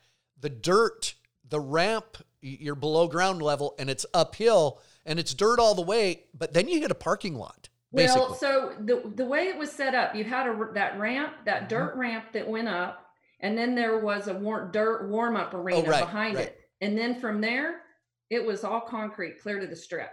the 0.40 0.48
dirt, 0.48 1.14
the 1.48 1.60
ramp, 1.60 2.18
you're 2.40 2.74
below 2.74 3.08
ground 3.08 3.42
level 3.42 3.74
and 3.78 3.90
it's 3.90 4.06
uphill 4.14 4.80
and 5.08 5.18
it's 5.18 5.34
dirt 5.34 5.58
all 5.58 5.74
the 5.74 5.82
way, 5.82 6.24
but 6.34 6.52
then 6.52 6.68
you 6.68 6.80
hit 6.80 6.90
a 6.90 6.94
parking 6.94 7.34
lot. 7.34 7.68
Basically. 7.92 8.20
Well, 8.20 8.34
so 8.34 8.74
the 8.78 9.10
the 9.14 9.24
way 9.24 9.48
it 9.48 9.56
was 9.56 9.72
set 9.72 9.94
up, 9.94 10.14
you 10.14 10.22
had 10.22 10.46
a 10.46 10.68
that 10.74 10.98
ramp, 10.98 11.32
that 11.46 11.60
mm-hmm. 11.60 11.68
dirt 11.68 11.96
ramp 11.96 12.26
that 12.34 12.46
went 12.46 12.68
up, 12.68 13.06
and 13.40 13.56
then 13.56 13.74
there 13.74 13.98
was 13.98 14.28
a 14.28 14.34
war, 14.34 14.68
dirt 14.70 15.08
warm 15.08 15.36
up 15.36 15.54
arena 15.54 15.82
oh, 15.86 15.90
right, 15.90 16.04
behind 16.04 16.36
right. 16.36 16.48
it, 16.48 16.60
and 16.82 16.96
then 16.96 17.18
from 17.18 17.40
there, 17.40 17.80
it 18.28 18.44
was 18.44 18.62
all 18.62 18.82
concrete, 18.82 19.40
clear 19.40 19.58
to 19.58 19.66
the 19.66 19.74
strip. 19.74 20.10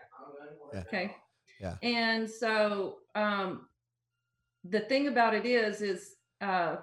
Yeah. 0.74 0.80
Okay. 0.80 1.16
Yeah. 1.60 1.76
And 1.84 2.30
so 2.30 2.98
um, 3.14 3.68
the 4.64 4.82
thing 4.82 5.08
about 5.08 5.34
it 5.34 5.46
is, 5.46 5.82
is 5.82 6.16
uh, 6.42 6.78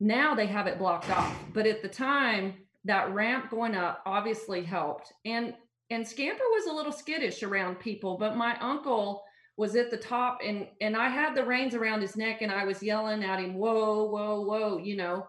now 0.00 0.34
they 0.34 0.46
have 0.46 0.66
it 0.66 0.78
blocked 0.78 1.10
off, 1.10 1.34
but 1.54 1.66
at 1.66 1.80
the 1.80 1.88
time, 1.88 2.54
that 2.84 3.12
ramp 3.12 3.50
going 3.50 3.74
up 3.74 4.02
obviously 4.04 4.62
helped, 4.62 5.12
and 5.24 5.54
and 5.90 6.06
Scamper 6.06 6.44
was 6.50 6.66
a 6.66 6.72
little 6.72 6.92
skittish 6.92 7.42
around 7.42 7.80
people, 7.80 8.16
but 8.16 8.36
my 8.36 8.56
uncle 8.60 9.24
was 9.56 9.76
at 9.76 9.90
the 9.90 9.96
top 9.96 10.38
and 10.44 10.66
and 10.80 10.96
I 10.96 11.08
had 11.08 11.34
the 11.34 11.44
reins 11.44 11.74
around 11.74 12.00
his 12.00 12.16
neck 12.16 12.40
and 12.40 12.50
I 12.50 12.64
was 12.64 12.82
yelling 12.82 13.24
at 13.24 13.40
him, 13.40 13.54
whoa, 13.54 14.04
whoa, 14.04 14.40
whoa, 14.40 14.78
you 14.78 14.96
know. 14.96 15.26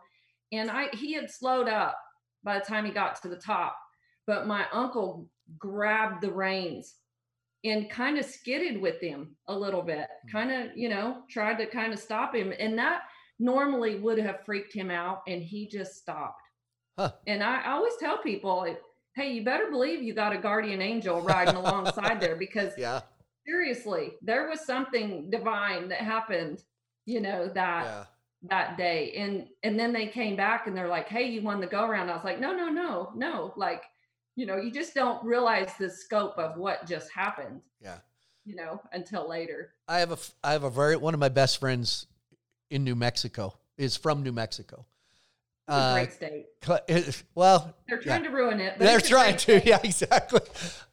And 0.51 0.69
I 0.71 0.87
he 0.93 1.13
had 1.13 1.29
slowed 1.29 1.67
up 1.67 1.97
by 2.43 2.59
the 2.59 2.65
time 2.65 2.85
he 2.85 2.91
got 2.91 3.21
to 3.21 3.27
the 3.27 3.35
top. 3.35 3.77
But 4.27 4.47
my 4.47 4.65
uncle 4.71 5.27
grabbed 5.57 6.21
the 6.21 6.31
reins 6.31 6.95
and 7.63 7.89
kind 7.89 8.17
of 8.17 8.25
skidded 8.25 8.79
with 8.81 8.99
him 9.01 9.35
a 9.47 9.57
little 9.57 9.81
bit, 9.81 10.07
hmm. 10.23 10.37
kind 10.37 10.51
of, 10.51 10.77
you 10.77 10.89
know, 10.89 11.23
tried 11.29 11.57
to 11.57 11.65
kind 11.65 11.93
of 11.93 11.99
stop 11.99 12.35
him. 12.35 12.53
And 12.57 12.77
that 12.77 13.01
normally 13.39 13.95
would 13.95 14.19
have 14.19 14.45
freaked 14.45 14.73
him 14.73 14.91
out 14.91 15.21
and 15.27 15.41
he 15.41 15.67
just 15.67 15.95
stopped. 15.95 16.41
Huh. 16.97 17.11
And 17.27 17.43
I, 17.43 17.61
I 17.61 17.71
always 17.71 17.95
tell 17.99 18.19
people, 18.19 18.65
hey, 19.15 19.33
you 19.33 19.43
better 19.43 19.69
believe 19.69 20.01
you 20.01 20.13
got 20.13 20.33
a 20.33 20.37
guardian 20.37 20.81
angel 20.81 21.21
riding 21.21 21.55
alongside 21.55 22.19
there 22.19 22.35
because 22.35 22.73
yeah. 22.77 23.01
seriously 23.45 24.13
there 24.21 24.47
was 24.47 24.65
something 24.65 25.29
divine 25.29 25.89
that 25.89 25.99
happened 25.99 26.63
you 27.05 27.19
know 27.19 27.47
that 27.53 27.83
yeah. 27.85 28.03
that 28.49 28.77
day. 28.77 29.13
And 29.17 29.47
and 29.63 29.79
then 29.79 29.93
they 29.93 30.07
came 30.07 30.35
back 30.35 30.67
and 30.67 30.75
they're 30.75 30.87
like 30.87 31.07
hey 31.07 31.27
you 31.27 31.41
won 31.41 31.59
the 31.59 31.67
go 31.67 31.85
around 31.85 32.09
i 32.09 32.15
was 32.15 32.23
like 32.23 32.39
no 32.39 32.55
no 32.55 32.69
no 32.69 33.11
no. 33.15 33.53
Like 33.55 33.83
you 34.35 34.45
know 34.45 34.57
you 34.57 34.71
just 34.71 34.93
don't 34.93 35.23
realize 35.23 35.71
the 35.79 35.89
scope 35.89 36.37
of 36.37 36.57
what 36.57 36.87
just 36.87 37.11
happened 37.11 37.61
yeah. 37.81 37.97
you 38.45 38.55
know 38.55 38.81
until 38.93 39.27
later. 39.27 39.73
I 39.87 39.99
have 39.99 40.11
a 40.11 40.17
i 40.43 40.53
have 40.53 40.63
a 40.63 40.69
very 40.69 40.95
one 40.95 41.13
of 41.13 41.19
my 41.19 41.29
best 41.29 41.59
friends 41.59 42.07
in 42.69 42.83
new 42.83 42.95
mexico 42.95 43.57
is 43.77 43.97
from 43.97 44.23
new 44.23 44.31
mexico 44.31 44.85
uh, 45.67 45.93
great 45.93 46.11
state. 46.11 46.45
Well, 47.35 47.75
they're 47.87 47.99
trying 47.99 48.23
yeah. 48.23 48.29
to 48.29 48.35
ruin 48.35 48.59
it. 48.59 48.79
they're 48.79 48.99
trying 48.99 49.37
to. 49.37 49.59
State. 49.59 49.65
Yeah, 49.65 49.79
exactly. 49.83 50.41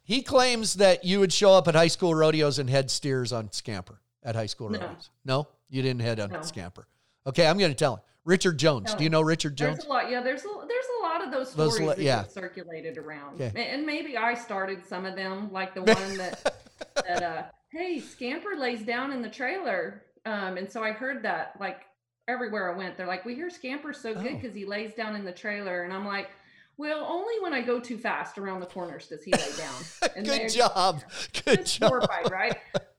He 0.02 0.22
claims 0.22 0.74
that 0.74 1.04
you 1.04 1.20
would 1.20 1.32
show 1.32 1.52
up 1.52 1.68
at 1.68 1.74
high 1.74 1.88
school 1.88 2.14
rodeos 2.14 2.58
and 2.58 2.70
head 2.70 2.90
steers 2.90 3.32
on 3.32 3.52
Scamper 3.52 4.00
at 4.22 4.34
high 4.34 4.46
school 4.46 4.70
no. 4.70 4.78
rodeos. 4.78 5.10
No, 5.24 5.48
you 5.68 5.82
didn't 5.82 6.02
head 6.02 6.20
on 6.20 6.30
no. 6.30 6.42
Scamper. 6.42 6.86
Okay, 7.26 7.46
I'm 7.46 7.58
going 7.58 7.70
to 7.70 7.76
tell 7.76 7.96
him. 7.96 8.02
Richard 8.24 8.58
Jones. 8.58 8.92
No. 8.92 8.98
Do 8.98 9.04
you 9.04 9.10
know 9.10 9.22
Richard 9.22 9.56
Jones? 9.56 9.78
There's 9.78 9.86
a 9.86 9.88
lot. 9.88 10.10
Yeah, 10.10 10.20
there's 10.20 10.44
a, 10.44 10.48
there's 10.68 10.84
a 11.00 11.02
lot 11.02 11.24
of 11.24 11.32
those 11.32 11.50
stories 11.50 11.78
those, 11.78 11.96
that 11.96 11.98
yeah. 11.98 12.24
circulated 12.24 12.98
around, 12.98 13.40
okay. 13.40 13.70
and 13.70 13.86
maybe 13.86 14.18
I 14.18 14.34
started 14.34 14.86
some 14.86 15.06
of 15.06 15.16
them, 15.16 15.50
like 15.50 15.74
the 15.74 15.82
one 15.94 16.16
that 16.18 16.54
that 16.94 17.22
uh, 17.22 17.42
hey, 17.72 18.00
Scamper 18.00 18.56
lays 18.56 18.82
down 18.82 19.12
in 19.12 19.22
the 19.22 19.30
trailer, 19.30 20.02
um, 20.26 20.58
and 20.58 20.70
so 20.70 20.82
I 20.82 20.92
heard 20.92 21.22
that 21.22 21.54
like 21.58 21.82
everywhere 22.28 22.72
I 22.72 22.76
went, 22.76 22.96
they're 22.96 23.06
like, 23.06 23.24
we 23.24 23.34
hear 23.34 23.48
Scamper's 23.48 23.98
so 23.98 24.14
good 24.14 24.40
because 24.40 24.52
oh. 24.52 24.58
he 24.58 24.64
lays 24.64 24.94
down 24.94 25.16
in 25.16 25.24
the 25.24 25.32
trailer. 25.32 25.82
And 25.82 25.92
I'm 25.92 26.06
like, 26.06 26.30
well, 26.76 27.04
only 27.08 27.34
when 27.40 27.52
I 27.52 27.62
go 27.62 27.80
too 27.80 27.98
fast 27.98 28.38
around 28.38 28.60
the 28.60 28.66
corners 28.66 29.08
does 29.08 29.24
he 29.24 29.32
lay 29.32 29.56
down. 29.56 30.10
And 30.16 30.26
good 30.26 30.48
job. 30.48 31.02
Good 31.44 31.66
job. 31.66 31.88
Horrified, 31.90 32.30
right? 32.30 32.56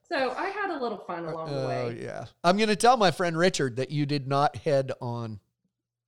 So 0.10 0.34
I 0.38 0.50
had 0.50 0.72
a 0.76 0.82
little 0.82 0.98
fun 0.98 1.26
uh, 1.26 1.32
along 1.32 1.52
the 1.52 1.64
oh, 1.64 1.68
way. 1.68 1.86
Oh, 1.86 1.90
yeah. 1.90 2.26
I'm 2.44 2.58
going 2.58 2.70
to 2.70 2.76
tell 2.76 2.98
my 2.98 3.12
friend 3.12 3.38
Richard 3.38 3.76
that 3.78 3.92
you 3.92 4.06
did 4.06 4.28
not 4.28 4.56
head 4.58 4.92
on 5.02 5.40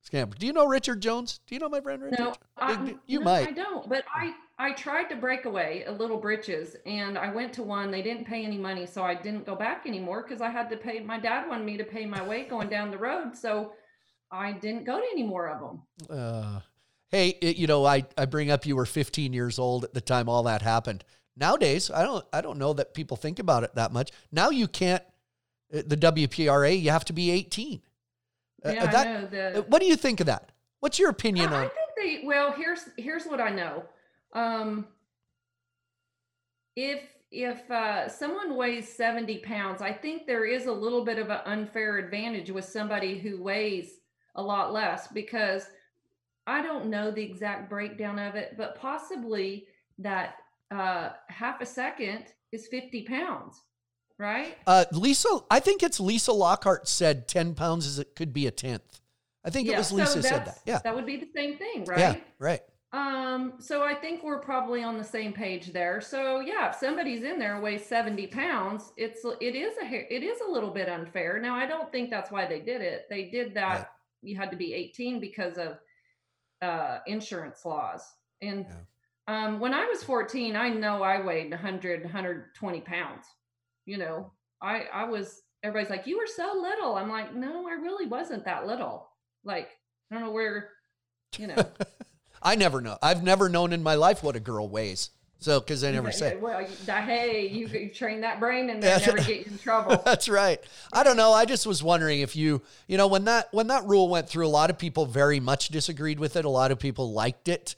Scamper. 0.00 0.36
Do 0.36 0.46
you 0.46 0.52
know 0.52 0.66
Richard 0.66 1.00
Jones? 1.00 1.40
Do 1.46 1.54
you 1.54 1.60
know 1.60 1.68
my 1.68 1.80
friend 1.80 2.02
Richard? 2.02 2.18
No, 2.18 2.34
I, 2.58 2.94
you 3.06 3.20
no, 3.20 3.24
might. 3.24 3.48
I 3.48 3.52
don't, 3.52 3.88
but 3.88 4.04
I 4.14 4.34
I 4.62 4.70
tried 4.70 5.08
to 5.08 5.16
break 5.16 5.44
away 5.44 5.82
a 5.88 5.90
little 5.90 6.18
britches 6.18 6.76
and 6.86 7.18
I 7.18 7.32
went 7.32 7.52
to 7.54 7.64
one. 7.64 7.90
They 7.90 8.00
didn't 8.00 8.28
pay 8.28 8.44
any 8.44 8.58
money, 8.58 8.86
so 8.86 9.02
I 9.02 9.12
didn't 9.12 9.44
go 9.44 9.56
back 9.56 9.86
anymore 9.86 10.22
because 10.22 10.40
I 10.40 10.50
had 10.50 10.70
to 10.70 10.76
pay. 10.76 11.00
My 11.00 11.18
dad 11.18 11.48
wanted 11.48 11.64
me 11.64 11.76
to 11.78 11.84
pay 11.84 12.06
my 12.06 12.22
way 12.22 12.44
going 12.44 12.68
down 12.68 12.92
the 12.92 12.96
road, 12.96 13.36
so 13.36 13.72
I 14.30 14.52
didn't 14.52 14.84
go 14.84 15.00
to 15.00 15.04
any 15.10 15.24
more 15.24 15.48
of 15.48 15.60
them. 15.60 15.82
Uh, 16.08 16.60
hey, 17.08 17.30
it, 17.42 17.56
you 17.56 17.66
know, 17.66 17.84
I 17.84 18.04
I 18.16 18.26
bring 18.26 18.52
up 18.52 18.64
you 18.64 18.76
were 18.76 18.86
15 18.86 19.32
years 19.32 19.58
old 19.58 19.82
at 19.82 19.94
the 19.94 20.00
time 20.00 20.28
all 20.28 20.44
that 20.44 20.62
happened. 20.62 21.02
Nowadays, 21.36 21.90
I 21.90 22.04
don't 22.04 22.24
I 22.32 22.40
don't 22.40 22.58
know 22.58 22.72
that 22.74 22.94
people 22.94 23.16
think 23.16 23.40
about 23.40 23.64
it 23.64 23.74
that 23.74 23.92
much. 23.92 24.12
Now 24.30 24.50
you 24.50 24.68
can't. 24.68 25.02
Uh, 25.74 25.82
the 25.84 25.96
WPRA, 25.96 26.80
you 26.80 26.90
have 26.90 27.04
to 27.06 27.12
be 27.12 27.32
18. 27.32 27.82
Uh, 28.64 28.70
yeah, 28.70 28.84
uh, 28.84 28.90
that, 28.92 29.06
I 29.06 29.12
know. 29.12 29.26
The, 29.26 29.62
what 29.62 29.80
do 29.80 29.88
you 29.88 29.96
think 29.96 30.20
of 30.20 30.26
that? 30.26 30.52
What's 30.78 31.00
your 31.00 31.10
opinion 31.10 31.52
I, 31.52 31.56
on? 31.56 31.64
I 31.64 31.68
think 31.68 32.20
they. 32.22 32.26
Well, 32.28 32.52
here's 32.52 32.84
here's 32.96 33.24
what 33.24 33.40
I 33.40 33.50
know. 33.50 33.82
Um, 34.32 34.86
if 36.76 37.02
if 37.30 37.70
uh, 37.70 38.08
someone 38.08 38.56
weighs 38.56 38.92
70 38.94 39.38
pounds, 39.38 39.80
I 39.80 39.92
think 39.92 40.26
there 40.26 40.44
is 40.44 40.66
a 40.66 40.72
little 40.72 41.02
bit 41.02 41.18
of 41.18 41.30
an 41.30 41.40
unfair 41.46 41.96
advantage 41.96 42.50
with 42.50 42.66
somebody 42.66 43.18
who 43.18 43.42
weighs 43.42 44.00
a 44.34 44.42
lot 44.42 44.72
less 44.72 45.08
because 45.08 45.66
I 46.46 46.60
don't 46.60 46.86
know 46.86 47.10
the 47.10 47.22
exact 47.22 47.70
breakdown 47.70 48.18
of 48.18 48.34
it, 48.34 48.54
but 48.58 48.78
possibly 48.78 49.66
that 49.98 50.36
uh, 50.70 51.10
half 51.28 51.62
a 51.62 51.66
second 51.66 52.26
is 52.52 52.66
50 52.66 53.04
pounds, 53.04 53.62
right? 54.18 54.58
Uh, 54.66 54.84
Lisa, 54.92 55.28
I 55.50 55.60
think 55.60 55.82
it's 55.82 56.00
Lisa 56.00 56.32
Lockhart 56.32 56.86
said 56.86 57.28
10 57.28 57.54
pounds 57.54 57.86
is 57.86 57.98
it 57.98 58.14
could 58.14 58.34
be 58.34 58.46
a 58.46 58.50
tenth. 58.50 59.00
I 59.44 59.50
think 59.50 59.68
yeah, 59.68 59.74
it 59.74 59.78
was 59.78 59.92
Lisa 59.92 60.12
so 60.12 60.20
said 60.20 60.44
that. 60.44 60.58
Yeah. 60.66 60.80
That 60.84 60.94
would 60.94 61.06
be 61.06 61.16
the 61.16 61.28
same 61.34 61.56
thing, 61.56 61.84
right? 61.84 61.98
Yeah, 61.98 62.16
right. 62.38 62.60
Um, 62.92 63.54
so 63.58 63.82
I 63.82 63.94
think 63.94 64.22
we're 64.22 64.40
probably 64.40 64.82
on 64.82 64.98
the 64.98 65.04
same 65.04 65.32
page 65.32 65.72
there. 65.72 66.00
So 66.00 66.40
yeah, 66.40 66.68
if 66.68 66.76
somebody's 66.76 67.22
in 67.22 67.38
there 67.38 67.58
weighs 67.60 67.86
70 67.86 68.26
pounds, 68.26 68.92
it's 68.98 69.24
it 69.40 69.54
is 69.54 69.74
a 69.78 70.14
it 70.14 70.22
is 70.22 70.40
a 70.46 70.50
little 70.50 70.70
bit 70.70 70.88
unfair. 70.88 71.40
Now 71.40 71.54
I 71.54 71.66
don't 71.66 71.90
think 71.90 72.10
that's 72.10 72.30
why 72.30 72.46
they 72.46 72.60
did 72.60 72.82
it. 72.82 73.06
They 73.08 73.24
did 73.30 73.54
that 73.54 73.78
right. 73.78 73.86
you 74.22 74.36
had 74.36 74.50
to 74.50 74.56
be 74.58 74.74
18 74.74 75.20
because 75.20 75.56
of 75.56 75.78
uh 76.60 76.98
insurance 77.06 77.64
laws. 77.64 78.02
And 78.42 78.66
yeah. 78.68 79.46
um 79.46 79.58
when 79.58 79.72
I 79.72 79.86
was 79.86 80.04
14, 80.04 80.54
I 80.54 80.68
know 80.68 81.02
I 81.02 81.24
weighed 81.24 81.50
100 81.50 82.02
120 82.02 82.80
pounds. 82.82 83.24
You 83.86 83.96
know, 83.96 84.32
I 84.60 84.84
I 84.92 85.04
was 85.04 85.40
everybody's 85.62 85.90
like, 85.90 86.06
"You 86.06 86.18
were 86.18 86.26
so 86.26 86.52
little." 86.60 86.96
I'm 86.96 87.08
like, 87.08 87.34
"No, 87.34 87.66
I 87.66 87.72
really 87.72 88.06
wasn't 88.06 88.44
that 88.44 88.66
little." 88.66 89.08
Like, 89.44 89.70
I 90.10 90.14
don't 90.14 90.24
know 90.24 90.30
where, 90.30 90.70
you 91.38 91.48
know. 91.48 91.56
I 92.42 92.56
never 92.56 92.80
know. 92.80 92.98
I've 93.02 93.22
never 93.22 93.48
known 93.48 93.72
in 93.72 93.82
my 93.82 93.94
life 93.94 94.22
what 94.22 94.36
a 94.36 94.40
girl 94.40 94.68
weighs. 94.68 95.10
So, 95.42 95.58
because 95.58 95.82
I 95.82 95.90
never 95.90 96.12
say. 96.12 96.36
Well, 96.36 96.64
hey, 96.86 97.48
you, 97.48 97.66
you 97.66 97.88
train 97.88 98.20
that 98.20 98.38
brain 98.38 98.70
and 98.70 98.80
they 98.80 98.88
never 98.88 99.16
get 99.16 99.28
you 99.28 99.44
in 99.46 99.58
trouble. 99.58 100.00
That's 100.04 100.28
right. 100.28 100.60
I 100.92 101.02
don't 101.02 101.16
know. 101.16 101.32
I 101.32 101.46
just 101.46 101.66
was 101.66 101.82
wondering 101.82 102.20
if 102.20 102.36
you, 102.36 102.62
you 102.86 102.96
know, 102.96 103.08
when 103.08 103.24
that 103.24 103.48
when 103.52 103.66
that 103.66 103.84
rule 103.86 104.08
went 104.08 104.28
through, 104.28 104.46
a 104.46 104.48
lot 104.48 104.70
of 104.70 104.78
people 104.78 105.04
very 105.04 105.40
much 105.40 105.68
disagreed 105.68 106.20
with 106.20 106.36
it. 106.36 106.44
A 106.44 106.48
lot 106.48 106.70
of 106.70 106.78
people 106.78 107.12
liked 107.12 107.48
it. 107.48 107.74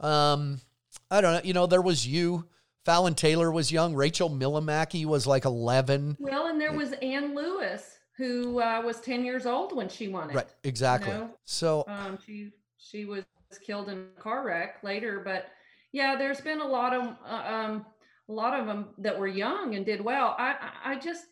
Um, 0.00 0.60
I 1.08 1.20
don't 1.20 1.34
know. 1.34 1.40
You 1.44 1.52
know, 1.52 1.66
there 1.66 1.82
was 1.82 2.04
you. 2.04 2.46
Fallon 2.84 3.14
Taylor 3.14 3.52
was 3.52 3.70
young. 3.70 3.94
Rachel 3.94 4.28
Myllymaki 4.28 5.06
was 5.06 5.24
like 5.24 5.44
eleven. 5.44 6.16
Well, 6.18 6.48
and 6.48 6.60
there 6.60 6.72
was 6.72 6.92
Ann 6.94 7.36
Lewis 7.36 7.98
who 8.16 8.60
uh, 8.60 8.82
was 8.84 9.00
ten 9.00 9.24
years 9.24 9.46
old 9.46 9.74
when 9.74 9.88
she 9.88 10.08
won 10.08 10.30
it. 10.30 10.34
Right. 10.34 10.48
Exactly. 10.64 11.12
You 11.12 11.18
know? 11.18 11.30
So 11.44 11.84
um, 11.86 12.18
she 12.26 12.50
she 12.76 13.04
was 13.04 13.24
killed 13.58 13.88
in 13.88 14.06
a 14.16 14.20
car 14.20 14.44
wreck 14.44 14.76
later. 14.82 15.22
But 15.24 15.46
yeah, 15.92 16.16
there's 16.16 16.40
been 16.40 16.60
a 16.60 16.66
lot 16.66 16.92
of 16.92 17.16
uh, 17.26 17.54
um, 17.54 17.86
a 18.28 18.32
lot 18.32 18.58
of 18.58 18.66
them 18.66 18.88
that 18.98 19.18
were 19.18 19.26
young 19.26 19.74
and 19.74 19.84
did 19.84 20.02
well. 20.02 20.34
I 20.38 20.56
I 20.84 20.98
just 20.98 21.24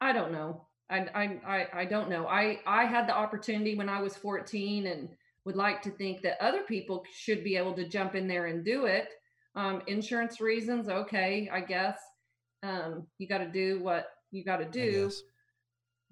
I 0.00 0.12
don't 0.12 0.32
know. 0.32 0.66
I 0.90 1.38
I 1.44 1.66
I 1.72 1.84
don't 1.84 2.10
know. 2.10 2.26
I 2.26 2.60
I 2.66 2.84
had 2.84 3.06
the 3.06 3.16
opportunity 3.16 3.76
when 3.76 3.88
I 3.88 4.00
was 4.00 4.16
14 4.16 4.86
and 4.86 5.08
would 5.44 5.56
like 5.56 5.82
to 5.82 5.90
think 5.90 6.22
that 6.22 6.42
other 6.42 6.62
people 6.62 7.04
should 7.14 7.42
be 7.42 7.56
able 7.56 7.74
to 7.74 7.88
jump 7.88 8.14
in 8.14 8.28
there 8.28 8.46
and 8.46 8.64
do 8.64 8.86
it. 8.86 9.08
Um, 9.56 9.82
insurance 9.86 10.40
reasons, 10.40 10.88
okay, 10.88 11.48
I 11.52 11.60
guess. 11.60 11.98
Um, 12.62 13.06
you 13.18 13.26
got 13.26 13.38
to 13.38 13.48
do 13.48 13.82
what 13.82 14.08
you 14.30 14.44
got 14.44 14.58
to 14.58 14.66
do 14.66 15.10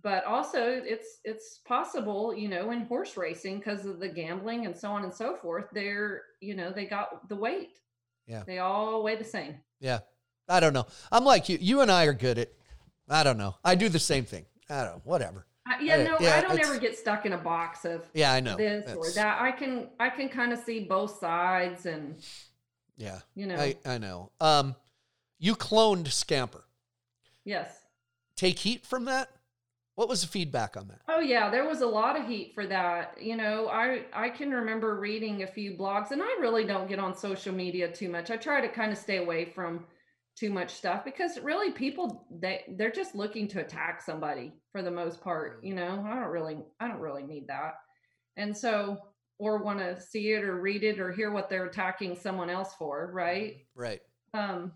but 0.03 0.24
also 0.24 0.61
it's 0.84 1.18
it's 1.24 1.61
possible 1.66 2.34
you 2.34 2.49
know 2.49 2.70
in 2.70 2.82
horse 2.82 3.16
racing 3.16 3.59
because 3.59 3.84
of 3.84 3.99
the 3.99 4.09
gambling 4.09 4.66
and 4.66 4.76
so 4.76 4.90
on 4.90 5.05
and 5.05 5.12
so 5.12 5.36
forth 5.36 5.66
they're 5.72 6.22
you 6.40 6.55
know 6.55 6.70
they 6.70 6.86
got 6.86 7.28
the 7.28 7.36
weight. 7.36 7.78
Yeah. 8.26 8.42
They 8.46 8.59
all 8.59 9.03
weigh 9.03 9.16
the 9.16 9.24
same. 9.24 9.57
Yeah. 9.80 10.01
I 10.49 10.61
don't 10.61 10.72
know. 10.72 10.86
I'm 11.11 11.24
like 11.24 11.49
you 11.49 11.59
you 11.61 11.80
and 11.80 11.90
i 11.90 12.05
are 12.05 12.14
good 12.14 12.38
at 12.38 12.53
i 13.09 13.22
don't 13.22 13.38
know. 13.38 13.57
I 13.64 13.74
do 13.74 13.88
the 13.88 13.99
same 13.99 14.24
thing. 14.24 14.46
I 14.70 14.84
don't 14.84 14.96
know 14.96 15.03
whatever. 15.05 15.46
Uh, 15.68 15.74
yeah, 15.82 16.03
no, 16.03 16.16
yeah, 16.18 16.36
I 16.36 16.40
don't 16.40 16.59
ever 16.59 16.78
get 16.78 16.96
stuck 16.96 17.26
in 17.26 17.34
a 17.34 17.38
box 17.38 17.84
of 17.84 18.09
yeah, 18.14 18.32
I 18.32 18.40
know. 18.40 18.57
this 18.57 18.90
or 18.94 19.11
that. 19.12 19.40
I 19.40 19.53
can 19.53 19.88
I 20.01 20.09
can 20.09 20.28
kind 20.28 20.53
of 20.53 20.59
see 20.61 20.80
both 20.80 21.18
sides 21.18 21.84
and 21.84 22.16
yeah, 22.96 23.20
you 23.34 23.46
know, 23.46 23.57
I 23.57 23.76
I 23.84 23.99
know. 23.99 24.30
Um, 24.40 24.74
you 25.38 25.55
cloned 25.55 26.09
Scamper. 26.09 26.64
Yes. 27.44 27.70
Take 28.34 28.59
heat 28.59 28.86
from 28.86 29.07
that. 29.07 29.30
What 29.99 30.09
was 30.09 30.20
the 30.20 30.28
feedback 30.28 30.76
on 30.76 30.86
that? 30.86 31.01
Oh 31.09 31.18
yeah, 31.18 31.51
there 31.51 31.66
was 31.66 31.80
a 31.80 31.86
lot 31.86 32.16
of 32.16 32.24
heat 32.24 32.53
for 32.55 32.68
that. 32.68 33.20
You 33.20 33.36
know, 33.36 33.66
I 33.66 34.05
I 34.12 34.28
can 34.28 34.53
remember 34.53 35.01
reading 35.01 35.42
a 35.42 35.46
few 35.49 35.76
blogs 35.76 36.12
and 36.12 36.22
I 36.22 36.36
really 36.38 36.64
don't 36.64 36.88
get 36.88 37.01
on 37.01 37.16
social 37.16 37.53
media 37.53 37.90
too 37.90 38.09
much. 38.09 38.30
I 38.30 38.36
try 38.36 38.61
to 38.61 38.68
kind 38.68 38.92
of 38.92 38.99
stay 38.99 39.16
away 39.16 39.46
from 39.46 39.86
too 40.36 40.51
much 40.51 40.70
stuff 40.70 41.05
because 41.05 41.40
really 41.40 41.72
people 41.72 42.28
they 42.30 42.62
they're 42.76 42.92
just 42.92 43.16
looking 43.16 43.49
to 43.49 43.61
attack 43.61 44.01
somebody 44.01 44.53
for 44.70 44.82
the 44.82 44.90
most 44.92 45.20
part, 45.20 45.64
you 45.64 45.74
know. 45.74 46.07
I 46.09 46.14
don't 46.14 46.30
really 46.30 46.59
I 46.78 46.86
don't 46.86 47.01
really 47.01 47.24
need 47.24 47.49
that. 47.49 47.74
And 48.36 48.57
so 48.57 48.99
or 49.40 49.64
want 49.64 49.80
to 49.80 50.01
see 50.01 50.30
it 50.30 50.44
or 50.44 50.61
read 50.61 50.84
it 50.84 51.01
or 51.01 51.11
hear 51.11 51.32
what 51.32 51.51
they're 51.51 51.66
attacking 51.66 52.14
someone 52.14 52.51
else 52.51 52.72
for, 52.78 53.11
right? 53.12 53.66
Right. 53.74 54.01
Um 54.32 54.74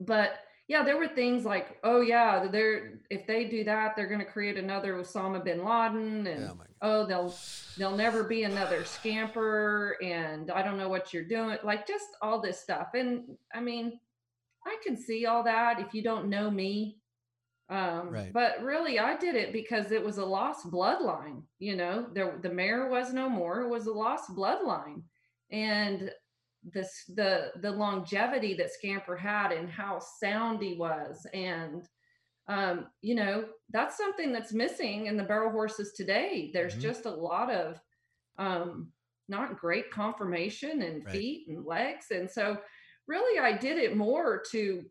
but 0.00 0.40
yeah, 0.68 0.82
there 0.82 0.98
were 0.98 1.08
things 1.08 1.46
like, 1.46 1.78
oh 1.82 2.02
yeah, 2.02 2.46
they're 2.46 3.00
if 3.08 3.26
they 3.26 3.46
do 3.46 3.64
that, 3.64 3.96
they're 3.96 4.06
going 4.06 4.20
to 4.20 4.30
create 4.30 4.58
another 4.58 4.94
Osama 4.94 5.42
bin 5.42 5.64
Laden, 5.64 6.26
and 6.26 6.44
oh, 6.44 6.58
oh, 6.82 7.06
they'll 7.06 7.34
they'll 7.78 7.96
never 7.96 8.22
be 8.22 8.42
another 8.42 8.84
scamper, 8.84 9.96
and 10.02 10.50
I 10.50 10.62
don't 10.62 10.76
know 10.76 10.90
what 10.90 11.14
you're 11.14 11.24
doing, 11.24 11.56
like 11.64 11.86
just 11.86 12.04
all 12.20 12.38
this 12.40 12.60
stuff. 12.60 12.88
And 12.92 13.36
I 13.54 13.60
mean, 13.60 13.98
I 14.66 14.76
can 14.84 14.94
see 14.94 15.24
all 15.24 15.42
that 15.44 15.80
if 15.80 15.94
you 15.94 16.02
don't 16.02 16.28
know 16.28 16.50
me. 16.50 16.98
Um, 17.70 18.10
right. 18.10 18.32
But 18.32 18.62
really, 18.62 18.98
I 18.98 19.16
did 19.16 19.36
it 19.36 19.54
because 19.54 19.90
it 19.90 20.04
was 20.04 20.18
a 20.18 20.24
lost 20.24 20.70
bloodline. 20.70 21.44
You 21.58 21.76
know, 21.76 22.06
there 22.12 22.38
the 22.42 22.50
mayor 22.50 22.90
was 22.90 23.14
no 23.14 23.30
more; 23.30 23.62
it 23.62 23.70
was 23.70 23.86
a 23.86 23.92
lost 23.92 24.36
bloodline, 24.36 25.02
and 25.50 26.10
this 26.64 27.04
the 27.14 27.52
the 27.60 27.70
longevity 27.70 28.54
that 28.54 28.72
Scamper 28.72 29.16
had 29.16 29.52
and 29.52 29.68
how 29.68 30.00
sound 30.20 30.62
he 30.62 30.76
was 30.76 31.26
and 31.32 31.88
um, 32.48 32.86
you 33.02 33.14
know 33.14 33.44
that's 33.70 33.96
something 33.96 34.32
that's 34.32 34.52
missing 34.52 35.06
in 35.06 35.16
the 35.16 35.22
barrel 35.22 35.50
horses 35.50 35.92
today 35.92 36.50
there's 36.52 36.72
mm-hmm. 36.72 36.82
just 36.82 37.06
a 37.06 37.10
lot 37.10 37.50
of 37.50 37.80
um, 38.38 38.88
not 39.28 39.58
great 39.58 39.90
conformation 39.90 40.82
and 40.82 41.04
right. 41.04 41.12
feet 41.12 41.48
and 41.48 41.64
legs 41.64 42.06
and 42.10 42.30
so 42.30 42.56
really 43.06 43.38
i 43.38 43.56
did 43.56 43.78
it 43.78 43.96
more 43.96 44.42
to 44.50 44.82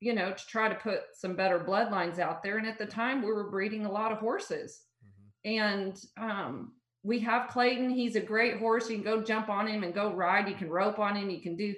you 0.00 0.14
know 0.14 0.32
to 0.32 0.46
try 0.46 0.68
to 0.68 0.74
put 0.74 1.00
some 1.14 1.34
better 1.34 1.58
bloodlines 1.58 2.18
out 2.18 2.42
there 2.42 2.58
and 2.58 2.66
at 2.66 2.78
the 2.78 2.86
time 2.86 3.22
we 3.22 3.32
were 3.32 3.50
breeding 3.50 3.86
a 3.86 3.90
lot 3.90 4.12
of 4.12 4.18
horses 4.18 4.82
mm-hmm. 5.04 5.58
and 5.58 6.00
um, 6.20 6.72
we 7.06 7.20
have 7.20 7.48
Clayton. 7.48 7.88
He's 7.88 8.16
a 8.16 8.20
great 8.20 8.58
horse. 8.58 8.90
You 8.90 8.96
can 8.96 9.04
go 9.04 9.22
jump 9.22 9.48
on 9.48 9.68
him 9.68 9.84
and 9.84 9.94
go 9.94 10.12
ride. 10.12 10.48
You 10.48 10.56
can 10.56 10.68
rope 10.68 10.98
on 10.98 11.14
him. 11.14 11.30
You 11.30 11.40
can 11.40 11.54
do 11.54 11.72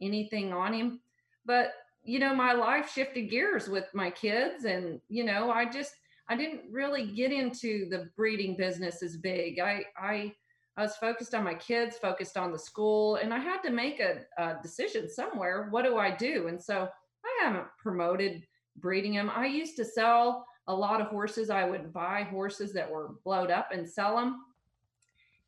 anything 0.00 0.52
on 0.52 0.72
him. 0.72 1.00
But, 1.46 1.74
you 2.02 2.18
know, 2.18 2.34
my 2.34 2.52
life 2.52 2.90
shifted 2.92 3.30
gears 3.30 3.68
with 3.68 3.86
my 3.94 4.10
kids. 4.10 4.64
And, 4.64 5.00
you 5.08 5.22
know, 5.22 5.52
I 5.52 5.70
just, 5.70 5.92
I 6.28 6.34
didn't 6.34 6.62
really 6.68 7.06
get 7.06 7.30
into 7.30 7.88
the 7.90 8.10
breeding 8.16 8.56
business 8.56 9.04
as 9.04 9.16
big. 9.16 9.60
I, 9.60 9.84
I, 9.96 10.34
I 10.76 10.82
was 10.82 10.96
focused 10.96 11.32
on 11.32 11.44
my 11.44 11.54
kids, 11.54 11.96
focused 11.96 12.36
on 12.36 12.50
the 12.50 12.58
school, 12.58 13.16
and 13.16 13.32
I 13.32 13.38
had 13.38 13.60
to 13.62 13.70
make 13.70 14.00
a, 14.00 14.22
a 14.36 14.56
decision 14.62 15.08
somewhere. 15.08 15.68
What 15.70 15.84
do 15.84 15.96
I 15.96 16.10
do? 16.10 16.48
And 16.48 16.60
so 16.60 16.88
I 17.24 17.44
haven't 17.44 17.68
promoted 17.78 18.42
breeding 18.78 19.14
them. 19.14 19.30
I 19.32 19.46
used 19.46 19.76
to 19.76 19.84
sell 19.84 20.44
a 20.66 20.74
lot 20.74 21.00
of 21.00 21.06
horses. 21.06 21.50
I 21.50 21.68
would 21.68 21.92
buy 21.92 22.24
horses 22.24 22.72
that 22.72 22.90
were 22.90 23.14
blowed 23.24 23.52
up 23.52 23.68
and 23.70 23.88
sell 23.88 24.16
them 24.16 24.40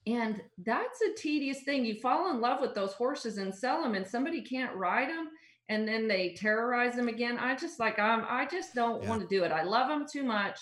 and 0.06 0.42
that's 0.64 1.00
a 1.00 1.14
tedious 1.14 1.62
thing. 1.62 1.84
You 1.84 2.00
fall 2.00 2.30
in 2.30 2.40
love 2.40 2.60
with 2.60 2.74
those 2.74 2.92
horses 2.92 3.38
and 3.38 3.54
sell 3.54 3.82
them, 3.82 3.94
and 3.94 4.06
somebody 4.06 4.42
can't 4.42 4.74
ride 4.76 5.08
them, 5.08 5.30
and 5.68 5.88
then 5.88 6.06
they 6.06 6.34
terrorize 6.34 6.94
them 6.94 7.08
again. 7.08 7.38
I 7.38 7.56
just 7.56 7.80
like 7.80 7.98
I'm. 7.98 8.24
I 8.28 8.46
just 8.46 8.74
don't 8.74 9.02
yeah. 9.02 9.08
want 9.08 9.22
to 9.22 9.28
do 9.28 9.44
it. 9.44 9.52
I 9.52 9.62
love 9.62 9.88
them 9.88 10.06
too 10.10 10.22
much. 10.22 10.60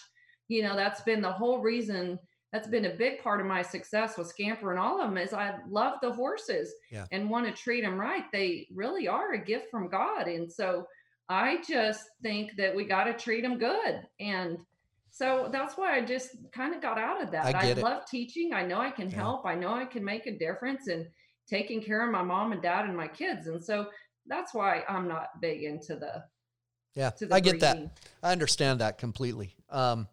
You 0.49 0.63
know, 0.63 0.77
that's 0.77 1.03
been 1.03 1.21
the 1.21 1.33
whole 1.33 1.61
reason. 1.61 2.19
That's 2.53 2.69
been 2.69 2.85
a 2.85 2.95
big 2.95 3.23
part 3.23 3.41
of 3.41 3.47
my 3.47 3.63
success 3.63 4.19
with 4.19 4.27
Scamper 4.27 4.73
and 4.73 4.79
all 4.79 5.01
of 5.01 5.09
them 5.09 5.17
is 5.17 5.33
I 5.33 5.55
love 5.71 5.95
the 6.03 6.13
horses 6.13 6.75
yeah. 6.91 7.07
and 7.11 7.31
want 7.31 7.47
to 7.47 7.53
treat 7.53 7.81
them 7.81 7.99
right. 7.99 8.25
They 8.31 8.69
really 8.75 9.09
are 9.09 9.33
a 9.33 9.43
gift 9.43 9.71
from 9.71 9.89
God, 9.89 10.29
and 10.29 10.53
so 10.53 10.87
I 11.29 11.63
just 11.67 12.11
think 12.23 12.57
that 12.57 12.77
we 12.77 12.85
got 12.85 13.05
to 13.05 13.15
treat 13.15 13.41
them 13.41 13.59
good 13.59 14.07
and 14.21 14.59
so 15.13 15.51
that's 15.53 15.77
why 15.77 15.95
I 15.95 16.01
just 16.01 16.31
kind 16.53 16.75
of 16.75 16.81
got 16.81 16.99
out 16.99 17.23
of 17.23 17.31
that. 17.33 17.55
I, 17.55 17.71
I 17.71 17.73
love 17.75 18.07
teaching. 18.07 18.55
I 18.55 18.65
know 18.65 18.81
I 18.81 18.91
can 18.91 19.11
yeah. 19.11 19.17
help. 19.17 19.45
I 19.45 19.55
know 19.55 19.75
I 19.75 19.85
can 19.85 20.03
make 20.03 20.27
a 20.27 20.37
difference 20.37 20.89
in 20.89 21.07
taking 21.47 21.83
care 21.83 22.03
of 22.05 22.11
my 22.11 22.23
mom 22.23 22.53
and 22.53 22.63
dad 22.63 22.87
and 22.87 22.97
my 22.97 23.09
kids. 23.09 23.47
And 23.47 23.63
so 23.63 23.89
that's 24.27 24.55
why 24.55 24.85
I'm 24.89 25.07
not 25.07 25.29
big 25.41 25.65
into 25.65 25.97
the 25.97 26.25
yeah. 26.95 27.11
The 27.19 27.29
I 27.31 27.41
get 27.41 27.61
breeding. 27.61 27.91
that. 27.91 28.01
I 28.23 28.33
understand 28.33 28.81
that 28.81 28.97
completely. 28.97 29.55
Um, 29.69 30.09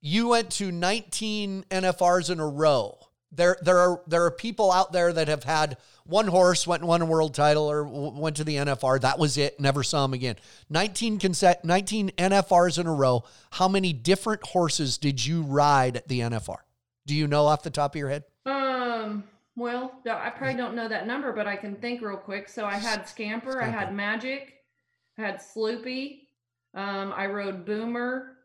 you 0.00 0.28
went 0.28 0.50
to 0.52 0.72
19 0.72 1.66
NFRs 1.70 2.30
in 2.30 2.40
a 2.40 2.48
row. 2.48 2.98
There, 3.32 3.56
there 3.62 3.78
are 3.78 4.02
there 4.08 4.24
are 4.24 4.30
people 4.30 4.72
out 4.72 4.92
there 4.92 5.12
that 5.12 5.28
have 5.28 5.44
had 5.44 5.76
one 6.04 6.26
horse 6.26 6.66
went 6.66 6.82
and 6.82 6.88
won 6.88 7.00
a 7.00 7.06
world 7.06 7.32
title 7.34 7.70
or 7.70 7.84
went 7.84 8.36
to 8.36 8.44
the 8.44 8.56
NFR. 8.56 9.00
That 9.00 9.18
was 9.18 9.38
it. 9.38 9.60
Never 9.60 9.84
saw 9.84 10.04
him 10.04 10.14
again. 10.14 10.36
19 10.68 11.20
conset, 11.20 11.64
19 11.64 12.10
NFRs 12.18 12.78
in 12.78 12.86
a 12.86 12.94
row. 12.94 13.22
How 13.52 13.68
many 13.68 13.92
different 13.92 14.44
horses 14.48 14.98
did 14.98 15.24
you 15.24 15.42
ride 15.42 15.98
at 15.98 16.08
the 16.08 16.20
NFR? 16.20 16.58
Do 17.06 17.14
you 17.14 17.28
know 17.28 17.46
off 17.46 17.62
the 17.62 17.70
top 17.70 17.94
of 17.94 17.98
your 17.98 18.08
head? 18.08 18.24
Um. 18.46 19.24
Well, 19.56 19.92
I 20.08 20.30
probably 20.30 20.56
don't 20.56 20.74
know 20.74 20.88
that 20.88 21.06
number, 21.06 21.32
but 21.32 21.46
I 21.46 21.54
can 21.54 21.76
think 21.76 22.00
real 22.00 22.16
quick. 22.16 22.48
So 22.48 22.64
I 22.64 22.76
had 22.76 23.06
Scamper, 23.06 23.52
Scamper. 23.52 23.62
I 23.62 23.68
had 23.68 23.94
Magic, 23.94 24.54
I 25.18 25.22
had 25.22 25.40
Sloopy, 25.40 26.20
um, 26.74 27.12
I 27.14 27.26
rode 27.26 27.66
Boomer, 27.66 28.38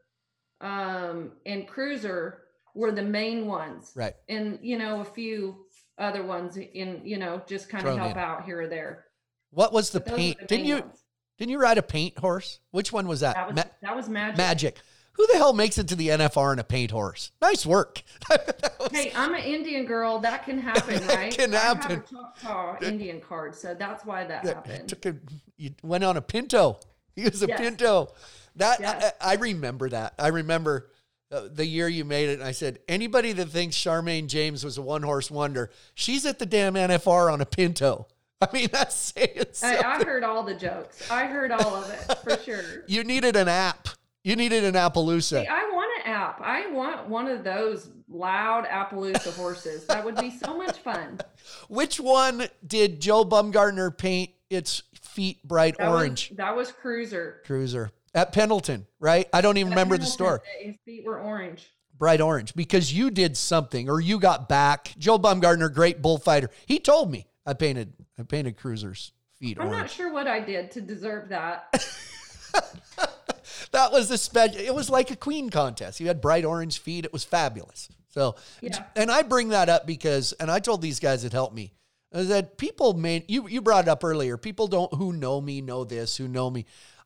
um, 0.61 1.31
and 1.45 1.67
Cruiser 1.67 2.44
were 2.75 2.91
the 2.91 3.01
main 3.01 3.47
ones. 3.47 3.91
Right. 3.95 4.13
And 4.29 4.59
you 4.61 4.77
know, 4.77 5.01
a 5.01 5.05
few 5.05 5.65
other 5.97 6.23
ones 6.23 6.57
in, 6.57 7.01
you 7.03 7.17
know, 7.17 7.41
just 7.47 7.69
kind 7.69 7.87
of 7.87 7.97
help 7.97 8.11
in. 8.11 8.17
out 8.17 8.45
here 8.45 8.61
or 8.61 8.67
there. 8.67 9.05
What 9.51 9.73
was 9.73 9.89
the 9.89 10.01
paint? 10.01 10.39
The 10.39 10.45
didn't 10.45 10.65
you 10.65 10.75
ones. 10.75 11.03
didn't 11.37 11.51
you 11.51 11.59
ride 11.59 11.77
a 11.77 11.83
paint 11.83 12.17
horse? 12.19 12.59
Which 12.71 12.91
one 12.91 13.07
was 13.07 13.21
that? 13.21 13.35
That 13.35 13.47
was, 13.47 13.55
Ma- 13.55 13.63
that 13.81 13.95
was 13.95 14.09
magic. 14.09 14.37
Magic. 14.37 14.79
Who 15.13 15.25
the 15.27 15.37
hell 15.37 15.53
makes 15.53 15.77
it 15.77 15.87
to 15.87 15.95
the 15.95 16.09
NFR 16.09 16.51
in 16.51 16.59
a 16.59 16.63
paint 16.63 16.91
horse? 16.91 17.31
Nice 17.41 17.65
work. 17.65 18.03
was... 18.29 18.89
Hey, 18.91 19.13
I'm 19.15 19.33
an 19.33 19.43
Indian 19.43 19.85
girl. 19.85 20.19
That 20.19 20.43
can 20.43 20.59
happen, 20.59 21.07
right? 21.07 21.33
can 21.33 21.53
happen. 21.53 21.91
I 21.91 21.93
have 21.93 22.03
a 22.03 22.41
Choctaw 22.41 22.85
Indian 22.85 23.21
card, 23.21 23.55
so 23.55 23.73
that's 23.73 24.05
why 24.05 24.25
that 24.25 24.45
happened. 24.45 24.89
Took 24.89 25.05
a, 25.05 25.15
you 25.55 25.71
went 25.83 26.03
on 26.03 26.17
a 26.17 26.21
Pinto. 26.21 26.79
He 27.15 27.23
was 27.23 27.41
a 27.41 27.47
yes. 27.47 27.61
Pinto. 27.61 28.09
That 28.57 28.81
yes. 28.81 29.13
I, 29.21 29.31
I 29.31 29.35
remember 29.35 29.87
that. 29.87 30.15
I 30.19 30.27
remember 30.27 30.89
Uh, 31.31 31.47
the 31.51 31.65
year 31.65 31.87
you 31.87 32.05
made 32.05 32.29
it, 32.29 32.39
and 32.39 32.43
I 32.43 32.51
said, 32.51 32.79
anybody 32.87 33.33
that 33.33 33.49
thinks 33.49 33.75
Charmayne 33.75 34.27
James 34.27 34.63
was 34.63 34.77
a 34.77 34.81
one 34.81 35.01
horse 35.01 35.31
wonder, 35.31 35.71
she's 35.95 36.25
at 36.25 36.37
the 36.37 36.45
damn 36.45 36.75
NFR 36.75 37.33
on 37.33 37.41
a 37.41 37.45
Pinto. 37.45 38.07
I 38.41 38.47
mean, 38.53 38.69
that's 38.71 38.95
saying 38.95 39.45
I, 39.63 39.77
I, 39.77 40.03
heard 40.03 40.23
all 40.23 40.43
the 40.43 40.53
jokes. 40.53 41.09
I 41.09 41.25
heard 41.25 41.51
all 41.51 41.75
of 41.75 41.89
it 41.89 42.17
for 42.19 42.37
sure. 42.43 42.83
you 42.85 43.03
needed 43.03 43.35
an 43.35 43.47
app. 43.47 43.87
You 44.23 44.35
needed 44.35 44.63
an 44.63 44.73
Appaloosa. 44.73 45.43
Hey, 45.43 45.47
I 45.47 45.69
want 45.71 45.91
an 45.99 46.11
app. 46.11 46.41
I 46.41 46.67
want 46.71 47.07
one 47.07 47.27
of 47.27 47.43
those 47.43 47.89
loud 48.09 48.65
Appaloosa 48.65 49.35
horses. 49.35 49.85
That 49.85 50.03
would 50.03 50.15
be 50.17 50.31
so 50.31 50.57
much 50.57 50.79
fun. 50.79 51.19
Which 51.69 51.99
one 51.99 52.47
did 52.65 52.99
Joe 52.99 53.23
Baumgartner 53.23 53.91
paint 53.91 54.31
its 54.49 54.83
feet 55.01 55.41
bright 55.43 55.77
that 55.77 55.89
orange? 55.89 56.29
Was, 56.29 56.37
that 56.37 56.55
was 56.55 56.71
Cruiser. 56.71 57.41
Cruiser 57.45 57.91
at 58.15 58.31
Pendleton, 58.31 58.87
right? 58.99 59.27
I 59.31 59.41
don't 59.41 59.57
even 59.57 59.73
at 59.73 59.75
remember 59.75 59.95
Pendleton, 59.95 60.05
the 60.05 60.11
store. 60.11 60.43
His 60.59 60.75
feet 60.85 61.05
were 61.05 61.19
orange. 61.19 61.69
Bright 61.97 62.21
orange 62.21 62.55
because 62.55 62.91
you 62.91 63.11
did 63.11 63.37
something 63.37 63.89
or 63.89 64.01
you 64.01 64.19
got 64.19 64.49
back. 64.49 64.93
Joe 64.97 65.17
Baumgartner, 65.17 65.69
great 65.69 66.01
bullfighter. 66.01 66.49
He 66.65 66.79
told 66.79 67.11
me 67.11 67.27
I 67.45 67.53
painted 67.53 67.93
I 68.19 68.23
painted 68.23 68.57
Cruiser's 68.57 69.11
feet. 69.39 69.57
I'm 69.59 69.67
orange. 69.67 69.81
not 69.81 69.91
sure 69.91 70.11
what 70.11 70.27
I 70.27 70.39
did 70.39 70.71
to 70.71 70.81
deserve 70.81 71.29
that. 71.29 71.71
that 73.71 73.91
was 73.91 74.09
the 74.09 74.17
special. 74.17 74.59
It 74.59 74.73
was 74.73 74.89
like 74.89 75.11
a 75.11 75.15
queen 75.15 75.49
contest. 75.49 75.99
You 75.99 76.07
had 76.07 76.19
bright 76.19 76.43
orange 76.43 76.79
feet. 76.79 77.05
It 77.05 77.13
was 77.13 77.23
fabulous. 77.23 77.87
So, 78.09 78.35
yeah. 78.61 78.83
and 78.95 79.11
I 79.11 79.23
bring 79.23 79.49
that 79.49 79.67
up 79.67 79.85
because, 79.85 80.31
and 80.33 80.49
I 80.49 80.59
told 80.59 80.81
these 80.81 81.01
guys 81.01 81.23
that 81.23 81.33
helped 81.33 81.53
me 81.53 81.73
that 82.11 82.57
people 82.57 82.93
may 82.93 83.25
you 83.27 83.47
you 83.47 83.61
brought 83.61 83.85
it 83.85 83.89
up 83.89 84.03
earlier. 84.03 84.37
People 84.37 84.67
don't 84.67 84.93
who 84.93 85.11
know 85.11 85.41
me 85.41 85.61
know 85.61 85.83
this, 85.83 86.15
who 86.15 86.27
know 86.27 86.49
me. 86.49 86.65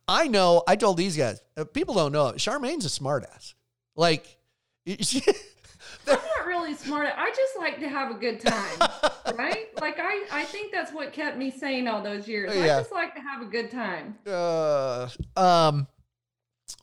I 0.10 0.28
know, 0.28 0.64
I 0.68 0.76
told 0.76 0.98
these 0.98 1.16
guys, 1.16 1.40
uh, 1.56 1.66
people 1.66 1.94
don't 1.94 2.12
know, 2.12 2.32
Charmayne's 2.34 2.84
a 2.86 2.90
smartass. 2.90 3.54
Like, 3.96 4.38
she, 5.00 5.22
I'm 6.08 6.16
not 6.16 6.48
really 6.48 6.74
smart. 6.74 7.10
I 7.16 7.30
just 7.30 7.58
like 7.60 7.80
to 7.80 7.88
have 7.88 8.10
a 8.10 8.16
good 8.16 8.40
time, 8.40 8.90
right? 9.38 9.68
Like 9.80 9.98
I, 9.98 10.26
I 10.30 10.44
think 10.44 10.74
that's 10.74 10.92
what 10.92 11.14
kept 11.14 11.38
me 11.38 11.50
sane 11.50 11.88
all 11.88 12.04
those 12.04 12.28
years. 12.28 12.54
Yeah. 12.54 12.64
I 12.64 12.80
just 12.80 12.92
like 12.92 13.16
to 13.16 13.22
have 13.22 13.42
a 13.42 13.46
good 13.46 13.72
time. 13.72 14.18
Uh, 14.28 15.08
um, 15.38 15.88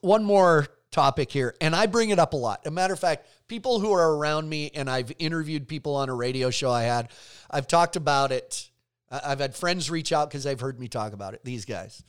one 0.01 0.25
more 0.25 0.67
topic 0.91 1.31
here, 1.31 1.55
and 1.61 1.77
I 1.77 1.87
bring 1.87 2.09
it 2.09 2.19
up 2.19 2.33
a 2.33 2.37
lot. 2.37 2.67
a 2.67 2.71
matter 2.71 2.95
of 2.95 3.01
fact, 3.01 3.27
people 3.49 3.81
who 3.81 3.93
are 3.93 4.15
around 4.15 4.49
me, 4.49 4.71
and 4.75 4.89
I've 4.89 5.13
interviewed 5.19 5.69
people 5.69 5.95
on 5.95 6.09
a 6.09 6.15
radio 6.15 6.49
show 6.49 6.71
I 6.71 6.85
had, 6.85 7.11
I've 7.51 7.67
talked 7.67 7.97
about 7.97 8.33
it. 8.33 8.71
I've 9.11 9.41
had 9.41 9.55
friends 9.55 9.91
reach 9.91 10.11
out 10.11 10.31
because 10.31 10.45
they've 10.45 10.59
heard 10.59 10.81
me 10.81 10.89
talk 10.89 11.13
about 11.13 11.35
it. 11.35 11.41
These 11.45 11.67
guys. 11.67 12.03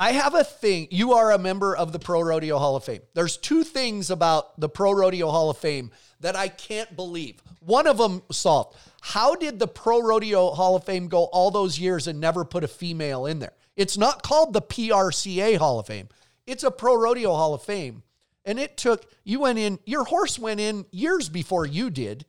I 0.00 0.12
have 0.12 0.34
a 0.34 0.42
thing. 0.42 0.88
You 0.90 1.12
are 1.12 1.30
a 1.30 1.38
member 1.38 1.76
of 1.76 1.92
the 1.92 1.98
Pro 1.98 2.22
Rodeo 2.22 2.56
Hall 2.56 2.74
of 2.74 2.84
Fame. 2.84 3.02
There's 3.12 3.36
two 3.36 3.64
things 3.64 4.10
about 4.10 4.58
the 4.58 4.68
Pro 4.70 4.92
Rodeo 4.92 5.28
Hall 5.28 5.50
of 5.50 5.58
Fame 5.58 5.90
that 6.20 6.34
I 6.34 6.48
can't 6.48 6.96
believe. 6.96 7.42
One 7.60 7.86
of 7.86 7.98
them 7.98 8.22
solved. 8.32 8.78
How 9.02 9.34
did 9.34 9.58
the 9.58 9.68
Pro 9.68 10.00
Rodeo 10.00 10.52
Hall 10.52 10.74
of 10.74 10.84
Fame 10.84 11.08
go 11.08 11.24
all 11.24 11.50
those 11.50 11.78
years 11.78 12.06
and 12.06 12.18
never 12.18 12.46
put 12.46 12.64
a 12.64 12.68
female 12.68 13.26
in 13.26 13.40
there? 13.40 13.52
It's 13.76 13.98
not 13.98 14.22
called 14.22 14.54
the 14.54 14.62
PRCA 14.62 15.58
Hall 15.58 15.78
of 15.78 15.86
Fame. 15.86 16.08
It's 16.46 16.64
a 16.64 16.70
Pro 16.70 16.96
Rodeo 16.96 17.34
Hall 17.34 17.52
of 17.52 17.62
Fame. 17.62 18.02
And 18.46 18.58
it 18.58 18.78
took, 18.78 19.04
you 19.22 19.40
went 19.40 19.58
in, 19.58 19.78
your 19.84 20.04
horse 20.04 20.38
went 20.38 20.60
in 20.60 20.86
years 20.90 21.28
before 21.28 21.66
you 21.66 21.90
did. 21.90 22.24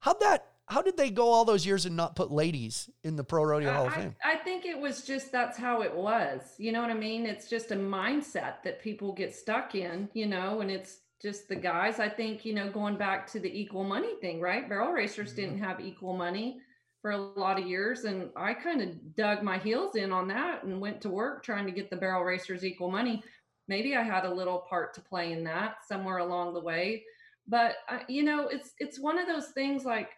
How'd 0.00 0.20
that, 0.20 0.46
how 0.72 0.82
did 0.82 0.96
they 0.96 1.10
go 1.10 1.30
all 1.30 1.44
those 1.44 1.64
years 1.64 1.86
and 1.86 1.96
not 1.96 2.16
put 2.16 2.30
ladies 2.30 2.90
in 3.04 3.16
the 3.16 3.24
Pro 3.24 3.44
Rodeo 3.44 3.72
Hall 3.72 3.86
of 3.86 3.94
Fame? 3.94 4.14
I, 4.24 4.32
I 4.32 4.36
think 4.36 4.64
it 4.64 4.78
was 4.78 5.04
just 5.04 5.30
that's 5.30 5.58
how 5.58 5.82
it 5.82 5.94
was. 5.94 6.40
You 6.58 6.72
know 6.72 6.80
what 6.80 6.90
I 6.90 6.94
mean? 6.94 7.26
It's 7.26 7.48
just 7.48 7.70
a 7.70 7.76
mindset 7.76 8.62
that 8.64 8.82
people 8.82 9.12
get 9.12 9.34
stuck 9.34 9.74
in, 9.74 10.08
you 10.14 10.26
know, 10.26 10.60
and 10.60 10.70
it's 10.70 10.98
just 11.20 11.48
the 11.48 11.56
guys. 11.56 12.00
I 12.00 12.08
think, 12.08 12.44
you 12.44 12.54
know, 12.54 12.70
going 12.70 12.96
back 12.96 13.26
to 13.32 13.40
the 13.40 13.60
equal 13.60 13.84
money 13.84 14.16
thing, 14.20 14.40
right? 14.40 14.68
Barrel 14.68 14.92
racers 14.92 15.32
mm-hmm. 15.32 15.40
didn't 15.40 15.58
have 15.58 15.80
equal 15.80 16.16
money 16.16 16.58
for 17.00 17.12
a 17.12 17.18
lot 17.18 17.60
of 17.60 17.66
years. 17.66 18.04
And 18.04 18.30
I 18.36 18.54
kind 18.54 18.80
of 18.80 19.16
dug 19.16 19.42
my 19.42 19.58
heels 19.58 19.96
in 19.96 20.12
on 20.12 20.28
that 20.28 20.64
and 20.64 20.80
went 20.80 21.00
to 21.02 21.08
work 21.08 21.44
trying 21.44 21.66
to 21.66 21.72
get 21.72 21.90
the 21.90 21.96
barrel 21.96 22.24
racers 22.24 22.64
equal 22.64 22.90
money 22.90 23.22
maybe 23.68 23.96
I 23.96 24.02
had 24.02 24.24
a 24.24 24.34
little 24.34 24.64
part 24.68 24.94
to 24.94 25.00
play 25.00 25.32
in 25.32 25.44
that 25.44 25.76
somewhere 25.88 26.18
along 26.18 26.54
the 26.54 26.60
way. 26.60 27.04
But 27.46 27.76
uh, 27.88 28.00
you 28.08 28.22
know, 28.22 28.48
it's 28.48 28.72
it's 28.78 29.00
one 29.00 29.18
of 29.18 29.26
those 29.26 29.48
things 29.48 29.84
like, 29.84 30.10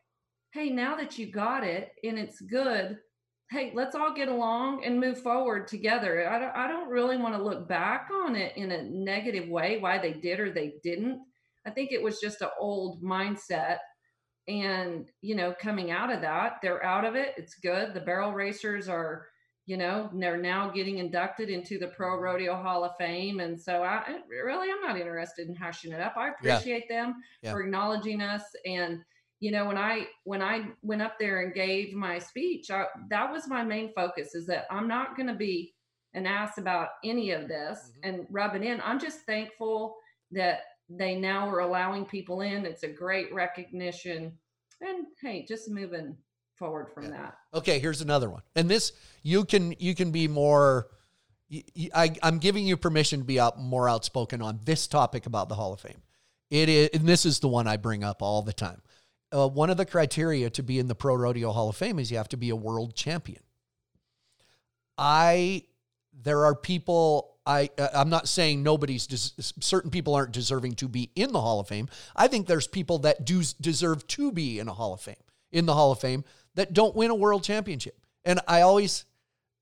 hey, 0.54 0.70
now 0.70 0.94
that 0.94 1.18
you 1.18 1.26
got 1.26 1.64
it 1.64 1.90
and 2.04 2.16
it's 2.16 2.40
good, 2.40 2.96
hey, 3.50 3.72
let's 3.74 3.96
all 3.96 4.14
get 4.14 4.28
along 4.28 4.84
and 4.84 5.00
move 5.00 5.20
forward 5.20 5.66
together. 5.66 6.28
I 6.28 6.38
don't, 6.38 6.56
I 6.56 6.68
don't 6.68 6.88
really 6.88 7.16
want 7.16 7.34
to 7.34 7.42
look 7.42 7.68
back 7.68 8.06
on 8.24 8.36
it 8.36 8.56
in 8.56 8.70
a 8.70 8.84
negative 8.84 9.48
way, 9.48 9.78
why 9.80 9.98
they 9.98 10.12
did 10.12 10.38
or 10.38 10.52
they 10.52 10.74
didn't. 10.84 11.20
I 11.66 11.70
think 11.70 11.90
it 11.90 12.02
was 12.02 12.20
just 12.20 12.40
an 12.40 12.50
old 12.58 13.02
mindset. 13.02 13.78
And, 14.46 15.10
you 15.22 15.34
know, 15.34 15.54
coming 15.60 15.90
out 15.90 16.12
of 16.12 16.20
that, 16.20 16.58
they're 16.62 16.84
out 16.84 17.04
of 17.04 17.16
it. 17.16 17.34
It's 17.36 17.56
good. 17.56 17.92
The 17.92 18.00
barrel 18.00 18.32
racers 18.32 18.88
are 18.88 19.26
you 19.66 19.78
know 19.78 20.10
they're 20.12 20.36
now 20.36 20.68
getting 20.68 20.98
inducted 20.98 21.48
into 21.48 21.78
the 21.78 21.86
pro 21.86 22.20
rodeo 22.20 22.54
hall 22.54 22.84
of 22.84 22.92
fame 22.98 23.40
and 23.40 23.58
so 23.58 23.82
i 23.82 24.02
really 24.28 24.68
i'm 24.70 24.86
not 24.86 25.00
interested 25.00 25.48
in 25.48 25.54
hashing 25.54 25.90
it 25.90 26.02
up 26.02 26.14
i 26.18 26.28
appreciate 26.28 26.84
yeah. 26.90 27.04
them 27.04 27.14
yeah. 27.40 27.50
for 27.50 27.62
acknowledging 27.62 28.20
us 28.20 28.42
and 28.66 29.00
you 29.44 29.50
know 29.50 29.66
when 29.66 29.76
i 29.78 30.06
when 30.24 30.42
i 30.42 30.64
went 30.82 31.02
up 31.02 31.18
there 31.18 31.42
and 31.42 31.54
gave 31.54 31.92
my 31.92 32.18
speech 32.18 32.70
I, 32.70 32.84
that 33.10 33.30
was 33.30 33.48
my 33.48 33.62
main 33.62 33.92
focus 33.94 34.34
is 34.34 34.46
that 34.46 34.66
i'm 34.70 34.88
not 34.88 35.16
going 35.16 35.28
to 35.28 35.34
be 35.34 35.74
an 36.14 36.26
ass 36.26 36.58
about 36.58 36.88
any 37.04 37.30
of 37.32 37.48
this 37.48 37.78
mm-hmm. 37.78 38.08
and 38.08 38.26
rub 38.30 38.54
it 38.54 38.62
in 38.62 38.80
i'm 38.84 38.98
just 38.98 39.20
thankful 39.20 39.96
that 40.30 40.60
they 40.88 41.14
now 41.14 41.48
are 41.48 41.60
allowing 41.60 42.04
people 42.04 42.40
in 42.40 42.64
it's 42.64 42.82
a 42.82 42.88
great 42.88 43.32
recognition 43.32 44.32
and 44.80 45.06
hey 45.20 45.44
just 45.46 45.70
moving 45.70 46.16
forward 46.56 46.88
from 46.94 47.04
yeah. 47.04 47.10
that. 47.10 47.34
Okay, 47.52 47.78
here's 47.78 48.00
another 48.00 48.30
one. 48.30 48.42
And 48.56 48.68
this 48.68 48.92
you 49.22 49.44
can 49.44 49.74
you 49.78 49.94
can 49.94 50.10
be 50.10 50.28
more 50.28 50.88
I, 51.94 52.14
I'm 52.22 52.38
giving 52.38 52.66
you 52.66 52.76
permission 52.76 53.20
to 53.20 53.24
be 53.24 53.38
out 53.38 53.58
more 53.58 53.88
outspoken 53.88 54.42
on 54.42 54.60
this 54.64 54.86
topic 54.86 55.26
about 55.26 55.48
the 55.48 55.54
Hall 55.54 55.72
of 55.72 55.80
Fame. 55.80 56.02
It 56.50 56.68
is, 56.68 56.90
and 56.94 57.06
this 57.06 57.26
is 57.26 57.40
the 57.40 57.48
one 57.48 57.66
I 57.66 57.76
bring 57.76 58.02
up 58.02 58.22
all 58.22 58.42
the 58.42 58.52
time. 58.52 58.82
Uh, 59.34 59.48
one 59.48 59.68
of 59.68 59.76
the 59.76 59.84
criteria 59.84 60.48
to 60.48 60.62
be 60.62 60.78
in 60.78 60.86
the 60.86 60.94
Pro 60.94 61.16
Rodeo 61.16 61.50
Hall 61.50 61.68
of 61.68 61.76
Fame 61.76 61.98
is 61.98 62.10
you 62.10 62.16
have 62.18 62.28
to 62.28 62.36
be 62.36 62.50
a 62.50 62.56
world 62.56 62.94
champion. 62.94 63.42
I, 64.96 65.64
there 66.22 66.44
are 66.44 66.54
people. 66.54 67.32
I, 67.44 67.68
uh, 67.76 67.88
I'm 67.92 68.08
not 68.08 68.28
saying 68.28 68.62
nobody's 68.62 69.06
des- 69.06 69.42
certain 69.60 69.90
people 69.90 70.14
aren't 70.14 70.32
deserving 70.32 70.76
to 70.76 70.88
be 70.88 71.10
in 71.16 71.32
the 71.32 71.40
Hall 71.40 71.58
of 71.58 71.68
Fame. 71.68 71.88
I 72.14 72.28
think 72.28 72.46
there's 72.46 72.68
people 72.68 73.00
that 73.00 73.24
do 73.24 73.42
deserve 73.60 74.06
to 74.08 74.30
be 74.30 74.60
in 74.60 74.68
a 74.68 74.72
Hall 74.72 74.94
of 74.94 75.00
Fame, 75.00 75.16
in 75.50 75.66
the 75.66 75.74
Hall 75.74 75.90
of 75.90 75.98
Fame 75.98 76.24
that 76.54 76.72
don't 76.72 76.94
win 76.94 77.10
a 77.10 77.14
world 77.14 77.42
championship. 77.42 77.98
And 78.24 78.40
I 78.46 78.60
always, 78.60 79.04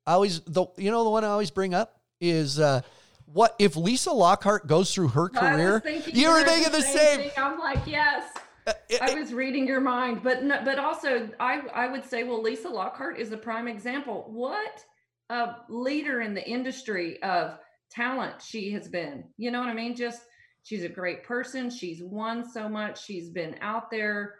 I 0.06 0.12
always, 0.12 0.40
the 0.40 0.66
you 0.76 0.90
know 0.90 1.02
the 1.02 1.10
one 1.10 1.24
I 1.24 1.28
always 1.28 1.50
bring 1.50 1.72
up 1.72 1.98
is 2.20 2.60
uh, 2.60 2.82
what 3.24 3.56
if 3.58 3.74
Lisa 3.74 4.12
Lockhart 4.12 4.66
goes 4.66 4.94
through 4.94 5.08
her 5.08 5.28
career? 5.28 5.82
You 6.12 6.30
were 6.30 6.44
thinking 6.44 6.72
the 6.72 6.82
same. 6.82 7.20
same. 7.20 7.30
I'm 7.36 7.58
like, 7.58 7.84
yes. 7.86 8.24
Uh, 8.66 8.72
it, 8.88 9.02
I 9.02 9.14
was 9.14 9.32
reading 9.32 9.66
your 9.66 9.80
mind, 9.80 10.22
but 10.22 10.44
no, 10.44 10.60
but 10.64 10.78
also 10.78 11.28
I 11.40 11.60
I 11.74 11.88
would 11.88 12.04
say, 12.04 12.24
well, 12.24 12.42
Lisa 12.42 12.68
Lockhart 12.68 13.18
is 13.18 13.32
a 13.32 13.36
prime 13.36 13.68
example. 13.68 14.26
What 14.28 14.84
a 15.30 15.56
leader 15.68 16.20
in 16.20 16.34
the 16.34 16.48
industry 16.48 17.22
of 17.22 17.58
talent 17.90 18.42
she 18.42 18.70
has 18.72 18.88
been. 18.88 19.24
You 19.36 19.50
know 19.50 19.60
what 19.60 19.68
I 19.68 19.74
mean? 19.74 19.96
Just 19.96 20.22
she's 20.62 20.84
a 20.84 20.88
great 20.88 21.24
person. 21.24 21.70
She's 21.70 22.02
won 22.02 22.48
so 22.48 22.68
much. 22.68 23.04
She's 23.04 23.30
been 23.30 23.56
out 23.60 23.90
there 23.90 24.34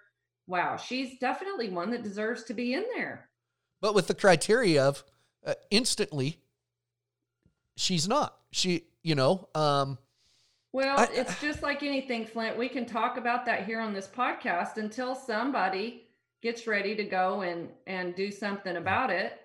wow, 0.47 0.77
she's 0.77 1.19
definitely 1.19 1.69
one 1.69 1.91
that 1.91 2.03
deserves 2.03 2.45
to 2.45 2.55
be 2.55 2.75
in 2.75 2.85
there. 2.95 3.29
But 3.81 3.95
with 3.95 4.07
the 4.07 4.15
criteria 4.15 4.87
of 4.87 5.05
uh, 5.45 5.55
instantly, 5.71 6.41
she's 7.77 8.09
not. 8.09 8.37
She, 8.51 8.85
you 9.03 9.15
know, 9.15 9.49
um, 9.55 9.99
well, 10.73 11.01
I, 11.01 11.09
it's 11.13 11.41
just 11.41 11.63
like 11.63 11.83
anything, 11.83 12.27
Flint. 12.27 12.57
We 12.59 12.69
can 12.69 12.87
talk 12.87 13.17
about 13.17 13.45
that 13.47 13.65
here 13.65 13.81
on 13.81 13.93
this 13.93 14.07
podcast 14.07 14.77
until 14.77 15.15
somebody 15.15 16.05
gets 16.43 16.67
ready 16.67 16.95
to 16.97 17.05
go 17.05 17.43
and 17.43 17.69
and 17.87 18.15
do 18.15 18.31
something 18.31 18.77
about 18.77 19.11
it, 19.11 19.41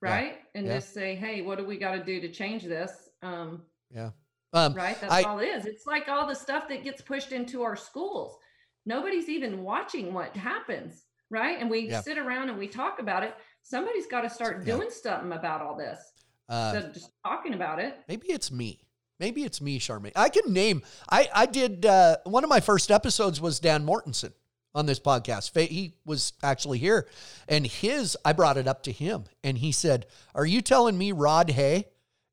right? 0.00 0.34
Yeah, 0.34 0.58
and 0.58 0.66
yeah. 0.66 0.74
just 0.74 0.94
say, 0.94 1.14
"Hey, 1.14 1.42
what 1.42 1.58
do 1.58 1.66
we 1.66 1.76
got 1.76 1.92
to 1.92 2.04
do 2.04 2.20
to 2.20 2.30
change 2.30 2.64
this?" 2.64 3.08
Um, 3.22 3.62
yeah. 3.90 4.10
Um, 4.52 4.74
right. 4.74 4.98
That's 5.00 5.12
I, 5.12 5.22
all 5.22 5.38
it 5.40 5.46
is. 5.46 5.66
It's 5.66 5.86
like 5.86 6.08
all 6.08 6.26
the 6.26 6.34
stuff 6.34 6.68
that 6.68 6.84
gets 6.84 7.02
pushed 7.02 7.32
into 7.32 7.62
our 7.62 7.76
schools 7.76 8.38
nobody's 8.86 9.28
even 9.28 9.62
watching 9.62 10.14
what 10.14 10.34
happens 10.36 11.04
right 11.28 11.58
and 11.60 11.68
we 11.68 11.80
yeah. 11.90 12.00
sit 12.00 12.16
around 12.16 12.48
and 12.48 12.58
we 12.58 12.68
talk 12.68 13.00
about 13.00 13.22
it 13.22 13.34
somebody's 13.62 14.06
got 14.06 14.22
to 14.22 14.30
start 14.30 14.64
doing 14.64 14.88
something 14.88 15.32
about 15.32 15.60
all 15.60 15.76
this 15.76 15.98
uh, 16.48 16.70
instead 16.72 16.88
of 16.88 16.94
just 16.94 17.10
talking 17.24 17.52
about 17.52 17.78
it 17.78 17.98
maybe 18.08 18.28
it's 18.28 18.50
me 18.50 18.85
maybe 19.18 19.42
it's 19.42 19.60
me 19.60 19.78
charmayne 19.78 20.12
i 20.16 20.28
can 20.28 20.52
name 20.52 20.82
i 21.10 21.28
i 21.34 21.46
did 21.46 21.86
uh, 21.86 22.16
one 22.24 22.44
of 22.44 22.50
my 22.50 22.60
first 22.60 22.90
episodes 22.90 23.40
was 23.40 23.60
dan 23.60 23.84
mortensen 23.84 24.32
on 24.74 24.86
this 24.86 25.00
podcast 25.00 25.58
he 25.68 25.94
was 26.04 26.32
actually 26.42 26.78
here 26.78 27.06
and 27.48 27.66
his 27.66 28.16
i 28.24 28.32
brought 28.32 28.56
it 28.56 28.68
up 28.68 28.82
to 28.82 28.92
him 28.92 29.24
and 29.42 29.58
he 29.58 29.72
said 29.72 30.06
are 30.34 30.46
you 30.46 30.60
telling 30.60 30.96
me 30.96 31.12
rod 31.12 31.50
hay 31.50 31.86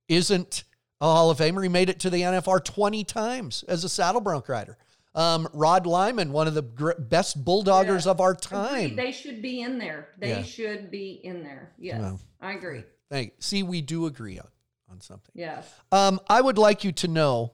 isn't 0.07 0.63
a 1.01 1.05
hall 1.05 1.29
of 1.29 1.37
famer 1.37 1.63
he 1.63 1.69
made 1.69 1.89
it 1.89 1.99
to 1.99 2.09
the 2.09 2.21
nfr 2.21 2.63
20 2.63 3.03
times 3.03 3.63
as 3.67 3.83
a 3.83 3.89
saddle 3.89 4.21
bronc 4.21 4.47
rider 4.49 4.77
um, 5.15 5.47
Rod 5.53 5.85
Lyman, 5.85 6.31
one 6.31 6.47
of 6.47 6.53
the 6.53 6.63
gr- 6.63 6.93
best 6.97 7.43
bulldoggers 7.43 8.05
yeah. 8.05 8.11
of 8.11 8.21
our 8.21 8.33
time. 8.33 8.95
They 8.95 9.11
should 9.11 9.41
be 9.41 9.61
in 9.61 9.77
there. 9.77 10.09
They 10.17 10.29
yeah. 10.29 10.43
should 10.43 10.89
be 10.89 11.21
in 11.23 11.43
there. 11.43 11.71
Yes, 11.77 11.99
well, 11.99 12.19
I 12.41 12.53
agree. 12.53 12.83
Thank. 13.09 13.33
See, 13.39 13.61
we 13.61 13.81
do 13.81 14.07
agree 14.07 14.39
on 14.39 14.47
on 14.93 15.01
something. 15.01 15.31
Yes. 15.33 15.69
Um, 15.91 16.19
I 16.27 16.39
would 16.39 16.57
like 16.57 16.83
you 16.83 16.91
to 16.93 17.07
know 17.07 17.53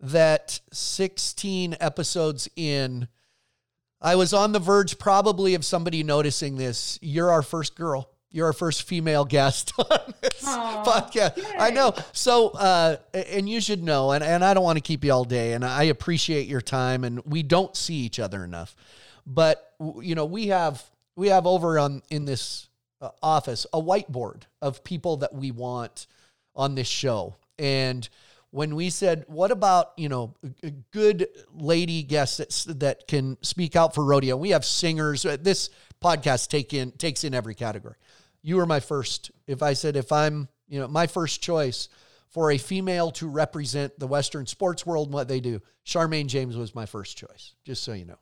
that 0.00 0.60
16 0.72 1.76
episodes 1.80 2.48
in, 2.56 3.08
I 4.00 4.14
was 4.14 4.32
on 4.32 4.52
the 4.52 4.60
verge 4.60 4.98
probably 4.98 5.54
of 5.54 5.64
somebody 5.64 6.02
noticing 6.02 6.56
this. 6.56 6.98
You're 7.02 7.30
our 7.30 7.42
first 7.42 7.74
girl. 7.74 8.10
You're 8.30 8.46
our 8.46 8.52
first 8.52 8.82
female 8.82 9.24
guest 9.24 9.72
on 9.78 10.14
this 10.20 10.44
Aww, 10.44 10.84
podcast. 10.84 11.38
Yay. 11.38 11.58
I 11.58 11.70
know. 11.70 11.94
So, 12.12 12.50
uh, 12.50 12.96
and 13.12 13.48
you 13.48 13.60
should 13.60 13.82
know, 13.82 14.12
and, 14.12 14.22
and 14.22 14.44
I 14.44 14.54
don't 14.54 14.62
want 14.64 14.76
to 14.76 14.82
keep 14.82 15.02
you 15.02 15.12
all 15.12 15.24
day, 15.24 15.54
and 15.54 15.64
I 15.64 15.84
appreciate 15.84 16.46
your 16.46 16.60
time, 16.60 17.04
and 17.04 17.20
we 17.24 17.42
don't 17.42 17.74
see 17.74 17.94
each 17.94 18.20
other 18.20 18.44
enough. 18.44 18.76
But, 19.26 19.72
you 20.00 20.14
know, 20.14 20.26
we 20.26 20.48
have, 20.48 20.82
we 21.16 21.28
have 21.28 21.46
over 21.46 21.78
on 21.78 22.02
in 22.10 22.26
this 22.26 22.68
uh, 23.00 23.10
office 23.22 23.66
a 23.72 23.80
whiteboard 23.80 24.42
of 24.60 24.84
people 24.84 25.18
that 25.18 25.34
we 25.34 25.50
want 25.50 26.06
on 26.58 26.74
this 26.74 26.88
show. 26.88 27.36
And 27.58 28.06
when 28.50 28.74
we 28.74 28.90
said, 28.90 29.24
what 29.28 29.50
about, 29.50 29.92
you 29.96 30.10
know, 30.10 30.34
a 30.62 30.70
good 30.70 31.28
lady 31.54 32.02
guests 32.02 32.64
that, 32.64 32.80
that 32.80 33.08
can 33.08 33.38
speak 33.40 33.76
out 33.76 33.94
for 33.94 34.04
rodeo, 34.04 34.36
we 34.36 34.50
have 34.50 34.64
singers. 34.66 35.24
Uh, 35.24 35.38
this 35.40 35.70
podcast 36.02 36.48
take 36.48 36.74
in, 36.74 36.90
takes 36.92 37.24
in 37.24 37.32
every 37.32 37.54
category 37.54 37.96
you 38.42 38.56
were 38.56 38.66
my 38.66 38.80
first. 38.80 39.30
If 39.46 39.62
I 39.62 39.72
said, 39.72 39.96
if 39.96 40.12
I'm, 40.12 40.48
you 40.68 40.80
know, 40.80 40.88
my 40.88 41.06
first 41.06 41.42
choice 41.42 41.88
for 42.28 42.50
a 42.50 42.58
female 42.58 43.10
to 43.12 43.28
represent 43.28 43.98
the 43.98 44.06
Western 44.06 44.46
sports 44.46 44.86
world 44.86 45.08
and 45.08 45.14
what 45.14 45.28
they 45.28 45.40
do, 45.40 45.60
Charmayne 45.84 46.28
James 46.28 46.56
was 46.56 46.74
my 46.74 46.86
first 46.86 47.16
choice, 47.16 47.54
just 47.64 47.82
so 47.82 47.92
you 47.92 48.04
know. 48.04 48.18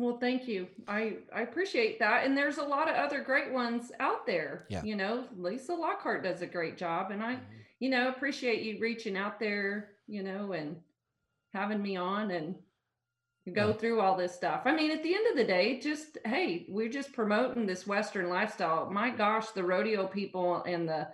Well, 0.00 0.16
thank 0.16 0.48
you. 0.48 0.66
I, 0.88 1.18
I 1.30 1.42
appreciate 1.42 1.98
that. 1.98 2.24
And 2.24 2.34
there's 2.34 2.56
a 2.56 2.62
lot 2.62 2.88
of 2.88 2.96
other 2.96 3.20
great 3.20 3.52
ones 3.52 3.92
out 4.00 4.26
there. 4.26 4.64
Yeah. 4.70 4.82
You 4.82 4.96
know, 4.96 5.26
Lisa 5.36 5.74
Lockhart 5.74 6.24
does 6.24 6.40
a 6.40 6.46
great 6.46 6.78
job. 6.78 7.10
And 7.10 7.22
I, 7.22 7.34
mm-hmm. 7.34 7.44
you 7.80 7.90
know, 7.90 8.08
appreciate 8.08 8.62
you 8.62 8.78
reaching 8.80 9.14
out 9.14 9.38
there, 9.38 9.90
you 10.06 10.22
know, 10.22 10.52
and 10.52 10.76
having 11.52 11.82
me 11.82 11.98
on 11.98 12.30
and 12.30 12.54
go 13.52 13.68
yeah. 13.68 13.72
through 13.74 14.00
all 14.00 14.16
this 14.16 14.34
stuff. 14.34 14.62
I 14.64 14.74
mean, 14.74 14.90
at 14.90 15.02
the 15.02 15.14
end 15.14 15.26
of 15.30 15.36
the 15.36 15.44
day, 15.44 15.78
just 15.80 16.16
hey, 16.24 16.64
we're 16.70 16.88
just 16.88 17.12
promoting 17.12 17.66
this 17.66 17.86
Western 17.86 18.30
lifestyle. 18.30 18.90
My 18.90 19.10
gosh, 19.10 19.50
the 19.50 19.64
rodeo 19.64 20.06
people 20.06 20.62
and 20.62 20.88
the 20.88 21.08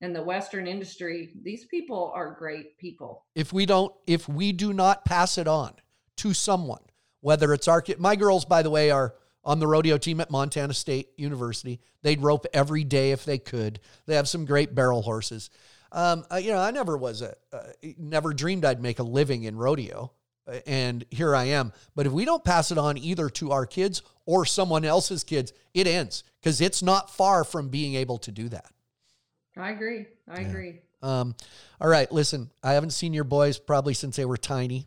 and 0.00 0.16
the 0.16 0.22
Western 0.22 0.66
industry, 0.66 1.34
these 1.42 1.66
people 1.66 2.10
are 2.14 2.34
great 2.38 2.78
people. 2.78 3.26
If 3.34 3.52
we 3.52 3.66
don't, 3.66 3.92
if 4.06 4.26
we 4.30 4.52
do 4.52 4.72
not 4.72 5.04
pass 5.04 5.36
it 5.36 5.46
on 5.46 5.74
to 6.16 6.32
someone, 6.32 6.80
whether 7.20 7.52
it's 7.52 7.68
our 7.68 7.84
my 7.98 8.16
girls, 8.16 8.44
by 8.44 8.62
the 8.62 8.70
way, 8.70 8.90
are 8.90 9.14
on 9.44 9.58
the 9.58 9.66
rodeo 9.66 9.96
team 9.96 10.20
at 10.20 10.30
Montana 10.30 10.74
State 10.74 11.08
University. 11.16 11.80
They'd 12.02 12.20
rope 12.20 12.46
every 12.52 12.84
day 12.84 13.12
if 13.12 13.24
they 13.24 13.38
could. 13.38 13.80
They 14.06 14.16
have 14.16 14.28
some 14.28 14.44
great 14.44 14.74
barrel 14.74 15.02
horses. 15.02 15.50
Um, 15.92 16.24
you 16.40 16.52
know, 16.52 16.58
I 16.58 16.70
never 16.70 16.96
was 16.96 17.22
a, 17.22 17.34
uh, 17.52 17.62
never 17.98 18.32
dreamed 18.32 18.64
I'd 18.64 18.80
make 18.80 18.98
a 18.98 19.02
living 19.02 19.44
in 19.44 19.56
rodeo 19.56 20.12
and 20.66 21.04
here 21.10 21.34
I 21.34 21.44
am. 21.44 21.72
But 21.94 22.06
if 22.06 22.12
we 22.12 22.24
don't 22.24 22.44
pass 22.44 22.70
it 22.70 22.78
on 22.78 22.98
either 22.98 23.28
to 23.30 23.52
our 23.52 23.66
kids 23.66 24.02
or 24.26 24.44
someone 24.44 24.84
else's 24.84 25.24
kids, 25.24 25.52
it 25.74 25.86
ends 25.86 26.24
because 26.40 26.60
it's 26.60 26.82
not 26.82 27.10
far 27.10 27.44
from 27.44 27.68
being 27.68 27.94
able 27.94 28.18
to 28.18 28.32
do 28.32 28.48
that. 28.48 28.70
I 29.56 29.70
agree. 29.70 30.06
I 30.28 30.40
yeah. 30.40 30.48
agree. 30.48 30.74
Um, 31.02 31.34
all 31.80 31.88
right, 31.88 32.10
listen, 32.12 32.50
I 32.62 32.72
haven't 32.72 32.90
seen 32.90 33.14
your 33.14 33.24
boys 33.24 33.58
probably 33.58 33.94
since 33.94 34.16
they 34.16 34.24
were 34.24 34.36
tiny. 34.36 34.86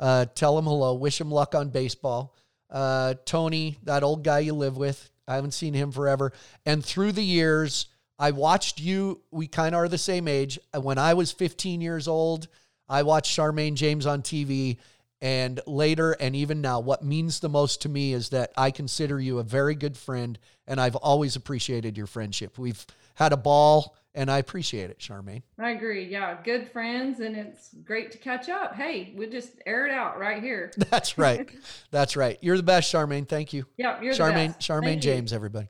Uh, 0.00 0.24
tell 0.34 0.58
him 0.58 0.64
hello. 0.64 0.94
Wish 0.94 1.20
him 1.20 1.30
luck 1.30 1.54
on 1.54 1.68
baseball. 1.68 2.34
Uh, 2.70 3.14
Tony, 3.26 3.78
that 3.84 4.02
old 4.02 4.24
guy 4.24 4.38
you 4.40 4.54
live 4.54 4.76
with, 4.76 5.10
I 5.28 5.34
haven't 5.34 5.52
seen 5.52 5.74
him 5.74 5.92
forever. 5.92 6.32
And 6.64 6.84
through 6.84 7.12
the 7.12 7.24
years, 7.24 7.86
I 8.18 8.30
watched 8.30 8.80
you. 8.80 9.20
We 9.30 9.46
kind 9.46 9.74
of 9.74 9.80
are 9.80 9.88
the 9.88 9.98
same 9.98 10.26
age. 10.26 10.58
When 10.74 10.98
I 10.98 11.14
was 11.14 11.32
15 11.32 11.80
years 11.80 12.08
old, 12.08 12.48
I 12.88 13.02
watched 13.02 13.30
Charmayne 13.30 13.76
James 13.76 14.06
on 14.06 14.22
TV. 14.22 14.78
And 15.22 15.60
later, 15.66 16.12
and 16.12 16.34
even 16.34 16.62
now, 16.62 16.80
what 16.80 17.04
means 17.04 17.40
the 17.40 17.50
most 17.50 17.82
to 17.82 17.90
me 17.90 18.14
is 18.14 18.30
that 18.30 18.52
I 18.56 18.70
consider 18.70 19.20
you 19.20 19.38
a 19.38 19.42
very 19.42 19.74
good 19.74 19.98
friend, 19.98 20.38
and 20.66 20.80
I've 20.80 20.96
always 20.96 21.36
appreciated 21.36 21.98
your 21.98 22.06
friendship. 22.06 22.58
We've 22.58 22.86
had 23.16 23.34
a 23.34 23.36
ball, 23.36 23.96
and 24.14 24.30
I 24.30 24.38
appreciate 24.38 24.90
it, 24.90 25.00
Charmayne. 25.00 25.42
I 25.58 25.70
agree. 25.70 26.06
Yeah, 26.08 26.36
good 26.42 26.70
friends, 26.72 27.20
and 27.20 27.36
it's 27.36 27.70
great 27.84 28.10
to 28.12 28.18
catch 28.18 28.48
up. 28.48 28.74
Hey, 28.74 29.12
we 29.16 29.26
just 29.26 29.52
air 29.66 29.86
it 29.86 29.92
out 29.92 30.18
right 30.18 30.42
here. 30.42 30.72
That's 30.90 31.16
right. 31.18 31.48
That's 31.90 32.16
right. 32.16 32.38
You're 32.40 32.56
the 32.56 32.62
best, 32.62 32.90
Charmayne. 32.90 33.26
Thank 33.26 33.52
you. 33.52 33.66
Yeah, 33.76 34.00
you're 34.02 34.14
Charmayne. 34.14 34.48
the 34.48 34.54
best. 34.54 34.66
Charmayne 34.66 34.92
Thank 34.94 35.02
James, 35.02 35.30
you. 35.32 35.36
everybody. 35.36 35.68